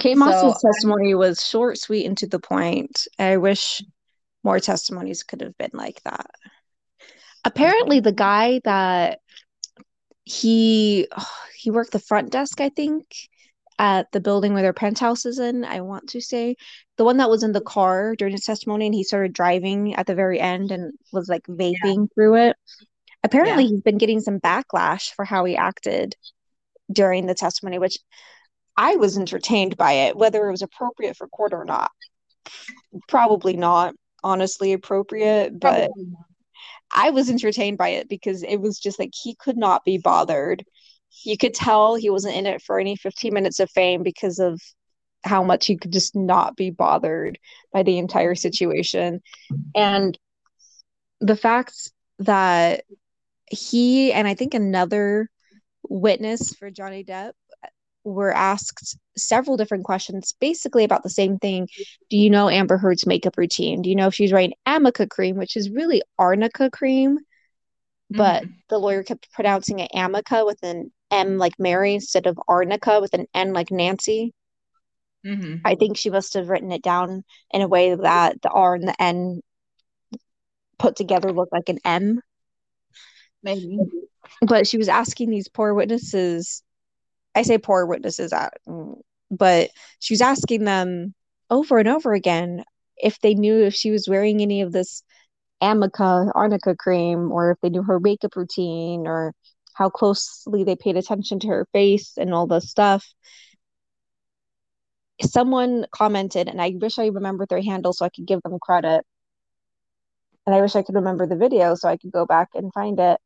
Kate 0.00 0.16
So, 0.16 0.24
Moss's 0.24 0.60
testimony 0.60 1.14
was 1.14 1.46
short, 1.46 1.78
sweet, 1.78 2.06
and 2.06 2.16
to 2.18 2.26
the 2.26 2.40
point. 2.40 3.06
I 3.18 3.36
wish 3.36 3.82
more 4.42 4.58
testimonies 4.58 5.22
could 5.22 5.42
have 5.42 5.56
been 5.58 5.70
like 5.74 6.02
that. 6.04 6.30
Apparently, 7.44 8.00
the 8.00 8.12
guy 8.12 8.60
that 8.64 9.20
he 10.30 11.06
oh, 11.16 11.26
he 11.56 11.70
worked 11.70 11.92
the 11.92 11.98
front 11.98 12.30
desk, 12.30 12.60
I 12.60 12.68
think, 12.68 13.04
at 13.78 14.10
the 14.12 14.20
building 14.20 14.52
where 14.52 14.62
their 14.62 14.72
penthouse 14.72 15.26
is 15.26 15.38
in. 15.38 15.64
I 15.64 15.80
want 15.80 16.10
to 16.10 16.20
say 16.20 16.56
the 16.96 17.04
one 17.04 17.16
that 17.16 17.30
was 17.30 17.42
in 17.42 17.52
the 17.52 17.60
car 17.60 18.14
during 18.16 18.32
his 18.32 18.44
testimony, 18.44 18.86
and 18.86 18.94
he 18.94 19.04
started 19.04 19.32
driving 19.32 19.94
at 19.94 20.06
the 20.06 20.14
very 20.14 20.38
end 20.38 20.70
and 20.70 20.92
was 21.12 21.28
like 21.28 21.46
vaping 21.46 22.08
through 22.14 22.36
it. 22.36 22.56
Apparently, 23.22 23.66
he's 23.66 23.82
been 23.82 23.98
getting 23.98 24.20
some 24.20 24.38
backlash 24.40 25.12
for 25.14 25.24
how 25.24 25.44
he 25.44 25.56
acted 25.56 26.14
during 26.90 27.26
the 27.26 27.34
testimony, 27.34 27.78
which 27.78 27.98
I 28.76 28.96
was 28.96 29.18
entertained 29.18 29.76
by 29.76 29.92
it, 29.92 30.16
whether 30.16 30.46
it 30.46 30.52
was 30.52 30.62
appropriate 30.62 31.16
for 31.16 31.28
court 31.28 31.52
or 31.52 31.64
not. 31.64 31.90
Probably 33.08 33.56
not, 33.56 33.94
honestly, 34.22 34.72
appropriate, 34.72 35.58
but. 35.58 35.90
I 36.94 37.10
was 37.10 37.30
entertained 37.30 37.78
by 37.78 37.90
it 37.90 38.08
because 38.08 38.42
it 38.42 38.56
was 38.56 38.78
just 38.78 38.98
like 38.98 39.10
he 39.14 39.34
could 39.34 39.56
not 39.56 39.84
be 39.84 39.98
bothered. 39.98 40.64
You 41.24 41.36
could 41.36 41.54
tell 41.54 41.94
he 41.94 42.10
wasn't 42.10 42.36
in 42.36 42.46
it 42.46 42.62
for 42.62 42.78
any 42.78 42.96
15 42.96 43.32
minutes 43.32 43.60
of 43.60 43.70
fame 43.70 44.02
because 44.02 44.38
of 44.38 44.60
how 45.22 45.42
much 45.42 45.66
he 45.66 45.76
could 45.76 45.92
just 45.92 46.16
not 46.16 46.56
be 46.56 46.70
bothered 46.70 47.38
by 47.72 47.82
the 47.82 47.98
entire 47.98 48.34
situation. 48.34 49.20
And 49.74 50.18
the 51.20 51.36
fact 51.36 51.92
that 52.20 52.84
he 53.50 54.12
and 54.12 54.26
I 54.26 54.34
think 54.34 54.54
another 54.54 55.28
witness 55.88 56.54
for 56.54 56.70
Johnny 56.70 57.04
Depp 57.04 57.32
were 58.04 58.32
asked 58.32 58.96
several 59.24 59.56
different 59.56 59.84
questions 59.84 60.34
basically 60.40 60.84
about 60.84 61.02
the 61.02 61.10
same 61.10 61.38
thing. 61.38 61.68
Do 62.08 62.16
you 62.16 62.30
know 62.30 62.48
Amber 62.48 62.78
Heard's 62.78 63.06
makeup 63.06 63.36
routine? 63.36 63.82
Do 63.82 63.88
you 63.90 63.96
know 63.96 64.08
if 64.08 64.14
she's 64.14 64.32
wearing 64.32 64.54
Amica 64.66 65.06
cream, 65.06 65.36
which 65.36 65.56
is 65.56 65.70
really 65.70 66.02
arnica 66.18 66.70
cream? 66.70 67.18
But 68.10 68.44
Mhm. 68.44 68.54
the 68.68 68.78
lawyer 68.78 69.02
kept 69.02 69.30
pronouncing 69.32 69.78
it 69.78 69.90
Amica 69.94 70.44
with 70.44 70.62
an 70.62 70.92
M 71.10 71.38
like 71.38 71.58
Mary 71.58 71.94
instead 71.94 72.26
of 72.26 72.40
Arnica 72.48 73.00
with 73.00 73.14
an 73.14 73.26
N 73.34 73.52
like 73.52 73.70
Nancy. 73.70 74.32
Mhm. 75.24 75.60
I 75.64 75.74
think 75.74 75.96
she 75.96 76.10
must 76.10 76.34
have 76.34 76.48
written 76.48 76.72
it 76.72 76.82
down 76.82 77.24
in 77.50 77.62
a 77.62 77.68
way 77.68 77.94
that 77.94 78.42
the 78.42 78.48
R 78.48 78.74
and 78.74 78.88
the 78.88 79.02
N 79.02 79.42
put 80.78 80.96
together 80.96 81.32
look 81.32 81.50
like 81.52 81.68
an 81.68 81.78
M. 81.84 82.20
maybe. 83.42 83.78
But 84.42 84.66
she 84.66 84.78
was 84.78 84.88
asking 84.88 85.30
these 85.30 85.48
poor 85.48 85.74
witnesses, 85.74 86.62
I 87.34 87.42
say 87.42 87.58
poor 87.58 87.86
witnesses, 87.86 88.32
uh, 88.32 88.50
but 89.30 89.70
she 89.98 90.14
was 90.14 90.20
asking 90.20 90.64
them 90.64 91.14
over 91.50 91.78
and 91.78 91.88
over 91.88 92.12
again 92.12 92.64
if 92.96 93.18
they 93.20 93.34
knew 93.34 93.62
if 93.62 93.74
she 93.74 93.90
was 93.90 94.08
wearing 94.08 94.40
any 94.40 94.62
of 94.62 94.72
this 94.72 95.02
Amica 95.62 96.30
arnica 96.34 96.74
cream 96.74 97.30
or 97.32 97.50
if 97.52 97.58
they 97.60 97.68
knew 97.68 97.82
her 97.82 98.00
makeup 98.00 98.34
routine 98.36 99.06
or 99.06 99.34
how 99.74 99.88
closely 99.90 100.64
they 100.64 100.76
paid 100.76 100.96
attention 100.96 101.38
to 101.40 101.48
her 101.48 101.66
face 101.72 102.16
and 102.16 102.34
all 102.34 102.46
this 102.46 102.70
stuff. 102.70 103.06
Someone 105.22 105.86
commented, 105.90 106.48
and 106.48 106.60
I 106.60 106.74
wish 106.80 106.98
I 106.98 107.06
remembered 107.06 107.48
their 107.48 107.62
handle 107.62 107.92
so 107.92 108.04
I 108.06 108.08
could 108.08 108.26
give 108.26 108.42
them 108.42 108.58
credit. 108.60 109.04
And 110.46 110.54
I 110.54 110.62
wish 110.62 110.76
I 110.76 110.82
could 110.82 110.94
remember 110.94 111.26
the 111.26 111.36
video 111.36 111.74
so 111.74 111.88
I 111.88 111.96
could 111.98 112.12
go 112.12 112.26
back 112.26 112.48
and 112.54 112.72
find 112.72 112.98
it. 112.98 113.20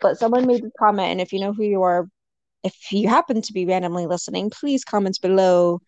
But 0.00 0.18
someone 0.18 0.46
made 0.46 0.62
the 0.62 0.70
comment, 0.78 1.12
and 1.12 1.20
if 1.20 1.32
you 1.32 1.40
know 1.40 1.52
who 1.52 1.62
you 1.62 1.82
are, 1.82 2.08
if 2.64 2.92
you 2.92 3.08
happen 3.08 3.42
to 3.42 3.52
be 3.52 3.66
randomly 3.66 4.06
listening, 4.06 4.50
please 4.50 4.84
comment 4.84 5.18
below 5.20 5.80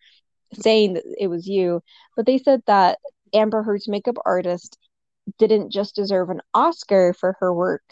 saying 0.53 0.93
that 0.93 1.03
it 1.17 1.27
was 1.27 1.47
you. 1.47 1.81
But 2.15 2.25
they 2.25 2.37
said 2.37 2.61
that 2.67 2.99
Amber 3.33 3.63
Heard's 3.63 3.87
makeup 3.87 4.17
artist 4.25 4.77
didn't 5.39 5.71
just 5.71 5.95
deserve 5.95 6.29
an 6.29 6.41
Oscar 6.53 7.13
for 7.13 7.35
her 7.39 7.53
work 7.53 7.83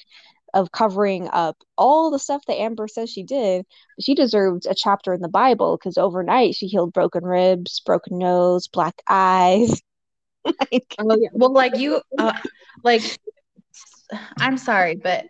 of 0.53 0.71
covering 0.71 1.27
up 1.33 1.57
all 1.77 2.11
the 2.11 2.19
stuff 2.19 2.43
that 2.45 2.59
Amber 2.59 2.87
says 2.87 3.09
she 3.09 3.23
did. 3.23 3.65
She 3.99 4.13
deserved 4.13 4.67
a 4.69 4.75
chapter 4.75 5.13
in 5.13 5.21
the 5.21 5.27
Bible 5.27 5.77
because 5.77 5.97
overnight 5.97 6.55
she 6.55 6.67
healed 6.67 6.93
broken 6.93 7.23
ribs, 7.23 7.79
broken 7.79 8.19
nose, 8.19 8.67
black 8.67 9.01
eyes. 9.09 9.81
like, 10.45 10.95
Oh, 10.99 11.17
yeah. 11.19 11.29
Well, 11.31 11.51
like 11.51 11.77
you, 11.77 12.01
uh, 12.19 12.33
like, 12.83 13.01
I'm 14.37 14.57
sorry, 14.57 14.95
but 14.95 15.25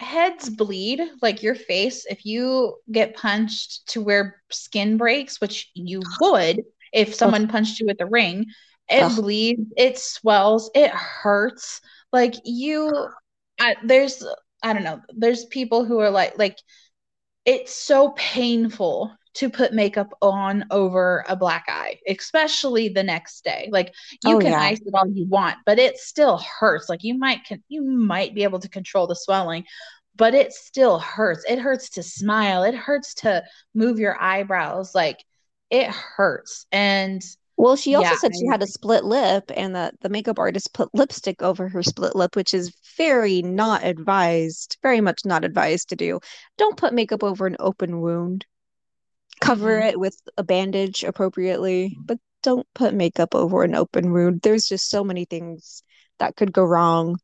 heads 0.00 0.48
bleed, 0.48 1.00
like 1.20 1.42
your 1.42 1.54
face, 1.54 2.06
if 2.08 2.24
you 2.24 2.76
get 2.90 3.14
punched 3.14 3.86
to 3.88 4.00
where 4.00 4.42
skin 4.50 4.96
breaks, 4.96 5.40
which 5.40 5.70
you 5.74 6.02
would 6.20 6.62
if 6.92 7.10
oh. 7.10 7.12
someone 7.12 7.48
punched 7.48 7.80
you 7.80 7.86
with 7.86 8.00
a 8.00 8.06
ring, 8.06 8.46
it 8.88 9.02
Ugh. 9.02 9.16
bleeds, 9.16 9.72
it 9.76 9.98
swells, 9.98 10.70
it 10.74 10.90
hurts. 10.90 11.80
Like 12.12 12.34
you, 12.44 13.08
I, 13.60 13.76
there's, 13.84 14.24
I 14.62 14.72
don't 14.72 14.84
know, 14.84 15.00
there's 15.16 15.44
people 15.44 15.84
who 15.84 16.00
are 16.00 16.10
like, 16.10 16.38
like, 16.38 16.56
it's 17.44 17.74
so 17.74 18.10
painful 18.16 19.14
to 19.34 19.48
put 19.50 19.72
makeup 19.72 20.08
on 20.22 20.64
over 20.70 21.24
a 21.28 21.36
black 21.36 21.64
eye, 21.68 21.98
especially 22.08 22.88
the 22.88 23.02
next 23.02 23.44
day. 23.44 23.68
Like 23.72 23.94
you 24.22 24.36
Oh, 24.36 24.38
can 24.38 24.54
yeah. 24.54 24.60
ice 24.60 24.80
it 24.84 24.94
all 24.94 25.06
you 25.08 25.26
want, 25.26 25.56
but 25.66 25.78
it 25.78 25.98
still 25.98 26.38
hurts. 26.60 26.88
Like 26.88 27.04
you 27.04 27.16
might 27.18 27.44
can 27.44 27.62
you 27.68 27.82
might 27.82 28.34
be 28.34 28.42
able 28.42 28.58
to 28.60 28.68
control 28.68 29.06
the 29.06 29.14
swelling, 29.16 29.64
but 30.16 30.34
it 30.34 30.52
still 30.52 30.98
hurts. 30.98 31.44
It 31.48 31.58
hurts 31.58 31.90
to 31.90 32.02
smile. 32.02 32.62
It 32.64 32.74
hurts 32.74 33.14
to 33.16 33.42
move 33.74 33.98
your 33.98 34.20
eyebrows. 34.20 34.94
Like 34.94 35.18
it 35.70 35.88
hurts. 35.88 36.66
And 36.72 37.22
Well, 37.56 37.76
she 37.76 37.94
also 37.94 38.14
Yeah, 38.14 38.16
said 38.16 38.34
she 38.34 38.46
had 38.46 38.60
a 38.62 38.66
split 38.66 39.04
lip 39.04 39.52
and 39.54 39.74
that 39.76 40.00
the 40.00 40.08
makeup 40.08 40.38
artist 40.40 40.72
put 40.72 40.92
lipstick 40.94 41.42
over 41.42 41.68
her 41.68 41.82
split 41.82 42.16
lip, 42.16 42.34
which 42.34 42.52
is 42.54 42.74
very 42.96 43.40
not 43.42 43.84
advised, 43.84 44.78
very 44.82 45.00
much 45.00 45.24
not 45.24 45.44
advised 45.44 45.88
to 45.90 45.96
do. 45.96 46.18
Don't 46.58 46.76
put 46.76 46.92
makeup 46.94 47.22
over 47.22 47.46
an 47.46 47.56
open 47.60 48.00
wound. 48.00 48.46
Cover 49.40 49.78
Mhm. 49.80 49.88
it 49.88 50.00
with 50.00 50.20
a 50.36 50.44
bandage 50.44 51.02
appropriately, 51.04 51.96
but 52.04 52.18
don't 52.42 52.66
put 52.74 52.94
makeup 52.94 53.34
over 53.34 53.62
an 53.62 53.74
open 53.74 54.12
wound. 54.12 54.40
There's 54.42 54.66
just 54.66 54.88
so 54.90 55.04
many 55.04 55.24
things 55.24 55.82
that 56.18 56.36
could 56.36 56.52
go 56.52 56.64
wrong. 56.64 57.16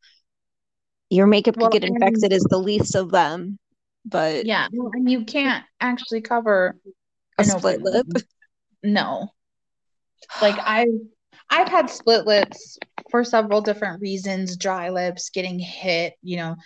Your 1.11 1.27
makeup 1.27 1.57
Well, 1.57 1.71
could 1.71 1.81
get 1.81 1.85
infected 1.85 2.33
is 2.33 2.45
the 2.45 2.59
least 2.59 2.95
of 2.97 3.11
them, 3.11 3.59
but 4.05 4.45
yeah, 4.47 4.69
well, 4.73 4.91
and 4.93 5.11
you 5.11 5.25
can't 5.25 5.65
actually 5.81 6.21
cover 6.21 6.77
a 7.39 7.45
split 7.45 7.83
lip. 7.83 8.07
wound. 8.07 8.25
No. 8.83 9.33
Like 10.41 10.57
I've 10.65 10.89
I've 11.51 11.69
had 11.69 11.91
split 11.91 12.27
lips 12.27 12.79
for 13.11 13.25
several 13.25 13.61
different 13.61 14.01
reasons, 14.01 14.57
dry 14.57 14.89
lips, 14.91 15.31
getting 15.31 15.59
hit, 15.59 16.15
you 16.23 16.39
know. 16.39 16.57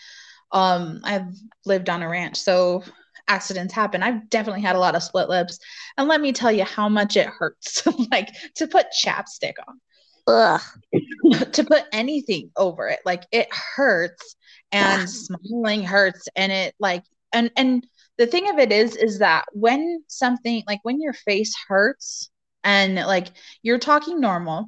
Um, 0.52 1.00
I've 1.04 1.34
lived 1.66 1.90
on 1.90 2.02
a 2.02 2.08
ranch, 2.08 2.36
so 2.38 2.82
accidents 3.30 3.72
happen. 3.72 4.02
I've 4.02 4.28
definitely 4.28 4.62
had 4.62 4.76
a 4.76 4.80
lot 4.80 4.96
of 4.96 5.02
split 5.02 5.28
lips. 5.28 5.58
And 5.96 6.08
let 6.08 6.20
me 6.20 6.32
tell 6.32 6.50
you 6.50 6.64
how 6.64 6.88
much 6.88 7.16
it 7.16 7.28
hurts 7.28 7.86
like 8.10 8.28
to 8.56 8.66
put 8.66 8.86
chapstick 8.92 9.54
on. 9.66 9.80
Ugh. 10.26 10.60
to 11.52 11.64
put 11.64 11.84
anything 11.92 12.50
over 12.56 12.88
it. 12.88 13.00
Like 13.04 13.24
it 13.30 13.48
hurts 13.52 14.34
and 14.72 15.08
smiling 15.48 15.84
hurts 15.84 16.28
and 16.34 16.50
it 16.50 16.74
like 16.80 17.04
and 17.32 17.50
and 17.56 17.86
the 18.18 18.26
thing 18.26 18.50
of 18.50 18.58
it 18.58 18.72
is 18.72 18.96
is 18.96 19.20
that 19.20 19.44
when 19.52 20.02
something 20.08 20.62
like 20.66 20.80
when 20.82 21.00
your 21.00 21.12
face 21.12 21.54
hurts 21.68 22.30
and 22.64 22.96
like 22.96 23.28
you're 23.62 23.78
talking 23.78 24.20
normal 24.20 24.66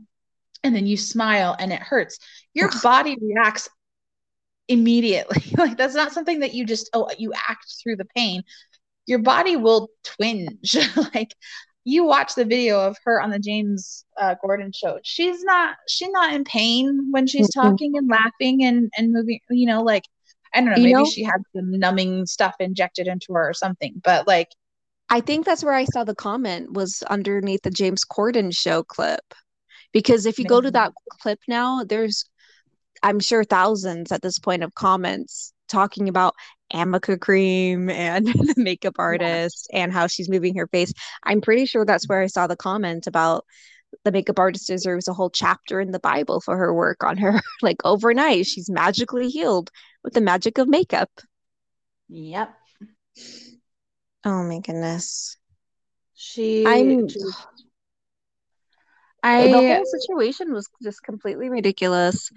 and 0.64 0.74
then 0.74 0.86
you 0.86 0.96
smile 0.96 1.56
and 1.58 1.72
it 1.72 1.82
hurts 1.82 2.18
your 2.54 2.70
body 2.82 3.16
reacts 3.20 3.68
immediately. 4.72 5.42
Like 5.58 5.76
that's 5.76 5.94
not 5.94 6.12
something 6.12 6.40
that 6.40 6.54
you 6.54 6.64
just 6.66 6.90
oh 6.94 7.08
you 7.18 7.32
act 7.48 7.74
through 7.82 7.96
the 7.96 8.04
pain. 8.16 8.42
Your 9.06 9.18
body 9.20 9.56
will 9.56 9.88
twinge. 10.04 10.76
Like 11.14 11.34
you 11.84 12.04
watch 12.04 12.34
the 12.36 12.44
video 12.44 12.80
of 12.80 12.96
her 13.04 13.20
on 13.20 13.30
the 13.30 13.38
James 13.40 14.04
uh, 14.20 14.34
Corden 14.42 14.74
show. 14.74 14.98
She's 15.02 15.42
not 15.42 15.76
she's 15.88 16.10
not 16.10 16.32
in 16.32 16.44
pain 16.44 17.08
when 17.10 17.26
she's 17.26 17.48
Mm-mm. 17.48 17.62
talking 17.62 17.96
and 17.96 18.08
laughing 18.08 18.64
and 18.64 18.90
and 18.96 19.12
moving 19.12 19.40
you 19.50 19.66
know 19.66 19.82
like 19.82 20.04
I 20.54 20.60
don't 20.60 20.70
know 20.70 20.76
You 20.76 20.82
maybe 20.84 20.92
know- 20.94 21.04
she 21.04 21.22
had 21.22 21.42
some 21.54 21.70
numbing 21.78 22.26
stuff 22.26 22.54
injected 22.60 23.06
into 23.08 23.32
her 23.34 23.48
or 23.50 23.54
something 23.54 24.00
but 24.04 24.26
like 24.26 24.48
I 25.08 25.20
think 25.20 25.44
that's 25.44 25.62
where 25.62 25.74
I 25.74 25.84
saw 25.84 26.04
the 26.04 26.14
comment 26.14 26.72
was 26.72 27.02
underneath 27.10 27.62
the 27.62 27.70
James 27.70 28.02
Corden 28.04 28.56
show 28.56 28.82
clip. 28.82 29.34
Because 29.92 30.24
if 30.24 30.38
you 30.38 30.46
go 30.46 30.60
to 30.62 30.70
that 30.70 30.92
clip 31.20 31.38
now, 31.46 31.84
there's, 31.84 32.24
I'm 33.02 33.20
sure, 33.20 33.44
thousands 33.44 34.12
at 34.12 34.22
this 34.22 34.38
point 34.38 34.62
of 34.62 34.74
comments 34.74 35.52
talking 35.68 36.08
about 36.08 36.34
Amica 36.72 37.18
cream 37.18 37.90
and 37.90 38.26
the 38.26 38.54
makeup 38.56 38.94
artist 38.98 39.68
and 39.72 39.92
how 39.92 40.06
she's 40.06 40.28
moving 40.28 40.56
her 40.56 40.66
face. 40.68 40.92
I'm 41.22 41.40
pretty 41.40 41.66
sure 41.66 41.84
that's 41.84 42.08
where 42.08 42.22
I 42.22 42.26
saw 42.26 42.46
the 42.46 42.56
comment 42.56 43.06
about 43.06 43.44
the 44.04 44.12
makeup 44.12 44.38
artist 44.38 44.68
deserves 44.68 45.08
a 45.08 45.14
whole 45.14 45.30
chapter 45.30 45.80
in 45.80 45.90
the 45.90 46.00
Bible 46.00 46.40
for 46.40 46.56
her 46.56 46.72
work 46.72 47.04
on 47.04 47.18
her. 47.18 47.40
Like 47.62 47.78
overnight, 47.84 48.46
she's 48.46 48.70
magically 48.70 49.28
healed 49.28 49.70
with 50.02 50.14
the 50.14 50.20
magic 50.20 50.58
of 50.58 50.68
makeup. 50.68 51.10
yep 52.08 52.56
Oh 54.24 54.42
my 54.44 54.60
goodness. 54.60 55.36
She 56.14 56.64
I'm 56.66 57.08
I, 59.22 59.48
the 59.48 59.62
whole 59.62 59.84
situation 59.84 60.52
was 60.52 60.68
just 60.82 61.02
completely 61.02 61.48
ridiculous. 61.48 62.30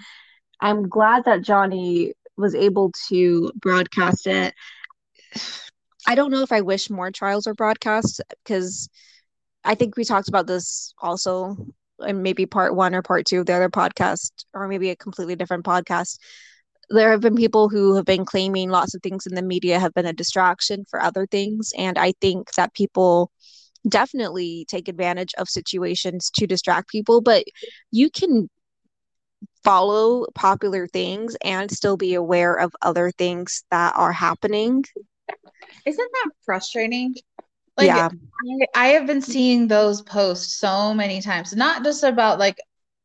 I'm 0.66 0.90
glad 0.90 1.26
that 1.26 1.44
Johnny 1.44 2.14
was 2.38 2.56
able 2.56 2.92
to 3.10 3.52
broadcast 3.56 4.26
it. 4.26 4.56
I 6.08 6.16
don't 6.16 6.32
know 6.32 6.42
if 6.42 6.52
I 6.52 6.62
wish 6.62 6.90
more 6.90 7.12
trials 7.12 7.46
were 7.46 7.54
broadcast 7.54 8.20
because 8.44 8.90
I 9.64 9.76
think 9.76 9.96
we 9.96 10.04
talked 10.04 10.28
about 10.28 10.48
this 10.48 10.92
also 11.00 11.56
in 12.00 12.24
maybe 12.24 12.48
part 12.48 12.76
one 12.76 12.96
or 12.96 13.04
part 13.04 13.28
two 13.28 13.42
of 13.42 13.46
the 13.46 13.54
other 13.54 13.70
podcast, 13.70 14.32
or 14.56 14.68
maybe 14.68 14.90
a 14.90 14.96
completely 14.96 15.36
different 15.36 15.66
podcast. 15.66 16.18
There 16.90 17.12
have 17.12 17.22
been 17.22 17.36
people 17.36 17.70
who 17.70 17.96
have 17.96 18.06
been 18.06 18.26
claiming 18.26 18.72
lots 18.72 18.96
of 18.96 19.04
things 19.04 19.28
in 19.28 19.36
the 19.36 19.44
media 19.44 19.80
have 19.80 19.94
been 19.94 20.08
a 20.08 20.14
distraction 20.14 20.84
for 20.90 21.00
other 21.00 21.28
things. 21.28 21.74
And 21.78 22.00
I 22.00 22.14
think 22.22 22.54
that 22.54 22.74
people 22.74 23.32
definitely 23.88 24.66
take 24.68 24.88
advantage 24.88 25.34
of 25.38 25.48
situations 25.48 26.32
to 26.36 26.48
distract 26.48 26.90
people, 26.90 27.22
but 27.22 27.44
you 27.92 28.10
can 28.10 28.50
follow 29.64 30.26
popular 30.36 30.88
things 30.88 31.36
and 31.44 31.70
still 31.72 31.98
be 31.98 32.14
aware 32.14 32.56
of 32.56 32.72
other 32.82 33.12
things 33.12 33.64
that 33.72 33.94
are 33.96 34.14
happening. 34.14 34.84
isn't 35.86 36.12
that 36.14 36.32
frustrating? 36.46 37.16
Like 37.78 37.88
yeah. 37.88 38.10
I, 38.10 38.68
I 38.76 38.88
have 38.90 39.08
been 39.08 39.22
seeing 39.22 39.68
those 39.68 40.02
posts 40.02 40.58
so 40.60 40.94
many 40.94 41.22
times, 41.22 41.54
not 41.56 41.84
just 41.84 42.04
about 42.04 42.40
like, 42.40 42.58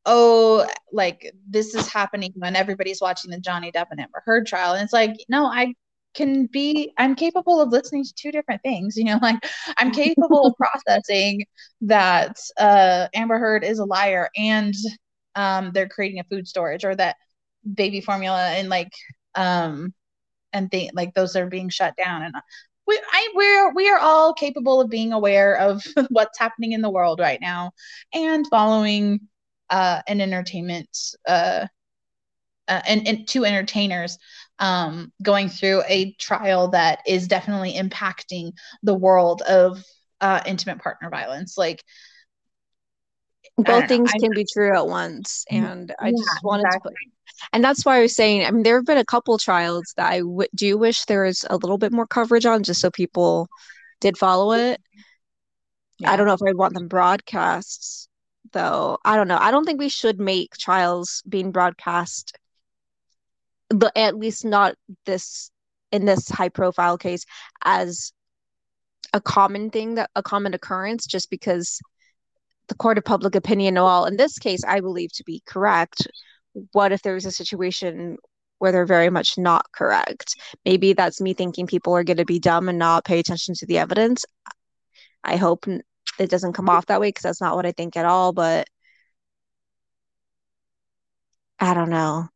oh, 0.07 0.67
like 0.93 1.33
this 1.49 1.75
is 1.75 1.89
happening 1.89 2.33
when 2.37 2.57
everybody's 2.57 3.01
watching 3.01 3.31
the 3.31 3.41
Johnny 3.41 3.73
Depp 3.73 3.87
and 3.91 4.01
Amber 4.01 4.23
Heard 4.25 4.47
trial. 4.47 4.75
And 4.75 4.85
it's 4.85 4.93
like, 4.93 5.17
no, 5.29 5.47
I 5.47 5.75
can 6.15 6.47
be, 6.47 6.93
I'm 6.99 7.15
capable 7.15 7.61
of 7.61 7.71
listening 7.71 8.05
to 8.05 8.15
two 8.15 8.33
different 8.33 8.63
things. 8.63 8.97
You 8.97 9.05
know, 9.05 9.19
like 9.23 9.39
I'm 9.77 9.91
capable 9.91 10.47
of 10.47 10.55
processing 10.57 11.45
that 11.83 12.37
uh, 12.59 13.09
Amber 13.15 13.39
Heard 13.39 13.65
is 13.65 13.79
a 13.79 13.85
liar 13.85 14.31
and 14.37 14.75
um, 15.35 15.71
they're 15.73 15.89
creating 15.89 16.21
a 16.21 16.25
food 16.25 16.49
storage 16.49 16.85
or 16.85 16.95
that 16.97 17.17
baby 17.75 18.01
formula 18.01 18.51
and 18.51 18.69
like, 18.69 18.93
um, 19.35 19.95
and 20.53 20.71
they 20.71 20.91
like 20.95 21.15
those 21.15 21.37
are 21.37 21.47
being 21.47 21.69
shut 21.69 21.97
down 21.97 22.23
and 22.23 22.35
we 22.87 23.01
I 23.13 23.29
we're 23.35 23.75
we 23.75 23.89
are 23.89 23.99
all 23.99 24.35
capable 24.35 24.81
of 24.81 24.91
being 24.91 25.13
aware 25.13 25.57
of 25.57 25.83
what's 26.09 26.39
happening 26.39 26.73
in 26.73 26.83
the 26.83 26.91
world 26.91 27.21
right 27.21 27.41
now 27.41 27.73
and 28.13 28.47
following 28.49 29.21
uh 29.71 30.03
an 30.09 30.21
entertainment 30.21 30.89
uh, 31.27 31.67
uh 32.69 32.81
and, 32.87 33.07
and 33.07 33.29
two 33.29 33.45
entertainers 33.45 34.19
um 34.59 35.13
going 35.23 35.49
through 35.49 35.83
a 35.89 36.13
trial 36.15 36.69
that 36.69 37.01
is 37.07 37.29
definitely 37.29 37.75
impacting 37.75 38.53
the 38.83 38.95
world 38.95 39.43
of 39.43 39.83
uh 40.21 40.41
intimate 40.47 40.79
partner 40.79 41.09
violence. 41.11 41.57
Like 41.57 41.83
both 43.65 43.89
things 43.89 44.11
can 44.13 44.33
be 44.35 44.45
true 44.51 44.75
at 44.75 44.87
once 44.87 45.45
and 45.51 45.95
i 46.01 46.09
Yeah, 46.09 46.13
just 46.19 46.43
wanted 46.43 46.67
exactly. 46.67 46.93
to 46.95 46.97
put 46.97 47.49
and 47.53 47.65
that's 47.65 47.85
why 47.85 47.99
i 47.99 48.03
was 48.03 48.15
saying 48.15 48.45
i 48.45 48.51
mean 48.51 48.63
there 48.63 48.77
have 48.77 48.87
been 48.87 48.99
a 48.99 49.05
couple 49.05 49.37
trials 49.39 49.93
that 49.97 50.11
i 50.11 50.19
w- 50.21 50.49
do 50.55 50.77
wish 50.79 51.05
there 51.07 51.25
was 51.25 51.45
a 51.51 51.57
little 51.57 51.79
bit 51.79 51.93
more 51.93 52.07
coverage 52.07 52.47
on 52.47 52.63
just 52.63 52.81
so 52.81 52.91
people 52.91 53.49
did 54.01 54.17
follow 54.19 54.53
it. 54.53 54.81
Yeah. 55.99 56.13
i 56.13 56.17
don't 56.17 56.27
know 56.27 56.35
if 56.35 56.43
i'd 56.47 56.57
want 56.57 56.75
them 56.75 56.89
broadcasts 56.89 58.09
though. 58.53 58.99
I 59.05 59.15
don't 59.17 59.29
know. 59.29 59.39
I 59.39 59.53
don't 59.53 59.65
think 59.65 59.79
we 59.79 59.89
should 59.89 60.19
make 60.19 60.57
trials 60.57 61.23
being 61.29 61.53
broadcast 61.53 62.37
but 63.69 63.93
at 63.97 64.17
least 64.17 64.45
not 64.45 64.75
this 65.07 65.51
in 65.93 66.05
this 66.05 66.29
high 66.29 66.49
profile 66.49 66.99
case 66.99 67.25
as 67.65 68.13
a 69.13 69.21
common 69.21 69.71
thing 69.71 69.95
that 69.97 70.11
a 70.17 70.23
common 70.23 70.55
occurrence 70.55 71.07
just 71.07 71.31
because 71.31 71.81
the 72.71 72.77
court 72.77 72.97
of 72.97 73.05
public 73.05 73.35
opinion 73.35 73.77
all. 73.77 74.07
In 74.07 74.17
this 74.17 74.39
case 74.39 74.65
i 74.65 74.81
believe 74.81 75.13
to 75.15 75.25
be 75.25 75.43
correct. 75.47 76.09
What 76.73 76.93
if 76.93 77.03
there's 77.03 77.27
a 77.27 77.33
situation 77.33 78.17
where 78.59 78.73
they're 78.73 78.87
very 78.87 79.11
much 79.11 79.37
not 79.37 79.71
correct? 79.73 80.35
Maybe 80.65 80.95
that's 80.95 81.21
me 81.21 81.35
thinking 81.35 81.67
people 81.67 81.95
are 81.95 82.05
going 82.05 82.17
to 82.19 82.25
be 82.25 82.39
dumb 82.39 82.69
and 82.69 82.79
not 82.79 83.05
pay 83.05 83.19
attention 83.19 83.55
to 83.57 83.67
the 83.67 83.79
evidence. 83.79 84.25
I 85.25 85.37
hope 85.37 85.67
it 86.19 86.31
doesn't 86.31 86.55
come 86.55 86.69
off 86.69 86.87
that 86.87 87.01
way 87.01 87.09
because 87.09 87.23
that's 87.23 87.41
not 87.41 87.57
what 87.57 87.67
i 87.67 87.73
think 87.73 87.97
at 87.97 88.05
all 88.05 88.33
but 88.33 88.69
i 91.59 91.75
don't 91.75 91.91
know. 91.91 92.29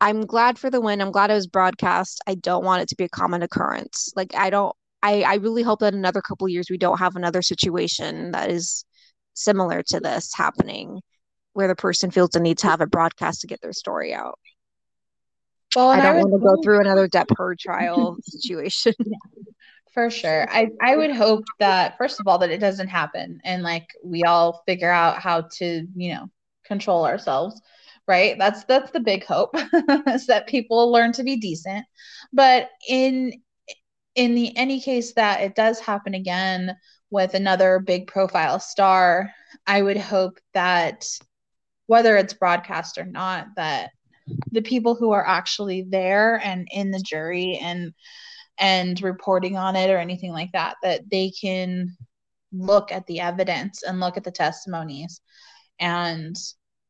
I'm 0.00 0.26
glad 0.26 0.58
for 0.58 0.70
the 0.70 0.80
win. 0.80 1.00
I'm 1.00 1.12
glad 1.12 1.30
it 1.30 1.34
was 1.34 1.46
broadcast. 1.46 2.20
I 2.26 2.34
don't 2.34 2.64
want 2.64 2.82
it 2.82 2.88
to 2.88 2.96
be 2.96 3.04
a 3.04 3.08
common 3.08 3.42
occurrence. 3.42 4.12
Like 4.16 4.34
i 4.34 4.50
don't 4.50 4.74
i 5.02 5.22
i 5.22 5.34
really 5.36 5.62
hope 5.62 5.80
that 5.80 5.94
another 5.94 6.22
couple 6.22 6.48
years 6.48 6.70
we 6.70 6.78
don't 6.78 6.98
have 6.98 7.16
another 7.16 7.42
situation 7.42 8.32
that 8.32 8.50
is 8.50 8.84
similar 9.34 9.82
to 9.82 10.00
this 10.00 10.32
happening 10.34 11.00
where 11.52 11.68
the 11.68 11.76
person 11.76 12.10
feels 12.10 12.30
the 12.30 12.40
need 12.40 12.58
to 12.58 12.66
have 12.66 12.80
a 12.80 12.86
broadcast 12.86 13.40
to 13.40 13.46
get 13.46 13.60
their 13.60 13.72
story 13.72 14.12
out. 14.12 14.38
well, 15.76 15.90
I 15.90 16.00
don't 16.00 16.16
would 16.16 16.30
want 16.30 16.42
to 16.42 16.56
go 16.56 16.62
through 16.62 16.80
another 16.80 17.08
Depp 17.08 17.28
trial 17.58 18.16
situation. 18.22 18.94
For 19.92 20.10
sure. 20.10 20.48
I, 20.50 20.70
I 20.82 20.96
would 20.96 21.12
hope 21.12 21.44
that 21.60 21.96
first 21.96 22.18
of 22.18 22.26
all 22.26 22.38
that 22.38 22.50
it 22.50 22.58
doesn't 22.58 22.88
happen 22.88 23.40
and 23.44 23.62
like 23.62 23.86
we 24.04 24.24
all 24.24 24.62
figure 24.66 24.90
out 24.90 25.18
how 25.18 25.42
to, 25.58 25.86
you 25.94 26.14
know, 26.14 26.26
control 26.64 27.06
ourselves, 27.06 27.60
right? 28.08 28.36
That's 28.36 28.64
that's 28.64 28.90
the 28.90 28.98
big 28.98 29.24
hope 29.24 29.54
is 30.08 30.26
that 30.26 30.48
people 30.48 30.90
learn 30.90 31.12
to 31.12 31.22
be 31.22 31.36
decent. 31.36 31.86
But 32.32 32.70
in 32.88 33.34
in 34.16 34.34
the 34.34 34.56
any 34.56 34.80
case 34.80 35.12
that 35.14 35.42
it 35.42 35.54
does 35.54 35.78
happen 35.78 36.14
again 36.14 36.76
with 37.10 37.34
another 37.34 37.78
big 37.78 38.06
profile 38.06 38.58
star, 38.58 39.32
I 39.66 39.82
would 39.82 39.96
hope 39.96 40.38
that 40.52 41.06
whether 41.86 42.16
it's 42.16 42.34
broadcast 42.34 42.98
or 42.98 43.04
not, 43.04 43.46
that 43.56 43.90
the 44.52 44.62
people 44.62 44.94
who 44.94 45.12
are 45.12 45.26
actually 45.26 45.82
there 45.82 46.40
and 46.42 46.66
in 46.72 46.90
the 46.90 47.00
jury 47.00 47.58
and 47.62 47.92
and 48.58 49.02
reporting 49.02 49.56
on 49.56 49.76
it 49.76 49.90
or 49.90 49.98
anything 49.98 50.32
like 50.32 50.52
that 50.52 50.76
that 50.82 51.02
they 51.10 51.30
can 51.30 51.96
look 52.52 52.92
at 52.92 53.06
the 53.06 53.20
evidence 53.20 53.82
and 53.82 54.00
look 54.00 54.16
at 54.16 54.24
the 54.24 54.30
testimonies 54.30 55.20
and 55.80 56.36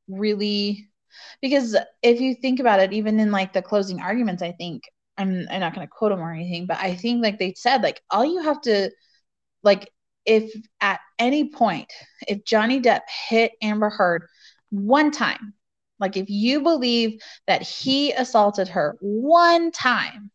really 0.08 0.88
because 1.40 1.76
if 2.02 2.20
you 2.20 2.34
think 2.34 2.60
about 2.60 2.80
it 2.80 2.92
even 2.92 3.18
in 3.18 3.30
like 3.30 3.52
the 3.52 3.62
closing 3.62 4.00
arguments 4.00 4.42
i 4.42 4.52
think 4.52 4.82
i'm, 5.16 5.46
I'm 5.50 5.60
not 5.60 5.74
going 5.74 5.86
to 5.86 5.90
quote 5.90 6.10
them 6.10 6.20
or 6.20 6.32
anything 6.32 6.66
but 6.66 6.76
i 6.78 6.94
think 6.94 7.22
like 7.22 7.38
they 7.38 7.54
said 7.56 7.82
like 7.82 8.02
all 8.10 8.24
you 8.24 8.42
have 8.42 8.60
to 8.62 8.90
like 9.62 9.90
if 10.26 10.52
at 10.80 11.00
any 11.18 11.50
point 11.50 11.92
if 12.26 12.44
johnny 12.44 12.80
depp 12.80 13.02
hit 13.28 13.52
amber 13.62 13.90
heard 13.90 14.26
one 14.70 15.10
time 15.10 15.54
like 16.00 16.16
if 16.16 16.28
you 16.28 16.60
believe 16.62 17.20
that 17.46 17.62
he 17.62 18.12
assaulted 18.12 18.68
her 18.68 18.96
one 19.00 19.70
time 19.70 20.30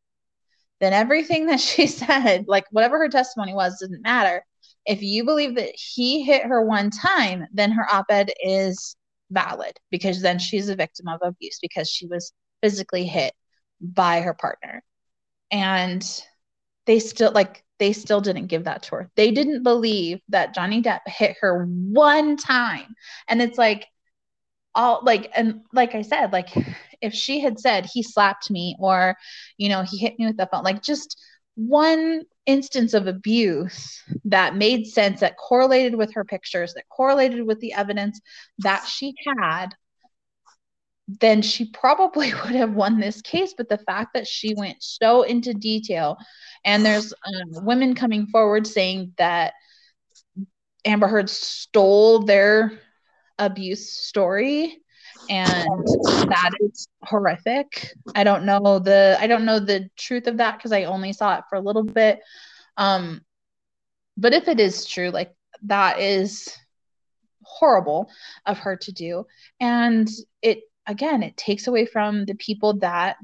then 0.79 0.93
everything 0.93 1.47
that 1.47 1.59
she 1.59 1.87
said, 1.87 2.45
like 2.47 2.65
whatever 2.71 2.97
her 2.97 3.09
testimony 3.09 3.53
was, 3.53 3.79
didn't 3.79 4.01
matter. 4.01 4.43
If 4.85 5.01
you 5.01 5.23
believe 5.23 5.55
that 5.55 5.73
he 5.75 6.23
hit 6.23 6.43
her 6.43 6.61
one 6.61 6.89
time, 6.89 7.45
then 7.53 7.71
her 7.71 7.85
op 7.91 8.05
ed 8.09 8.31
is 8.41 8.95
valid 9.29 9.77
because 9.91 10.21
then 10.21 10.39
she's 10.39 10.69
a 10.69 10.75
victim 10.75 11.07
of 11.07 11.19
abuse 11.21 11.59
because 11.61 11.89
she 11.89 12.07
was 12.07 12.33
physically 12.61 13.05
hit 13.05 13.33
by 13.81 14.21
her 14.21 14.33
partner. 14.33 14.83
And 15.51 16.03
they 16.85 16.99
still, 16.99 17.31
like, 17.31 17.63
they 17.79 17.93
still 17.93 18.21
didn't 18.21 18.47
give 18.47 18.65
that 18.65 18.83
to 18.83 18.95
her. 18.95 19.11
They 19.15 19.31
didn't 19.31 19.63
believe 19.63 20.19
that 20.29 20.53
Johnny 20.53 20.81
Depp 20.81 21.01
hit 21.07 21.37
her 21.41 21.65
one 21.65 22.37
time. 22.37 22.93
And 23.27 23.41
it's 23.41 23.57
like, 23.57 23.87
all 24.75 25.01
like, 25.03 25.31
and 25.35 25.61
like 25.73 25.95
I 25.95 26.03
said, 26.03 26.31
like, 26.31 26.49
if 27.01 27.13
she 27.13 27.39
had 27.39 27.59
said 27.59 27.85
he 27.85 28.03
slapped 28.03 28.51
me 28.51 28.75
or 28.79 29.15
you 29.57 29.69
know 29.69 29.83
he 29.83 29.97
hit 29.97 30.17
me 30.19 30.25
with 30.25 30.37
the 30.37 30.47
phone 30.51 30.63
like 30.63 30.81
just 30.81 31.17
one 31.55 32.23
instance 32.45 32.93
of 32.93 33.07
abuse 33.07 34.01
that 34.25 34.55
made 34.55 34.87
sense 34.87 35.19
that 35.19 35.37
correlated 35.37 35.95
with 35.95 36.13
her 36.13 36.23
pictures 36.23 36.73
that 36.73 36.87
correlated 36.89 37.45
with 37.45 37.59
the 37.59 37.73
evidence 37.73 38.19
that 38.59 38.85
she 38.85 39.13
had 39.39 39.67
then 41.19 41.41
she 41.41 41.65
probably 41.65 42.33
would 42.45 42.55
have 42.55 42.73
won 42.73 42.99
this 42.99 43.21
case 43.21 43.53
but 43.57 43.69
the 43.69 43.77
fact 43.77 44.13
that 44.13 44.27
she 44.27 44.53
went 44.55 44.77
so 44.81 45.23
into 45.23 45.53
detail 45.53 46.17
and 46.65 46.85
there's 46.85 47.13
um, 47.25 47.65
women 47.65 47.95
coming 47.95 48.27
forward 48.27 48.67
saying 48.67 49.13
that 49.17 49.53
amber 50.85 51.07
heard 51.07 51.29
stole 51.29 52.19
their 52.19 52.79
abuse 53.37 53.91
story 53.91 54.81
and 55.29 55.87
that 56.27 56.51
is 56.59 56.87
horrific. 57.03 57.93
I 58.15 58.23
don't 58.23 58.45
know 58.45 58.79
the 58.79 59.15
I 59.19 59.27
don't 59.27 59.45
know 59.45 59.59
the 59.59 59.89
truth 59.95 60.27
of 60.27 60.37
that 60.37 60.57
because 60.57 60.71
I 60.71 60.85
only 60.85 61.13
saw 61.13 61.37
it 61.37 61.43
for 61.49 61.55
a 61.55 61.61
little 61.61 61.83
bit. 61.83 62.19
Um, 62.77 63.21
but 64.17 64.33
if 64.33 64.47
it 64.47 64.59
is 64.59 64.85
true, 64.85 65.11
like 65.11 65.33
that 65.63 65.99
is 65.99 66.53
horrible 67.43 68.09
of 68.45 68.57
her 68.59 68.75
to 68.75 68.91
do, 68.91 69.25
and 69.59 70.09
it 70.41 70.61
again 70.89 71.23
it 71.23 71.37
takes 71.37 71.67
away 71.67 71.85
from 71.87 72.25
the 72.25 72.35
people 72.35 72.79
that 72.79 73.17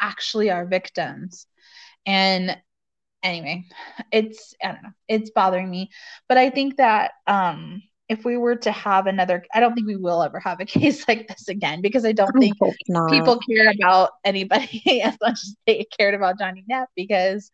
actually 0.00 0.50
are 0.50 0.66
victims, 0.66 1.46
and 2.06 2.56
anyway, 3.22 3.64
it's 4.12 4.54
I 4.62 4.72
don't 4.72 4.82
know, 4.84 4.90
it's 5.08 5.30
bothering 5.30 5.70
me. 5.70 5.90
But 6.28 6.38
I 6.38 6.50
think 6.50 6.76
that 6.78 7.12
um 7.26 7.82
if 8.08 8.24
we 8.24 8.36
were 8.36 8.56
to 8.56 8.72
have 8.72 9.06
another 9.06 9.44
I 9.54 9.60
don't 9.60 9.74
think 9.74 9.86
we 9.86 9.96
will 9.96 10.22
ever 10.22 10.40
have 10.40 10.60
a 10.60 10.64
case 10.66 11.06
like 11.08 11.28
this 11.28 11.48
again 11.48 11.82
because 11.82 12.04
I 12.04 12.12
don't 12.12 12.30
I 12.36 12.38
think 12.40 12.56
people 13.08 13.38
care 13.38 13.70
about 13.72 14.10
anybody 14.24 15.02
as 15.02 15.16
much 15.20 15.34
as 15.34 15.56
they 15.66 15.86
cared 15.98 16.14
about 16.14 16.38
Johnny 16.38 16.64
Depp 16.70 16.86
because 16.96 17.50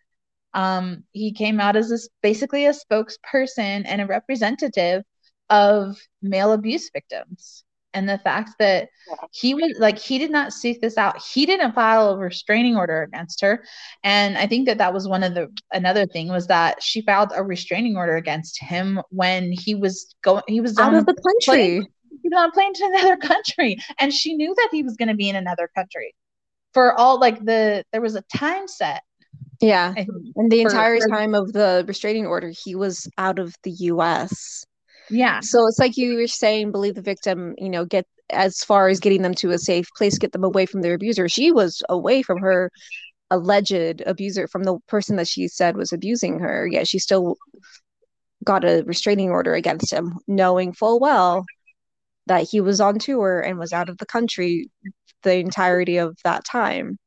um 0.54 1.04
he 1.12 1.32
came 1.32 1.60
out 1.60 1.76
as 1.76 1.90
this 1.90 2.08
basically 2.22 2.66
a 2.66 2.72
spokesperson 2.72 3.84
and 3.86 4.00
a 4.00 4.06
representative 4.06 5.04
of 5.50 5.98
male 6.22 6.52
abuse 6.52 6.90
victims 6.92 7.64
and 7.94 8.08
the 8.08 8.18
fact 8.18 8.50
that 8.58 8.88
he 9.32 9.54
was 9.54 9.72
like 9.78 9.98
he 9.98 10.18
did 10.18 10.30
not 10.30 10.52
seek 10.52 10.80
this 10.80 10.98
out. 10.98 11.20
He 11.22 11.46
didn't 11.46 11.72
file 11.72 12.10
a 12.10 12.18
restraining 12.18 12.76
order 12.76 13.02
against 13.02 13.40
her. 13.40 13.64
And 14.04 14.36
i 14.36 14.46
think 14.46 14.66
that 14.66 14.78
that 14.78 14.92
was 14.92 15.08
one 15.08 15.22
of 15.22 15.34
the 15.34 15.48
another 15.72 16.06
thing 16.06 16.28
was 16.28 16.46
that 16.48 16.82
she 16.82 17.00
filed 17.02 17.30
a 17.34 17.42
restraining 17.42 17.96
order 17.96 18.16
against 18.16 18.60
him 18.60 19.00
when 19.10 19.52
he 19.52 19.74
was 19.74 20.14
going 20.22 20.42
he 20.48 20.60
was 20.60 20.76
out 20.78 20.94
of 20.94 21.06
the 21.06 21.12
a 21.12 21.14
plane- 21.14 21.34
country. 21.80 21.88
he 22.22 22.28
was 22.28 22.32
on 22.36 22.48
a 22.48 22.52
plane 22.52 22.74
to 22.74 22.84
another 22.84 23.16
country. 23.32 23.78
And 23.98 24.12
she 24.12 24.34
knew 24.34 24.54
that 24.54 24.68
he 24.70 24.82
was 24.82 24.96
going 24.96 25.08
to 25.08 25.14
be 25.14 25.28
in 25.28 25.36
another 25.36 25.68
country. 25.74 26.14
For 26.74 26.92
all 26.92 27.18
like 27.18 27.44
the 27.44 27.84
there 27.92 28.00
was 28.02 28.14
a 28.16 28.22
time 28.36 28.68
set. 28.68 29.02
Yeah. 29.60 29.94
And 29.96 30.50
the 30.52 30.62
for- 30.62 30.68
entire 30.68 31.00
for- 31.00 31.08
time 31.08 31.34
of 31.34 31.52
the 31.52 31.84
restraining 31.88 32.26
order, 32.26 32.50
he 32.64 32.74
was 32.74 33.08
out 33.18 33.38
of 33.38 33.54
the 33.64 33.70
US. 33.92 34.64
Yeah 35.10 35.40
So 35.40 35.66
it's 35.66 35.78
like 35.78 35.96
you 35.96 36.16
were 36.16 36.26
saying, 36.26 36.72
believe 36.72 36.94
the 36.94 37.02
victim, 37.02 37.54
you 37.58 37.68
know, 37.68 37.84
get 37.84 38.06
as 38.30 38.62
far 38.62 38.88
as 38.88 39.00
getting 39.00 39.22
them 39.22 39.34
to 39.36 39.50
a 39.50 39.58
safe 39.58 39.88
place, 39.96 40.18
get 40.18 40.32
them 40.32 40.44
away 40.44 40.66
from 40.66 40.82
their 40.82 40.94
abuser. 40.94 41.28
She 41.28 41.50
was 41.50 41.82
away 41.88 42.22
from 42.22 42.38
her 42.40 42.70
alleged 43.30 44.02
abuser, 44.06 44.48
from 44.48 44.64
the 44.64 44.78
person 44.88 45.16
that 45.16 45.28
she 45.28 45.48
said 45.48 45.76
was 45.76 45.92
abusing 45.92 46.40
her. 46.40 46.66
Yet 46.66 46.88
she 46.88 46.98
still 46.98 47.36
got 48.44 48.64
a 48.64 48.82
restraining 48.86 49.30
order 49.30 49.54
against 49.54 49.92
him, 49.92 50.18
knowing 50.26 50.72
full 50.72 51.00
well 51.00 51.44
that 52.26 52.48
he 52.50 52.60
was 52.60 52.80
on 52.80 52.98
tour 52.98 53.40
and 53.40 53.58
was 53.58 53.72
out 53.72 53.88
of 53.88 53.98
the 53.98 54.06
country 54.06 54.70
the 55.22 55.36
entirety 55.36 55.96
of 55.98 56.16
that 56.24 56.44
time. 56.44 56.98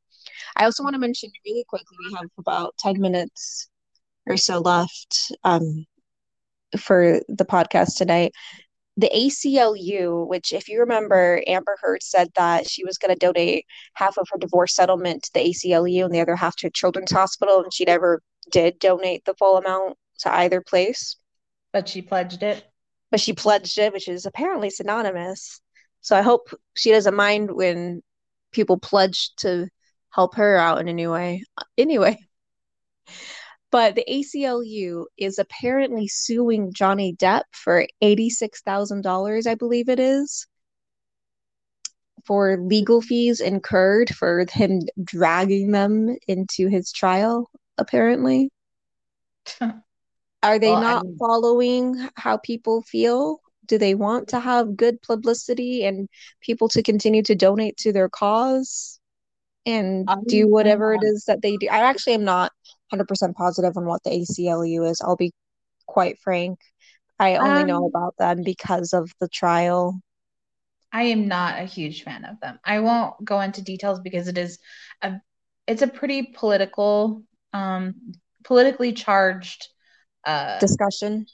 I 0.56 0.64
also 0.64 0.82
want 0.82 0.94
to 0.94 1.00
mention 1.00 1.30
really 1.46 1.64
quickly, 1.68 1.96
we 2.08 2.14
have 2.16 2.28
about 2.38 2.74
10 2.78 3.00
minutes 3.00 3.68
or 4.26 4.36
so 4.36 4.58
left 4.60 5.32
um, 5.44 5.86
for 6.78 7.20
the 7.28 7.44
podcast 7.44 7.96
tonight. 7.96 8.32
The 8.98 9.10
ACLU, 9.14 10.28
which, 10.28 10.52
if 10.52 10.68
you 10.68 10.80
remember, 10.80 11.42
Amber 11.46 11.76
Heard 11.80 12.02
said 12.02 12.28
that 12.36 12.68
she 12.68 12.84
was 12.84 12.98
going 12.98 13.14
to 13.14 13.18
donate 13.18 13.64
half 13.94 14.18
of 14.18 14.28
her 14.30 14.38
divorce 14.38 14.74
settlement 14.74 15.22
to 15.24 15.30
the 15.32 15.40
ACLU 15.40 16.04
and 16.04 16.14
the 16.14 16.20
other 16.20 16.36
half 16.36 16.56
to 16.56 16.66
a 16.66 16.70
Children's 16.70 17.10
Hospital, 17.10 17.62
and 17.62 17.72
she 17.72 17.84
never 17.84 18.20
did 18.50 18.78
donate 18.78 19.24
the 19.24 19.34
full 19.34 19.56
amount 19.56 19.96
to 20.18 20.34
either 20.34 20.60
place 20.60 21.16
but 21.72 21.88
she 21.88 22.02
pledged 22.02 22.42
it 22.42 22.66
but 23.12 23.20
she 23.20 23.34
pledged 23.34 23.78
it, 23.78 23.92
which 23.92 24.08
is 24.08 24.24
apparently 24.24 24.70
synonymous. 24.70 25.60
So 26.00 26.16
I 26.16 26.22
hope 26.22 26.48
she 26.74 26.90
doesn't 26.90 27.14
mind 27.14 27.52
when 27.52 28.02
people 28.52 28.78
pledge 28.78 29.34
to 29.36 29.68
help 30.08 30.34
her 30.36 30.56
out 30.56 30.80
in 30.80 30.88
a 30.88 30.94
new 30.94 31.12
way. 31.12 31.44
Anyway, 31.76 32.18
but 33.72 33.96
the 33.96 34.04
ACLU 34.08 35.06
is 35.16 35.38
apparently 35.38 36.06
suing 36.06 36.72
Johnny 36.72 37.16
Depp 37.16 37.42
for 37.52 37.86
$86,000, 38.02 39.46
I 39.46 39.54
believe 39.56 39.88
it 39.88 39.98
is, 39.98 40.46
for 42.24 42.58
legal 42.58 43.00
fees 43.00 43.40
incurred 43.40 44.14
for 44.14 44.44
him 44.52 44.82
dragging 45.02 45.72
them 45.72 46.14
into 46.28 46.68
his 46.68 46.92
trial, 46.92 47.50
apparently. 47.78 48.50
Are 49.60 50.58
they 50.58 50.68
Well, 50.68 50.76
I 50.76 50.80
not 50.80 51.04
mean- 51.06 51.16
following 51.18 52.08
how 52.14 52.36
people 52.36 52.82
feel? 52.82 53.40
Do 53.66 53.78
they 53.78 53.94
want 53.94 54.28
to 54.28 54.40
have 54.40 54.76
good 54.76 55.00
publicity 55.02 55.84
and 55.84 56.08
people 56.40 56.68
to 56.70 56.82
continue 56.82 57.22
to 57.22 57.34
donate 57.34 57.76
to 57.78 57.92
their 57.92 58.08
cause 58.08 58.98
and 59.64 60.08
do 60.26 60.48
whatever 60.48 60.94
it 60.94 61.02
is 61.04 61.24
that 61.26 61.42
they 61.42 61.56
do? 61.56 61.68
I 61.68 61.78
actually 61.78 62.14
am 62.14 62.24
not 62.24 62.50
100% 62.92 63.36
positive 63.36 63.76
on 63.78 63.86
what 63.86 64.02
the 64.04 64.10
ACLU 64.12 64.84
is. 64.90 65.00
I'll 65.02 65.16
be 65.16 65.32
quite 65.86 66.18
frank. 66.20 66.60
I 67.20 67.36
only 67.36 67.64
know 67.64 67.86
Um, 67.86 67.88
about 67.88 68.16
them 68.18 68.44
because 68.44 68.92
of 68.94 69.12
the 69.20 69.28
trial. 69.28 70.00
I 70.92 71.04
am 71.04 71.26
not 71.28 71.58
a 71.60 71.64
huge 71.64 72.02
fan 72.02 72.24
of 72.24 72.40
them. 72.40 72.58
I 72.64 72.80
won't 72.80 73.24
go 73.24 73.40
into 73.40 73.62
details 73.62 74.00
because 74.00 74.28
it 74.28 74.36
is 74.38 74.58
a 75.00 75.20
it's 75.66 75.82
a 75.82 75.86
pretty 75.86 76.22
political 76.34 77.22
um 77.52 78.14
politically 78.44 78.92
charged 78.92 79.68
uh 80.24 80.62
Discussion. 80.62 81.26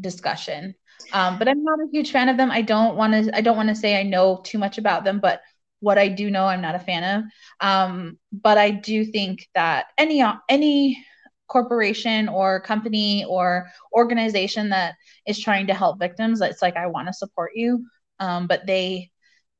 discussion. 0.00 0.74
Um 1.12 1.38
but 1.38 1.48
I'm 1.48 1.62
not 1.62 1.80
a 1.80 1.88
huge 1.92 2.10
fan 2.12 2.28
of 2.28 2.36
them. 2.36 2.50
I 2.50 2.62
don't 2.62 2.96
want 2.96 3.12
to 3.26 3.36
I 3.36 3.40
don't 3.40 3.56
want 3.56 3.68
to 3.68 3.74
say 3.74 3.98
I 3.98 4.02
know 4.02 4.40
too 4.44 4.58
much 4.58 4.78
about 4.78 5.04
them, 5.04 5.20
but 5.20 5.40
what 5.84 5.98
I 5.98 6.08
do 6.08 6.30
know 6.30 6.46
I'm 6.46 6.62
not 6.62 6.74
a 6.74 6.80
fan 6.80 7.04
of. 7.04 7.24
Um 7.60 8.18
but 8.32 8.58
I 8.58 8.70
do 8.70 9.04
think 9.04 9.48
that 9.54 9.86
any 9.98 10.24
any 10.48 11.04
corporation 11.48 12.28
or 12.28 12.60
company 12.60 13.24
or 13.28 13.70
organization 13.94 14.70
that 14.70 14.94
is 15.26 15.38
trying 15.40 15.66
to 15.68 15.74
help 15.74 15.98
victims, 16.00 16.40
it's 16.40 16.62
like 16.62 16.76
I 16.76 16.86
want 16.88 17.08
to 17.08 17.12
support 17.12 17.52
you. 17.54 17.84
Um, 18.20 18.46
but 18.46 18.66
they 18.66 19.10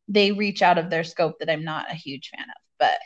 they 0.09 0.33
reach 0.33 0.62
out 0.62 0.79
of 0.79 0.91
their 0.91 1.05
scope 1.05 1.37
that 1.41 1.51
I'm 1.51 1.64
not 1.64 1.91
a 1.91 1.95
huge 1.95 2.31
fan 2.37 2.47
of. 2.49 2.62
But 2.79 2.99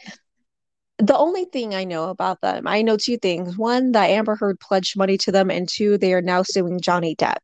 The 0.99 1.17
only 1.17 1.45
thing 1.45 1.75
I 1.75 1.83
know 1.85 2.09
about 2.09 2.41
them, 2.41 2.67
I 2.69 2.83
know 2.83 2.97
two 2.97 3.19
things. 3.19 3.57
One, 3.59 3.93
that 3.93 4.11
Amber 4.11 4.37
Heard 4.37 4.61
pledged 4.61 4.97
money 4.97 5.19
to 5.19 5.33
them, 5.33 5.51
and 5.51 5.69
two, 5.69 5.99
they 5.99 6.15
are 6.15 6.23
now 6.23 6.43
suing 6.45 6.81
Johnny 6.81 7.17
Depp. 7.17 7.39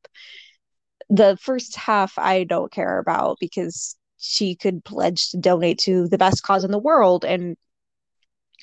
The 1.11 1.37
first 1.41 1.77
half 1.77 2.19
I 2.19 2.45
don't 2.45 2.73
care 2.73 2.99
about 2.99 3.39
because 3.41 3.97
she 4.25 4.55
could 4.55 4.85
pledge 4.85 5.31
to 5.31 5.39
donate 5.39 5.79
to 5.79 6.09
the 6.09 6.19
best 6.19 6.43
cause 6.43 6.65
in 6.65 6.71
the 6.71 6.79
world 6.79 7.25
and 7.25 7.57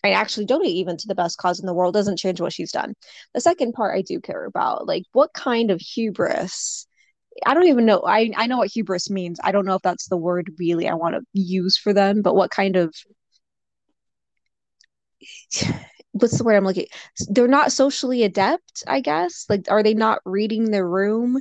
I 0.03 0.11
actually 0.11 0.47
donate 0.47 0.71
even 0.71 0.97
to 0.97 1.07
the 1.07 1.15
best 1.15 1.37
cause 1.37 1.59
in 1.59 1.67
the 1.67 1.73
world 1.75 1.93
doesn't 1.93 2.17
change 2.17 2.41
what 2.41 2.53
she's 2.53 2.71
done. 2.71 2.95
The 3.35 3.41
second 3.41 3.73
part 3.73 3.95
I 3.95 4.01
do 4.01 4.19
care 4.19 4.45
about, 4.45 4.87
like 4.87 5.03
what 5.11 5.31
kind 5.33 5.69
of 5.69 5.79
hubris 5.79 6.87
I 7.45 7.53
don't 7.53 7.67
even 7.67 7.85
know. 7.85 8.01
I, 8.05 8.31
I 8.35 8.47
know 8.47 8.57
what 8.57 8.71
hubris 8.71 9.09
means. 9.09 9.39
I 9.43 9.51
don't 9.51 9.65
know 9.65 9.75
if 9.75 9.81
that's 9.81 10.07
the 10.07 10.17
word 10.17 10.51
really 10.59 10.87
I 10.87 10.95
want 10.95 11.15
to 11.15 11.21
use 11.33 11.77
for 11.77 11.93
them, 11.93 12.21
but 12.21 12.35
what 12.35 12.51
kind 12.51 12.75
of 12.75 12.93
what's 16.11 16.37
the 16.37 16.43
word 16.43 16.55
I'm 16.55 16.65
looking? 16.65 16.87
They're 17.29 17.47
not 17.47 17.71
socially 17.71 18.23
adept, 18.23 18.83
I 18.87 18.99
guess. 18.99 19.45
Like, 19.49 19.65
are 19.69 19.83
they 19.83 19.93
not 19.93 20.19
reading 20.25 20.71
the 20.71 20.85
room? 20.85 21.39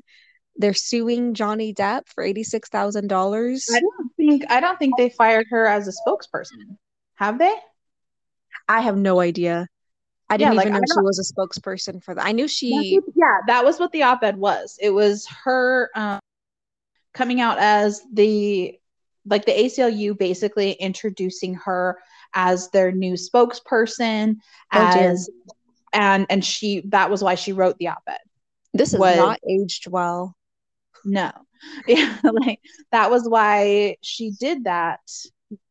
They're 0.56 0.74
suing 0.74 1.34
Johnny 1.34 1.72
Depp 1.72 2.02
for 2.06 2.22
eighty-six 2.22 2.68
thousand 2.68 3.08
dollars. 3.08 3.66
I 3.74 3.80
don't 3.80 4.10
think 4.16 4.44
I 4.50 4.60
don't 4.60 4.78
think 4.78 4.96
they 4.98 5.08
fired 5.10 5.46
her 5.50 5.66
as 5.66 5.88
a 5.88 5.92
spokesperson. 5.92 6.76
Have 7.14 7.38
they? 7.38 7.54
I 8.68 8.80
have 8.80 8.96
no 8.96 9.20
idea. 9.20 9.66
I 10.28 10.36
didn't 10.36 10.52
Yeah, 10.52 10.56
like, 10.58 10.66
even 10.68 10.80
know 10.80 10.86
she 10.86 11.00
was 11.00 11.18
a 11.18 11.34
spokesperson 11.34 12.02
for 12.02 12.14
that. 12.14 12.24
I 12.24 12.32
knew 12.32 12.46
she. 12.46 13.00
yeah, 13.16 13.38
that 13.48 13.64
was 13.64 13.80
what 13.80 13.90
the 13.92 14.04
op-ed 14.04 14.36
was. 14.36 14.78
It 14.80 14.90
was 14.90 15.26
her 15.44 15.90
um, 15.96 16.20
coming 17.14 17.40
out 17.40 17.58
as 17.58 18.00
the 18.12 18.78
like 19.26 19.44
the 19.44 19.52
ACLU 19.52 20.16
basically 20.16 20.72
introducing 20.72 21.54
her 21.54 21.98
as 22.34 22.70
their 22.70 22.92
new 22.92 23.14
spokesperson 23.14 24.36
Oh, 24.72 24.92
dear. 24.94 25.10
as 25.10 25.28
and 25.92 26.26
and 26.30 26.44
she 26.44 26.82
that 26.86 27.10
was 27.10 27.22
why 27.24 27.34
she 27.34 27.52
wrote 27.52 27.76
the 27.78 27.88
op-ed. 27.88 28.18
This 28.72 28.94
is 28.94 29.00
was- 29.00 29.16
not 29.16 29.40
aged 29.48 29.88
well. 29.88 30.36
No. 31.04 31.30
Yeah, 31.86 32.18
like 32.24 32.60
that 32.90 33.10
was 33.10 33.28
why 33.28 33.96
she 34.02 34.30
did 34.30 34.64
that. 34.64 35.00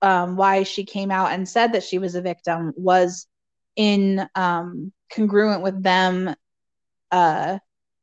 Um, 0.03 0.35
why 0.35 0.61
she 0.63 0.83
came 0.85 1.09
out 1.09 1.31
and 1.31 1.49
said 1.49 1.73
that 1.73 1.83
she 1.83 1.97
was 1.97 2.13
a 2.13 2.21
victim 2.21 2.73
was 2.75 3.25
in 3.75 4.27
um 4.35 4.91
congruent 5.11 5.63
with 5.63 5.81
them 5.81 6.35
uh 7.11 7.57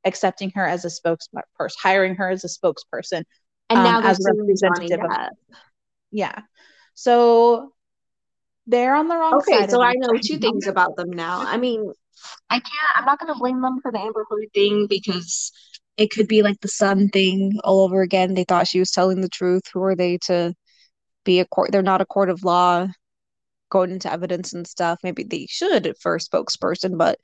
accepting 0.04 0.50
her 0.56 0.66
as 0.66 0.84
a 0.84 0.88
spokesperson, 0.88 1.72
hiring 1.80 2.16
her 2.16 2.28
as 2.28 2.44
a 2.44 2.48
spokesperson. 2.48 3.22
And 3.70 3.78
Um, 3.78 3.84
now 3.84 4.00
they're 4.00 4.10
as 4.10 4.26
a 4.26 4.32
representative 4.32 5.04
of- 5.04 5.10
Depp. 5.10 5.28
Yeah. 6.10 6.40
So 6.94 7.72
they're 8.66 8.96
on 8.96 9.06
the 9.08 9.16
wrong 9.16 9.40
Okay, 9.40 9.60
side 9.60 9.70
so 9.70 9.80
I 9.80 9.92
know 9.96 10.18
two 10.20 10.38
things 10.38 10.66
about 10.66 10.96
them 10.96 11.10
now. 11.10 11.40
I 11.40 11.56
mean, 11.56 11.92
I 12.50 12.58
can't, 12.58 12.72
I'm 12.96 13.04
not 13.04 13.18
going 13.20 13.32
to 13.32 13.38
blame 13.38 13.60
them 13.60 13.80
for 13.80 13.92
the 13.92 14.00
Amber 14.00 14.24
Heard 14.28 14.48
thing 14.54 14.86
because 14.88 15.52
It 15.96 16.10
could 16.10 16.28
be 16.28 16.42
like 16.42 16.60
the 16.60 16.68
Sun 16.68 17.08
thing 17.08 17.58
all 17.64 17.80
over 17.80 18.02
again. 18.02 18.34
They 18.34 18.44
thought 18.44 18.68
she 18.68 18.78
was 18.78 18.90
telling 18.90 19.20
the 19.20 19.28
truth. 19.28 19.62
Who 19.72 19.82
are 19.82 19.96
they 19.96 20.18
to 20.26 20.54
be 21.24 21.40
a 21.40 21.46
court? 21.46 21.72
They're 21.72 21.82
not 21.82 22.00
a 22.00 22.06
court 22.06 22.30
of 22.30 22.44
law 22.44 22.86
going 23.70 23.90
into 23.90 24.12
evidence 24.12 24.52
and 24.52 24.66
stuff. 24.66 24.98
Maybe 25.02 25.24
they 25.24 25.46
should 25.48 25.94
for 26.00 26.16
a 26.16 26.18
spokesperson, 26.18 26.98
but 26.98 27.18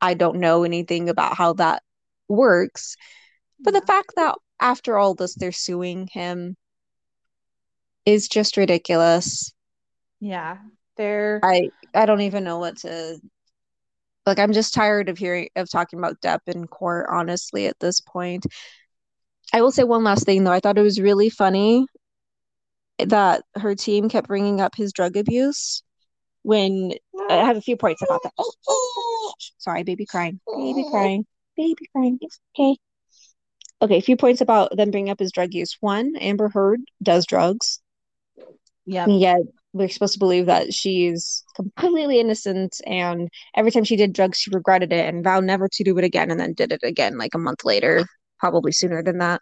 I 0.00 0.14
don't 0.14 0.40
know 0.40 0.64
anything 0.64 1.08
about 1.08 1.36
how 1.36 1.54
that 1.54 1.82
works. 2.28 2.96
But 3.60 3.74
the 3.74 3.82
fact 3.82 4.12
that 4.16 4.34
after 4.60 4.98
all 4.98 5.14
this 5.14 5.34
they're 5.34 5.52
suing 5.52 6.08
him 6.12 6.56
is 8.04 8.28
just 8.28 8.56
ridiculous. 8.56 9.52
Yeah. 10.20 10.58
They're 10.96 11.40
I 11.42 11.70
I 11.94 12.06
don't 12.06 12.22
even 12.22 12.44
know 12.44 12.58
what 12.58 12.78
to 12.78 13.18
Like 14.26 14.38
I'm 14.38 14.52
just 14.52 14.74
tired 14.74 15.08
of 15.08 15.18
hearing 15.18 15.48
of 15.56 15.70
talking 15.70 15.98
about 15.98 16.20
Depp 16.20 16.40
in 16.46 16.66
court, 16.66 17.06
honestly, 17.10 17.66
at 17.66 17.78
this 17.78 18.00
point. 18.00 18.46
I 19.52 19.60
will 19.60 19.72
say 19.72 19.84
one 19.84 20.04
last 20.04 20.24
thing 20.24 20.44
though. 20.44 20.52
I 20.52 20.60
thought 20.60 20.78
it 20.78 20.82
was 20.82 21.00
really 21.00 21.30
funny 21.30 21.86
that 22.98 23.42
her 23.56 23.74
team 23.74 24.08
kept 24.08 24.28
bringing 24.28 24.60
up 24.60 24.74
his 24.74 24.92
drug 24.92 25.16
abuse 25.16 25.82
when 26.42 26.92
I 27.28 27.36
have 27.36 27.56
a 27.56 27.60
few 27.60 27.76
points 27.76 28.02
about 28.02 28.22
that. 28.22 28.32
Oh, 28.38 28.52
oh, 28.68 29.32
sorry, 29.58 29.82
baby 29.82 30.06
crying. 30.06 30.40
Baby 30.46 30.84
crying. 30.90 31.26
Baby 31.56 31.88
crying. 31.92 32.18
It's 32.20 32.40
okay. 32.58 32.76
Okay, 33.82 33.98
a 33.98 34.02
few 34.02 34.16
points 34.16 34.40
about 34.40 34.76
them 34.76 34.90
bringing 34.90 35.10
up 35.10 35.18
his 35.18 35.32
drug 35.32 35.52
use. 35.52 35.76
One, 35.80 36.16
Amber 36.16 36.48
Heard 36.48 36.80
does 37.02 37.26
drugs. 37.26 37.80
Yeah. 38.86 39.06
Yet 39.06 39.40
we're 39.74 39.88
supposed 39.88 40.12
to 40.12 40.18
believe 40.20 40.46
that 40.46 40.72
she's 40.72 41.42
completely 41.56 42.20
innocent 42.20 42.80
and 42.86 43.28
every 43.56 43.72
time 43.72 43.84
she 43.84 43.96
did 43.96 44.12
drugs 44.12 44.38
she 44.38 44.50
regretted 44.54 44.92
it 44.92 45.12
and 45.12 45.24
vowed 45.24 45.44
never 45.44 45.68
to 45.68 45.84
do 45.84 45.98
it 45.98 46.04
again 46.04 46.30
and 46.30 46.38
then 46.38 46.54
did 46.54 46.72
it 46.72 46.80
again 46.84 47.18
like 47.18 47.34
a 47.34 47.38
month 47.38 47.64
later, 47.64 48.06
probably 48.38 48.70
sooner 48.70 49.02
than 49.02 49.18
that. 49.18 49.40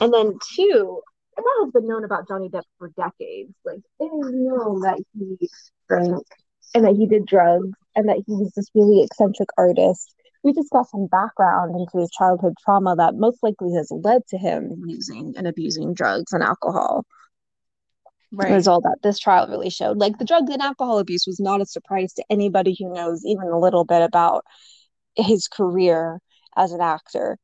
And 0.00 0.12
then 0.12 0.32
two, 0.56 1.02
that 1.36 1.44
has 1.62 1.72
been 1.72 1.86
known 1.86 2.04
about 2.04 2.26
Johnny 2.26 2.48
Depp 2.48 2.62
for 2.78 2.90
decades. 2.96 3.52
Like 3.64 3.80
it 4.00 4.04
is 4.04 4.32
known 4.32 4.80
that 4.80 4.98
he 5.12 5.48
drank 5.88 6.26
and 6.74 6.84
that 6.84 6.96
he 6.96 7.06
did 7.06 7.26
drugs 7.26 7.76
and 7.94 8.08
that 8.08 8.22
he 8.26 8.32
was 8.32 8.50
this 8.56 8.70
really 8.74 9.02
eccentric 9.02 9.50
artist. 9.58 10.14
We 10.42 10.54
just 10.54 10.70
got 10.70 10.88
some 10.88 11.06
background 11.06 11.76
into 11.76 11.98
his 11.98 12.10
childhood 12.10 12.54
trauma 12.64 12.96
that 12.96 13.14
most 13.14 13.42
likely 13.42 13.74
has 13.74 13.90
led 13.90 14.26
to 14.28 14.38
him 14.38 14.82
using 14.86 15.34
and 15.36 15.46
abusing 15.46 15.92
drugs 15.92 16.32
and 16.32 16.42
alcohol. 16.42 17.04
Right. 18.34 18.50
It 18.50 18.54
was 18.54 18.66
all 18.66 18.80
that 18.80 18.98
this 19.02 19.18
trial 19.18 19.46
really 19.48 19.68
showed. 19.68 19.98
Like 19.98 20.18
the 20.18 20.24
drug 20.24 20.48
and 20.48 20.62
alcohol 20.62 20.98
abuse 20.98 21.26
was 21.26 21.38
not 21.38 21.60
a 21.60 21.66
surprise 21.66 22.14
to 22.14 22.24
anybody 22.30 22.74
who 22.78 22.92
knows 22.92 23.24
even 23.26 23.48
a 23.48 23.58
little 23.58 23.84
bit 23.84 24.02
about 24.02 24.44
his 25.14 25.48
career 25.48 26.18
as 26.56 26.72
an 26.72 26.80
actor. 26.80 27.36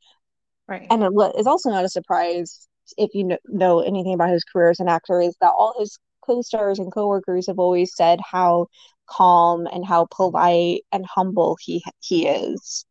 Right. 0.66 0.86
And 0.90 1.02
it 1.02 1.12
is 1.38 1.46
also 1.46 1.70
not 1.70 1.84
a 1.84 1.90
surprise 1.90 2.66
if 2.96 3.10
you 3.12 3.36
know 3.46 3.80
anything 3.80 4.14
about 4.14 4.30
his 4.30 4.44
career 4.44 4.70
as 4.70 4.80
an 4.80 4.88
actor 4.88 5.20
is 5.20 5.36
that 5.42 5.52
all 5.58 5.74
his 5.78 5.98
co-stars 6.24 6.78
and 6.78 6.92
co-workers 6.92 7.46
have 7.46 7.58
always 7.58 7.94
said 7.94 8.18
how 8.24 8.66
calm 9.06 9.66
and 9.66 9.84
how 9.84 10.06
polite 10.10 10.82
and 10.90 11.04
humble 11.06 11.58
he 11.60 11.82
he 12.00 12.26
is. 12.26 12.86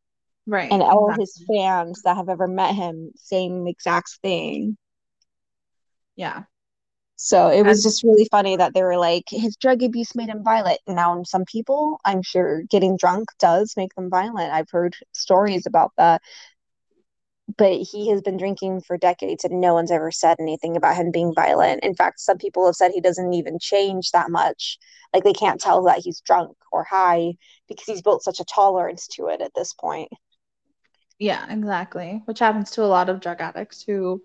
Right. 0.45 0.71
And 0.71 0.83
all 0.83 1.09
exactly. 1.09 1.23
his 1.23 1.43
fans 1.47 2.01
that 2.03 2.15
have 2.15 2.29
ever 2.29 2.47
met 2.47 2.75
him, 2.75 3.11
same 3.15 3.65
exact 3.67 4.19
thing. 4.21 4.77
Yeah. 6.15 6.43
So 7.18 7.49
it 7.49 7.63
was 7.63 7.82
just 7.82 8.03
really 8.03 8.28
funny 8.30 8.55
that 8.57 8.74
they 8.74 8.84
were 8.84 8.97
like, 8.97 9.26
his 9.30 9.55
drug 9.57 9.82
abuse 9.82 10.15
made 10.15 10.30
him 10.30 10.43
violent. 10.43 10.80
Now, 10.88 11.24
some 11.24 11.45
people, 11.45 11.99
I'm 12.05 12.22
sure 12.22 12.61
getting 12.70 12.95
drunk 12.95 13.30
does 13.39 13.74
make 13.76 13.93
them 13.95 14.09
violent. 14.09 14.53
I've 14.53 14.70
heard 14.70 14.95
stories 15.13 15.65
about 15.65 15.91
that 15.97 16.22
but 17.57 17.72
he 17.82 18.09
has 18.09 18.22
been 18.22 18.38
drinking 18.38 18.82
for 18.82 18.97
decades 18.97 19.43
and 19.43 19.61
no 19.61 19.74
one's 19.74 19.91
ever 19.91 20.11
said 20.11 20.38
anything 20.39 20.76
about 20.76 20.95
him 20.95 21.11
being 21.11 21.34
violent. 21.34 21.84
In 21.84 21.95
fact, 21.95 22.20
some 22.20 22.38
people 22.38 22.65
have 22.65 22.76
said 22.76 22.91
he 22.91 23.01
doesn't 23.01 23.34
even 23.34 23.57
change 23.59 24.11
that 24.11 24.30
much. 24.30 24.78
Like 25.13 25.24
they 25.24 25.34
can't 25.34 25.59
tell 25.59 25.84
that 25.84 25.99
he's 25.99 26.20
drunk 26.22 26.57
or 26.72 26.84
high 26.84 27.36
because 27.70 27.86
he's 27.86 28.01
built 28.01 28.24
such 28.24 28.39
a 28.39 28.45
tolerance 28.45 29.07
to 29.13 29.28
it 29.28 29.41
at 29.41 29.51
this 29.55 29.74
point. 29.74 30.09
Yeah, 31.20 31.51
exactly. 31.51 32.22
Which 32.26 32.39
happens 32.39 32.72
to 32.72 32.84
a 32.84 32.86
lot 32.86 33.09
of 33.09 33.22
drug 33.22 33.39
addicts 33.39 33.82
who 33.82 34.22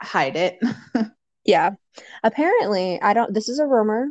hide 0.00 0.36
it. 0.36 0.60
yeah. 1.44 1.70
Apparently, 2.22 3.00
I 3.00 3.14
don't, 3.14 3.34
this 3.34 3.48
is 3.48 3.58
a 3.58 3.66
rumor. 3.66 4.08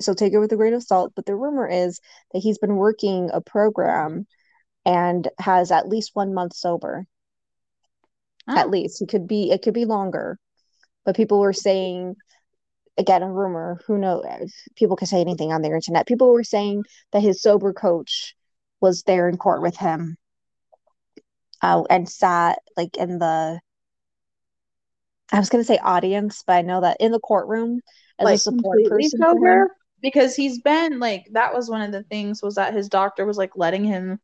so 0.00 0.14
take 0.14 0.32
it 0.32 0.38
with 0.38 0.52
a 0.52 0.56
grain 0.56 0.74
of 0.74 0.82
salt. 0.82 1.12
But 1.14 1.26
the 1.26 1.36
rumor 1.36 1.68
is 1.68 2.00
that 2.32 2.40
he's 2.40 2.58
been 2.58 2.76
working 2.76 3.30
a 3.32 3.40
program 3.40 4.26
and 4.86 5.28
has 5.38 5.72
at 5.72 5.88
least 5.88 6.12
one 6.14 6.32
month 6.32 6.54
sober. 6.54 7.06
Oh. 8.48 8.56
At 8.56 8.70
least 8.70 9.02
it 9.02 9.08
could 9.08 9.26
be 9.26 9.50
it 9.50 9.62
could 9.62 9.74
be 9.74 9.84
longer, 9.84 10.38
but 11.04 11.16
people 11.16 11.40
were 11.40 11.52
saying 11.52 12.14
again 12.96 13.22
a 13.22 13.30
rumor. 13.30 13.80
Who 13.86 13.98
knows? 13.98 14.52
People 14.76 14.96
can 14.96 15.08
say 15.08 15.20
anything 15.20 15.52
on 15.52 15.62
the 15.62 15.70
internet. 15.70 16.06
People 16.06 16.32
were 16.32 16.44
saying 16.44 16.84
that 17.12 17.22
his 17.22 17.42
sober 17.42 17.72
coach 17.72 18.36
was 18.80 19.02
there 19.02 19.28
in 19.28 19.36
court 19.36 19.62
with 19.62 19.76
him, 19.76 20.16
uh, 21.62 21.82
and 21.90 22.08
sat 22.08 22.60
like 22.76 22.96
in 22.96 23.18
the. 23.18 23.60
I 25.32 25.38
was 25.38 25.48
gonna 25.48 25.64
say 25.64 25.78
audience, 25.78 26.42
but 26.46 26.54
I 26.54 26.62
know 26.62 26.80
that 26.80 26.98
in 27.00 27.12
the 27.12 27.20
courtroom 27.20 27.80
as 28.18 28.24
like 28.24 28.34
a 28.36 28.38
support 28.38 28.84
person 28.84 29.20
sober 29.20 29.68
because 30.02 30.36
he's 30.36 30.60
been 30.60 30.98
like 30.98 31.26
that 31.32 31.54
was 31.54 31.68
one 31.68 31.82
of 31.82 31.92
the 31.92 32.02
things 32.04 32.42
was 32.42 32.54
that 32.56 32.74
his 32.74 32.88
doctor 32.88 33.26
was 33.26 33.36
like 33.36 33.56
letting 33.56 33.84
him 33.84 34.20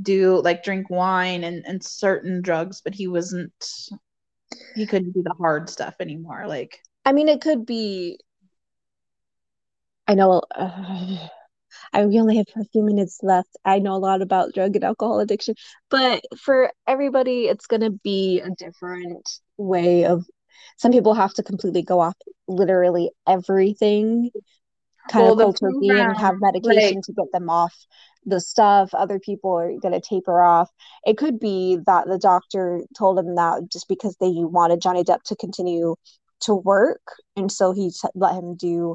do 0.00 0.40
like 0.42 0.62
drink 0.62 0.90
wine 0.90 1.44
and, 1.44 1.64
and 1.66 1.82
certain 1.82 2.42
drugs, 2.42 2.80
but 2.82 2.94
he 2.94 3.08
wasn't 3.08 3.52
he 4.74 4.86
couldn't 4.86 5.12
do 5.12 5.22
the 5.22 5.34
hard 5.38 5.68
stuff 5.68 5.96
anymore. 6.00 6.46
Like 6.46 6.78
I 7.04 7.12
mean 7.12 7.28
it 7.28 7.40
could 7.40 7.66
be 7.66 8.18
I 10.08 10.14
know 10.14 10.42
uh, 10.54 11.28
I 11.92 12.02
only 12.02 12.36
have 12.36 12.46
a 12.56 12.64
few 12.64 12.82
minutes 12.82 13.20
left. 13.22 13.56
I 13.64 13.78
know 13.78 13.94
a 13.94 13.98
lot 13.98 14.22
about 14.22 14.54
drug 14.54 14.76
and 14.76 14.84
alcohol 14.84 15.20
addiction, 15.20 15.54
but 15.90 16.22
for 16.38 16.72
everybody, 16.86 17.46
it's 17.46 17.66
going 17.66 17.82
to 17.82 17.90
be 17.90 18.40
a 18.40 18.50
different 18.50 19.28
way 19.56 20.04
of. 20.04 20.24
Some 20.76 20.92
people 20.92 21.14
have 21.14 21.34
to 21.34 21.42
completely 21.42 21.82
go 21.82 22.00
off 22.00 22.14
literally 22.48 23.10
everything, 23.26 24.30
kind 25.10 25.24
well, 25.24 25.32
of 25.32 25.38
cold 25.38 25.58
turkey, 25.60 25.90
and 25.90 26.16
have 26.16 26.36
medication 26.40 26.96
like, 26.96 27.04
to 27.04 27.12
get 27.12 27.32
them 27.32 27.48
off 27.50 27.74
the 28.24 28.40
stuff. 28.40 28.92
Other 28.94 29.18
people 29.18 29.52
are 29.56 29.72
going 29.80 29.94
to 29.94 30.00
taper 30.00 30.40
off. 30.40 30.70
It 31.04 31.16
could 31.16 31.38
be 31.38 31.78
that 31.86 32.06
the 32.06 32.18
doctor 32.18 32.82
told 32.96 33.18
him 33.18 33.34
that 33.36 33.68
just 33.70 33.88
because 33.88 34.16
they 34.20 34.32
wanted 34.32 34.80
johnny 34.80 35.04
depp 35.04 35.22
to 35.24 35.36
continue 35.36 35.94
to 36.38 36.54
work 36.54 37.00
and 37.34 37.50
so 37.50 37.72
he 37.72 37.90
t- 37.90 38.08
let 38.14 38.34
him 38.34 38.56
do 38.56 38.94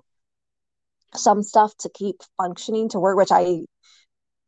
some 1.16 1.42
stuff 1.42 1.76
to 1.78 1.90
keep 1.90 2.18
functioning 2.38 2.88
to 2.88 3.00
work 3.00 3.18
which 3.18 3.32
i 3.32 3.62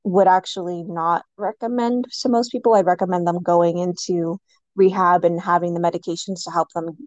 would 0.04 0.28
actually 0.28 0.84
not 0.84 1.24
recommend 1.38 2.06
to 2.22 2.30
most 2.30 2.52
people. 2.52 2.74
I'd 2.74 2.86
recommend 2.86 3.28
them 3.28 3.42
going 3.42 3.78
into 3.78 4.40
rehab 4.76 5.24
and 5.26 5.42
having 5.42 5.74
the 5.74 5.80
medications 5.80 6.44
to 6.44 6.52
help 6.52 6.70
them 6.74 6.98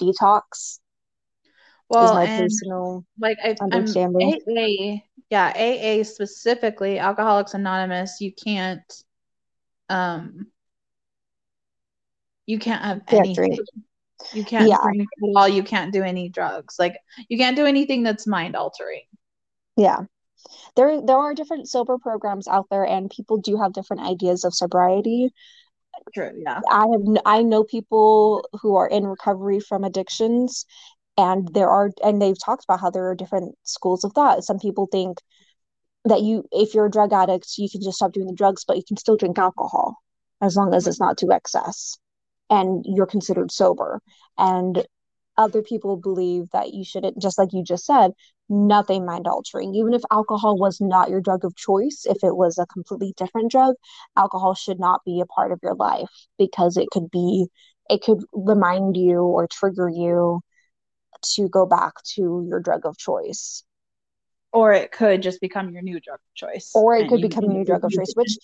detox 0.00 0.78
well, 1.88 2.14
my 2.14 2.26
personal 2.26 3.04
like 3.18 3.38
I, 3.42 3.54
understanding. 3.60 4.40
AA, 4.48 5.02
yeah, 5.30 5.52
AA 5.54 6.02
specifically, 6.02 6.98
Alcoholics 6.98 7.54
Anonymous. 7.54 8.20
You 8.20 8.32
can't, 8.32 9.04
um, 9.88 10.46
you 12.46 12.58
can't 12.58 12.82
have 12.82 13.06
can't 13.06 13.26
anything. 13.26 13.34
Drink. 13.34 13.60
You 14.32 14.44
can't 14.44 14.68
yeah. 14.68 14.78
drink 14.82 15.02
at 15.02 15.36
all. 15.36 15.48
You 15.48 15.62
can't 15.62 15.92
do 15.92 16.02
any 16.02 16.28
drugs. 16.28 16.76
Like 16.78 16.96
you 17.28 17.36
can't 17.36 17.56
do 17.56 17.66
anything 17.66 18.02
that's 18.02 18.26
mind 18.26 18.56
altering. 18.56 19.02
Yeah. 19.76 20.00
There, 20.76 21.00
there 21.04 21.16
are 21.16 21.34
different 21.34 21.68
sober 21.68 21.98
programs 21.98 22.48
out 22.48 22.66
there, 22.70 22.84
and 22.84 23.10
people 23.10 23.38
do 23.38 23.58
have 23.58 23.72
different 23.72 24.02
ideas 24.02 24.44
of 24.44 24.54
sobriety. 24.54 25.32
True. 26.12 26.30
Yeah. 26.36 26.60
I 26.70 26.86
have. 26.92 27.22
I 27.24 27.42
know 27.42 27.64
people 27.64 28.48
who 28.60 28.76
are 28.76 28.88
in 28.88 29.06
recovery 29.06 29.60
from 29.60 29.84
addictions, 29.84 30.66
and 31.16 31.48
there 31.54 31.68
are 31.68 31.90
and 32.02 32.20
they've 32.20 32.42
talked 32.42 32.64
about 32.64 32.80
how 32.80 32.90
there 32.90 33.08
are 33.08 33.14
different 33.14 33.56
schools 33.62 34.04
of 34.04 34.12
thought 34.12 34.44
some 34.44 34.58
people 34.58 34.86
think 34.90 35.18
that 36.04 36.22
you 36.22 36.44
if 36.52 36.74
you're 36.74 36.86
a 36.86 36.90
drug 36.90 37.12
addict 37.12 37.56
you 37.56 37.68
can 37.70 37.80
just 37.80 37.96
stop 37.96 38.12
doing 38.12 38.26
the 38.26 38.34
drugs 38.34 38.64
but 38.66 38.76
you 38.76 38.82
can 38.86 38.96
still 38.96 39.16
drink 39.16 39.38
alcohol 39.38 39.96
as 40.40 40.56
long 40.56 40.74
as 40.74 40.86
it's 40.86 41.00
not 41.00 41.16
to 41.18 41.30
excess 41.30 41.96
and 42.50 42.84
you're 42.86 43.06
considered 43.06 43.50
sober 43.50 44.00
and 44.38 44.86
other 45.36 45.62
people 45.62 45.96
believe 45.96 46.48
that 46.52 46.72
you 46.72 46.84
shouldn't 46.84 47.20
just 47.20 47.38
like 47.38 47.52
you 47.52 47.62
just 47.64 47.84
said 47.84 48.12
nothing 48.50 49.06
mind 49.06 49.26
altering 49.26 49.74
even 49.74 49.94
if 49.94 50.02
alcohol 50.10 50.58
was 50.58 50.78
not 50.80 51.08
your 51.08 51.20
drug 51.20 51.44
of 51.44 51.56
choice 51.56 52.04
if 52.04 52.22
it 52.22 52.36
was 52.36 52.58
a 52.58 52.66
completely 52.66 53.14
different 53.16 53.50
drug 53.50 53.74
alcohol 54.16 54.54
should 54.54 54.78
not 54.78 55.00
be 55.04 55.20
a 55.20 55.26
part 55.26 55.50
of 55.50 55.58
your 55.62 55.74
life 55.74 56.10
because 56.38 56.76
it 56.76 56.88
could 56.90 57.10
be 57.10 57.46
it 57.88 58.02
could 58.02 58.22
remind 58.32 58.96
you 58.96 59.20
or 59.20 59.46
trigger 59.46 59.88
you 59.88 60.40
to 61.22 61.48
go 61.48 61.66
back 61.66 61.94
to 62.14 62.44
your 62.48 62.60
drug 62.60 62.86
of 62.86 62.96
choice. 62.96 63.64
Or 64.52 64.72
it 64.72 64.92
could 64.92 65.22
just 65.22 65.40
become 65.40 65.70
your 65.70 65.82
new 65.82 66.00
drug 66.00 66.18
of 66.18 66.34
choice. 66.34 66.70
Or 66.74 66.96
it 66.96 67.08
could 67.08 67.20
you, 67.20 67.28
become 67.28 67.44
your 67.44 67.54
new 67.54 67.64
drug 67.64 67.84
of 67.84 67.90
choice, 67.90 68.12
which 68.14 68.38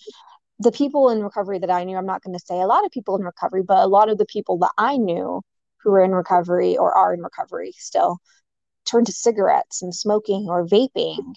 the 0.59 0.71
people 0.71 1.09
in 1.09 1.23
recovery 1.23 1.59
that 1.59 1.71
I 1.71 1.83
knew, 1.85 1.95
I'm 1.95 2.05
not 2.05 2.21
going 2.21 2.37
to 2.37 2.45
say 2.45 2.59
a 2.59 2.67
lot 2.67 2.85
of 2.85 2.91
people 2.91 3.15
in 3.15 3.23
recovery, 3.23 3.63
but 3.63 3.83
a 3.83 3.87
lot 3.87 4.09
of 4.09 4.17
the 4.17 4.25
people 4.25 4.57
that 4.59 4.71
I 4.77 4.97
knew 4.97 5.41
who 5.77 5.91
were 5.91 6.03
in 6.03 6.11
recovery 6.11 6.77
or 6.77 6.93
are 6.95 7.13
in 7.13 7.21
recovery 7.21 7.73
still 7.77 8.19
turned 8.85 9.07
to 9.07 9.13
cigarettes 9.13 9.81
and 9.81 9.93
smoking 9.93 10.47
or 10.49 10.65
vaping. 10.65 11.35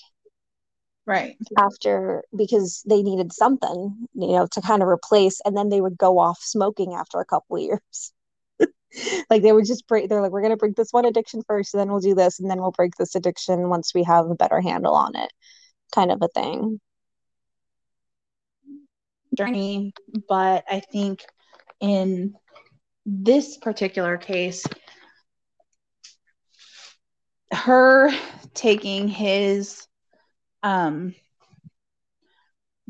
Right. 1.07 1.37
After 1.59 2.25
because 2.35 2.83
they 2.89 3.03
needed 3.03 3.33
something, 3.33 4.07
you 4.15 4.29
know, 4.29 4.47
to 4.53 4.61
kind 4.63 4.83
of 4.83 4.89
replace, 4.89 5.41
and 5.45 5.57
then 5.57 5.69
they 5.69 5.81
would 5.81 5.99
go 5.99 6.19
off 6.19 6.39
smoking 6.41 6.95
after 6.95 7.21
a 7.21 7.27
couple 7.27 7.59
years. 7.59 8.13
like 9.29 9.43
they 9.43 9.53
would 9.53 9.67
just 9.67 9.87
break 9.89 10.09
they're 10.09 10.23
like 10.23 10.31
we're 10.31 10.41
going 10.41 10.53
to 10.53 10.57
break 10.57 10.77
this 10.77 10.93
one 10.93 11.05
addiction 11.05 11.43
first 11.47 11.75
and 11.75 11.81
then 11.81 11.91
we'll 11.91 11.99
do 11.99 12.15
this 12.15 12.39
and 12.39 12.49
then 12.49 12.61
we'll 12.61 12.71
break 12.71 12.95
this 12.95 13.17
addiction 13.17 13.69
once 13.69 13.93
we 13.93 14.05
have 14.05 14.31
a 14.31 14.37
better 14.37 14.61
handle 14.61 14.95
on 14.95 15.17
it 15.17 15.33
kind 15.93 16.13
of 16.13 16.23
a 16.23 16.29
thing 16.29 16.81
journey, 19.35 19.93
but 20.29 20.65
I 20.71 20.81
think 20.81 21.25
in 21.81 22.35
this 23.05 23.59
particular 23.59 24.17
case, 24.17 24.65
her 27.55 28.11
taking 28.55 29.09
his 29.09 29.87
um, 30.63 31.15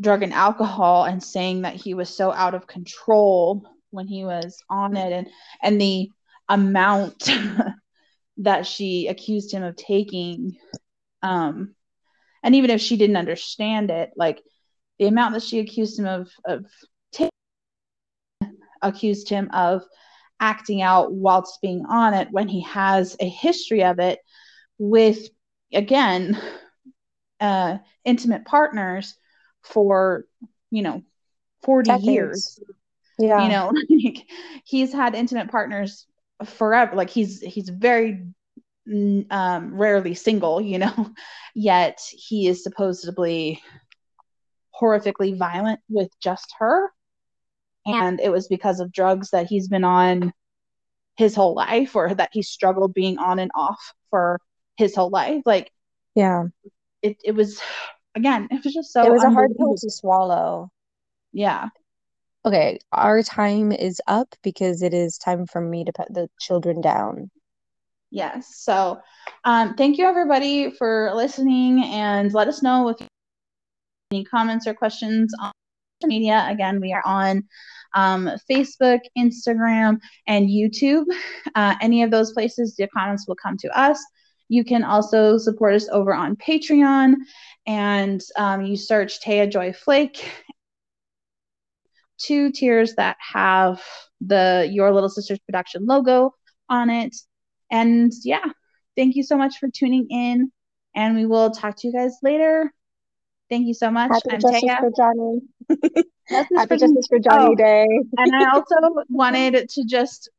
drug 0.01 0.23
and 0.23 0.33
alcohol 0.33 1.05
and 1.05 1.23
saying 1.23 1.63
that 1.63 1.75
he 1.75 1.95
was 1.95 2.09
so 2.09 2.33
out 2.33 2.55
of 2.55 2.67
control 2.67 3.63
when 3.91 4.07
he 4.09 4.25
was 4.25 4.61
on 4.69 4.97
it 4.97 5.13
and 5.13 5.29
and 5.63 5.81
the 5.81 6.11
amount 6.49 7.31
that 8.39 8.67
she 8.67 9.07
accused 9.07 9.53
him 9.53 9.63
of 9.63 9.77
taking 9.77 10.57
um 11.23 11.75
and 12.43 12.55
even 12.57 12.71
if 12.71 12.81
she 12.81 12.97
didn't 12.97 13.17
understand 13.17 13.91
it 13.91 14.11
like 14.17 14.43
the 14.99 15.07
amount 15.07 15.33
that 15.35 15.43
she 15.43 15.61
accused 15.61 15.99
him 15.99 16.07
of 16.07 16.29
of 16.45 16.65
accused 18.83 19.29
him 19.29 19.49
of 19.53 19.83
acting 20.41 20.83
out 20.83 21.13
whilst 21.13 21.63
being 21.63 21.87
on 21.87 22.13
it 22.13 22.29
when 22.33 22.49
he 22.49 22.61
has 22.63 23.17
a 23.21 23.29
history 23.29 23.85
of 23.85 23.99
it 23.99 24.19
with 24.79 25.29
again 25.73 26.39
uh 27.41 27.79
intimate 28.05 28.45
partners 28.45 29.15
for 29.63 30.25
you 30.71 30.83
know 30.83 31.03
40 31.63 31.91
Decades. 31.91 32.05
years 32.05 32.61
Yeah. 33.19 33.43
you 33.43 33.49
know 33.49 33.73
like 34.05 34.27
he's 34.65 34.93
had 34.93 35.15
intimate 35.15 35.51
partners 35.51 36.07
forever 36.45 36.95
like 36.97 37.11
he's 37.11 37.41
he's 37.41 37.69
very 37.69 38.27
um 39.31 39.75
rarely 39.75 40.15
single 40.15 40.61
you 40.61 40.79
know 40.79 41.11
yet 41.55 41.99
he 42.11 42.47
is 42.49 42.63
supposedly 42.63 43.63
horrifically 44.81 45.37
violent 45.37 45.81
with 45.89 46.09
just 46.21 46.53
her 46.59 46.91
and 47.87 48.21
it 48.21 48.31
was 48.31 48.49
because 48.49 48.81
of 48.81 48.93
drugs 48.93 49.31
that 49.31 49.47
he's 49.47 49.69
been 49.69 49.85
on 49.85 50.33
his 51.17 51.35
whole 51.35 51.55
life 51.55 51.95
or 51.95 52.13
that 52.15 52.31
he 52.33 52.43
struggled 52.43 52.93
being 52.93 53.19
on 53.19 53.39
and 53.39 53.51
off 53.55 53.95
for 54.11 54.39
his 54.77 54.95
whole 54.95 55.11
life 55.11 55.43
like 55.47 55.71
yeah. 56.15 56.45
it, 57.03 57.17
it 57.25 57.33
was 57.33 57.61
again 58.15 58.49
it 58.51 58.65
was 58.65 58.73
just 58.73 58.93
so 58.93 59.05
it 59.05 59.13
was 59.13 59.25
a 59.25 59.31
hard 59.31 59.53
pill 59.57 59.75
to 59.77 59.91
swallow. 59.91 60.71
yeah 61.33 61.69
Okay, 62.47 62.79
our 62.93 63.23
time 63.23 63.73
is 63.73 64.03
up 64.07 64.35
because 64.43 64.83
it 64.83 64.93
is 64.93 65.17
time 65.17 65.47
for 65.47 65.63
me 65.63 65.83
to 65.85 65.93
put 65.93 66.13
the 66.13 66.29
children 66.39 66.83
down. 66.83 67.31
Yes. 68.11 68.57
So, 68.59 69.01
um, 69.45 69.75
thank 69.77 69.97
you 69.97 70.05
everybody 70.05 70.71
for 70.71 71.11
listening 71.15 71.83
and 71.85 72.33
let 72.35 72.47
us 72.47 72.63
know 72.63 72.91
if 72.91 72.97
any 74.13 74.25
comments 74.25 74.67
or 74.67 74.75
questions 74.75 75.33
on 75.41 75.53
social 76.03 76.09
media. 76.09 76.47
Again, 76.51 76.83
we 76.83 76.93
are 76.93 77.03
on 77.07 77.45
um, 77.95 78.31
Facebook, 78.51 79.01
Instagram, 79.17 79.99
and 80.29 80.49
YouTube. 80.49 81.05
Uh, 81.55 81.77
any 81.81 82.03
of 82.03 82.11
those 82.11 82.33
places, 82.33 82.75
the 82.77 82.89
comments 82.89 83.27
will 83.27 83.37
come 83.37 83.57
to 83.57 83.79
us. 83.79 83.99
You 84.55 84.63
can 84.65 84.85
also 84.85 85.37
support 85.37 85.75
us 85.75 85.89
over 85.91 86.15
on 86.15 86.37
Patreon 86.37 87.15
and 87.67 88.21
um, 88.37 88.65
you 88.65 88.77
search 88.77 89.21
Taia 89.21 89.51
Joy 89.51 89.73
Flake. 89.73 90.25
Two 92.19 92.53
tiers 92.53 92.95
that 92.95 93.17
have 93.33 93.83
the 94.21 94.69
Your 94.71 94.93
Little 94.93 95.09
Sisters 95.09 95.41
production 95.41 95.87
logo 95.87 96.33
on 96.69 96.89
it. 96.89 97.17
And 97.73 98.13
yeah, 98.23 98.45
thank 98.97 99.17
you 99.17 99.25
so 99.25 99.37
much 99.37 99.55
for 99.59 99.69
tuning 99.75 100.07
in. 100.09 100.53
And 100.95 101.17
we 101.17 101.27
will 101.27 101.51
talk 101.51 101.75
to 101.79 101.89
you 101.89 101.93
guys 101.93 102.13
later. 102.23 102.73
Thank 103.51 103.67
you 103.67 103.75
so 103.75 103.91
much. 103.91 104.13
Happy 104.13 104.35
I'm 104.37 104.41
Justice 104.41 104.63
Taia. 104.63 104.79
for 104.79 104.91
Johnny. 104.97 105.41
Justice 106.31 106.49
Happy 106.57 106.69
for- 106.69 106.77
Justice 106.77 107.07
for 107.09 107.19
Johnny 107.19 107.51
Oh, 107.51 107.55
Day. 107.57 107.87
and 108.19 108.37
I 108.37 108.51
also 108.55 108.77
wanted 109.09 109.69
to 109.69 109.85
just 109.85 110.31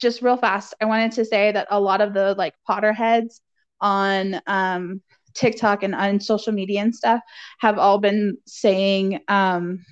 just 0.00 0.22
real 0.22 0.36
fast, 0.36 0.74
I 0.80 0.84
wanted 0.84 1.12
to 1.12 1.24
say 1.24 1.50
that 1.52 1.66
a 1.70 1.80
lot 1.80 2.00
of 2.00 2.14
the 2.14 2.34
like 2.36 2.54
Potterheads 2.68 3.40
on 3.84 4.40
um 4.48 5.00
TikTok 5.34 5.82
and 5.84 5.94
on 5.94 6.18
social 6.20 6.52
media 6.52 6.80
and 6.80 6.94
stuff 6.94 7.20
have 7.60 7.78
all 7.78 7.98
been 7.98 8.38
saying 8.46 9.20
um 9.28 9.84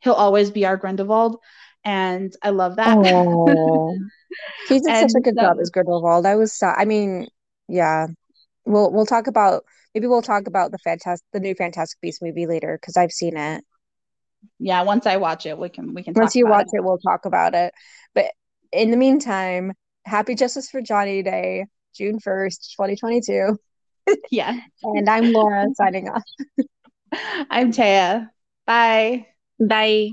he'll 0.00 0.12
always 0.14 0.50
be 0.50 0.66
our 0.66 0.76
Grindelwald. 0.76 1.36
And 1.84 2.32
I 2.42 2.50
love 2.50 2.76
that. 2.76 2.96
Oh, 2.98 3.96
he 4.68 4.80
did 4.80 4.84
such 4.84 5.12
a 5.16 5.20
good 5.20 5.34
so- 5.36 5.42
job 5.42 5.56
as 5.60 5.70
Grindelwald. 5.70 6.26
I 6.26 6.36
was, 6.36 6.52
so, 6.52 6.66
I 6.66 6.84
mean, 6.84 7.26
yeah. 7.68 8.08
We'll 8.64 8.92
we'll 8.92 9.06
talk 9.06 9.26
about 9.26 9.64
maybe 9.92 10.06
we'll 10.06 10.22
talk 10.22 10.46
about 10.46 10.70
the 10.70 10.78
fantastic 10.78 11.26
the 11.32 11.40
new 11.40 11.54
Fantastic 11.56 12.00
Beasts 12.00 12.22
movie 12.22 12.46
later 12.46 12.78
because 12.80 12.96
I've 12.96 13.10
seen 13.10 13.36
it. 13.36 13.64
yeah, 14.60 14.82
once 14.82 15.04
I 15.06 15.16
watch 15.16 15.46
it, 15.46 15.58
we 15.58 15.68
can 15.68 15.94
we 15.94 16.04
can 16.04 16.14
Once 16.14 16.36
you 16.36 16.46
watch 16.46 16.68
it, 16.72 16.84
we'll 16.84 16.98
talk 16.98 17.24
about 17.24 17.54
it. 17.54 17.74
But 18.14 18.26
in 18.72 18.92
the 18.92 18.96
meantime, 18.96 19.72
happy 20.04 20.36
Justice 20.36 20.70
for 20.70 20.80
Johnny 20.80 21.24
Day, 21.24 21.66
June 21.94 22.18
1st, 22.20 22.74
2022. 22.76 23.58
Yeah. 24.30 24.58
And 24.82 25.08
I'm 25.08 25.32
Laura 25.32 25.68
signing 25.74 26.08
off. 26.08 26.22
I'm 27.50 27.72
Taia. 27.72 28.30
Bye. 28.66 29.26
Bye. 29.58 30.12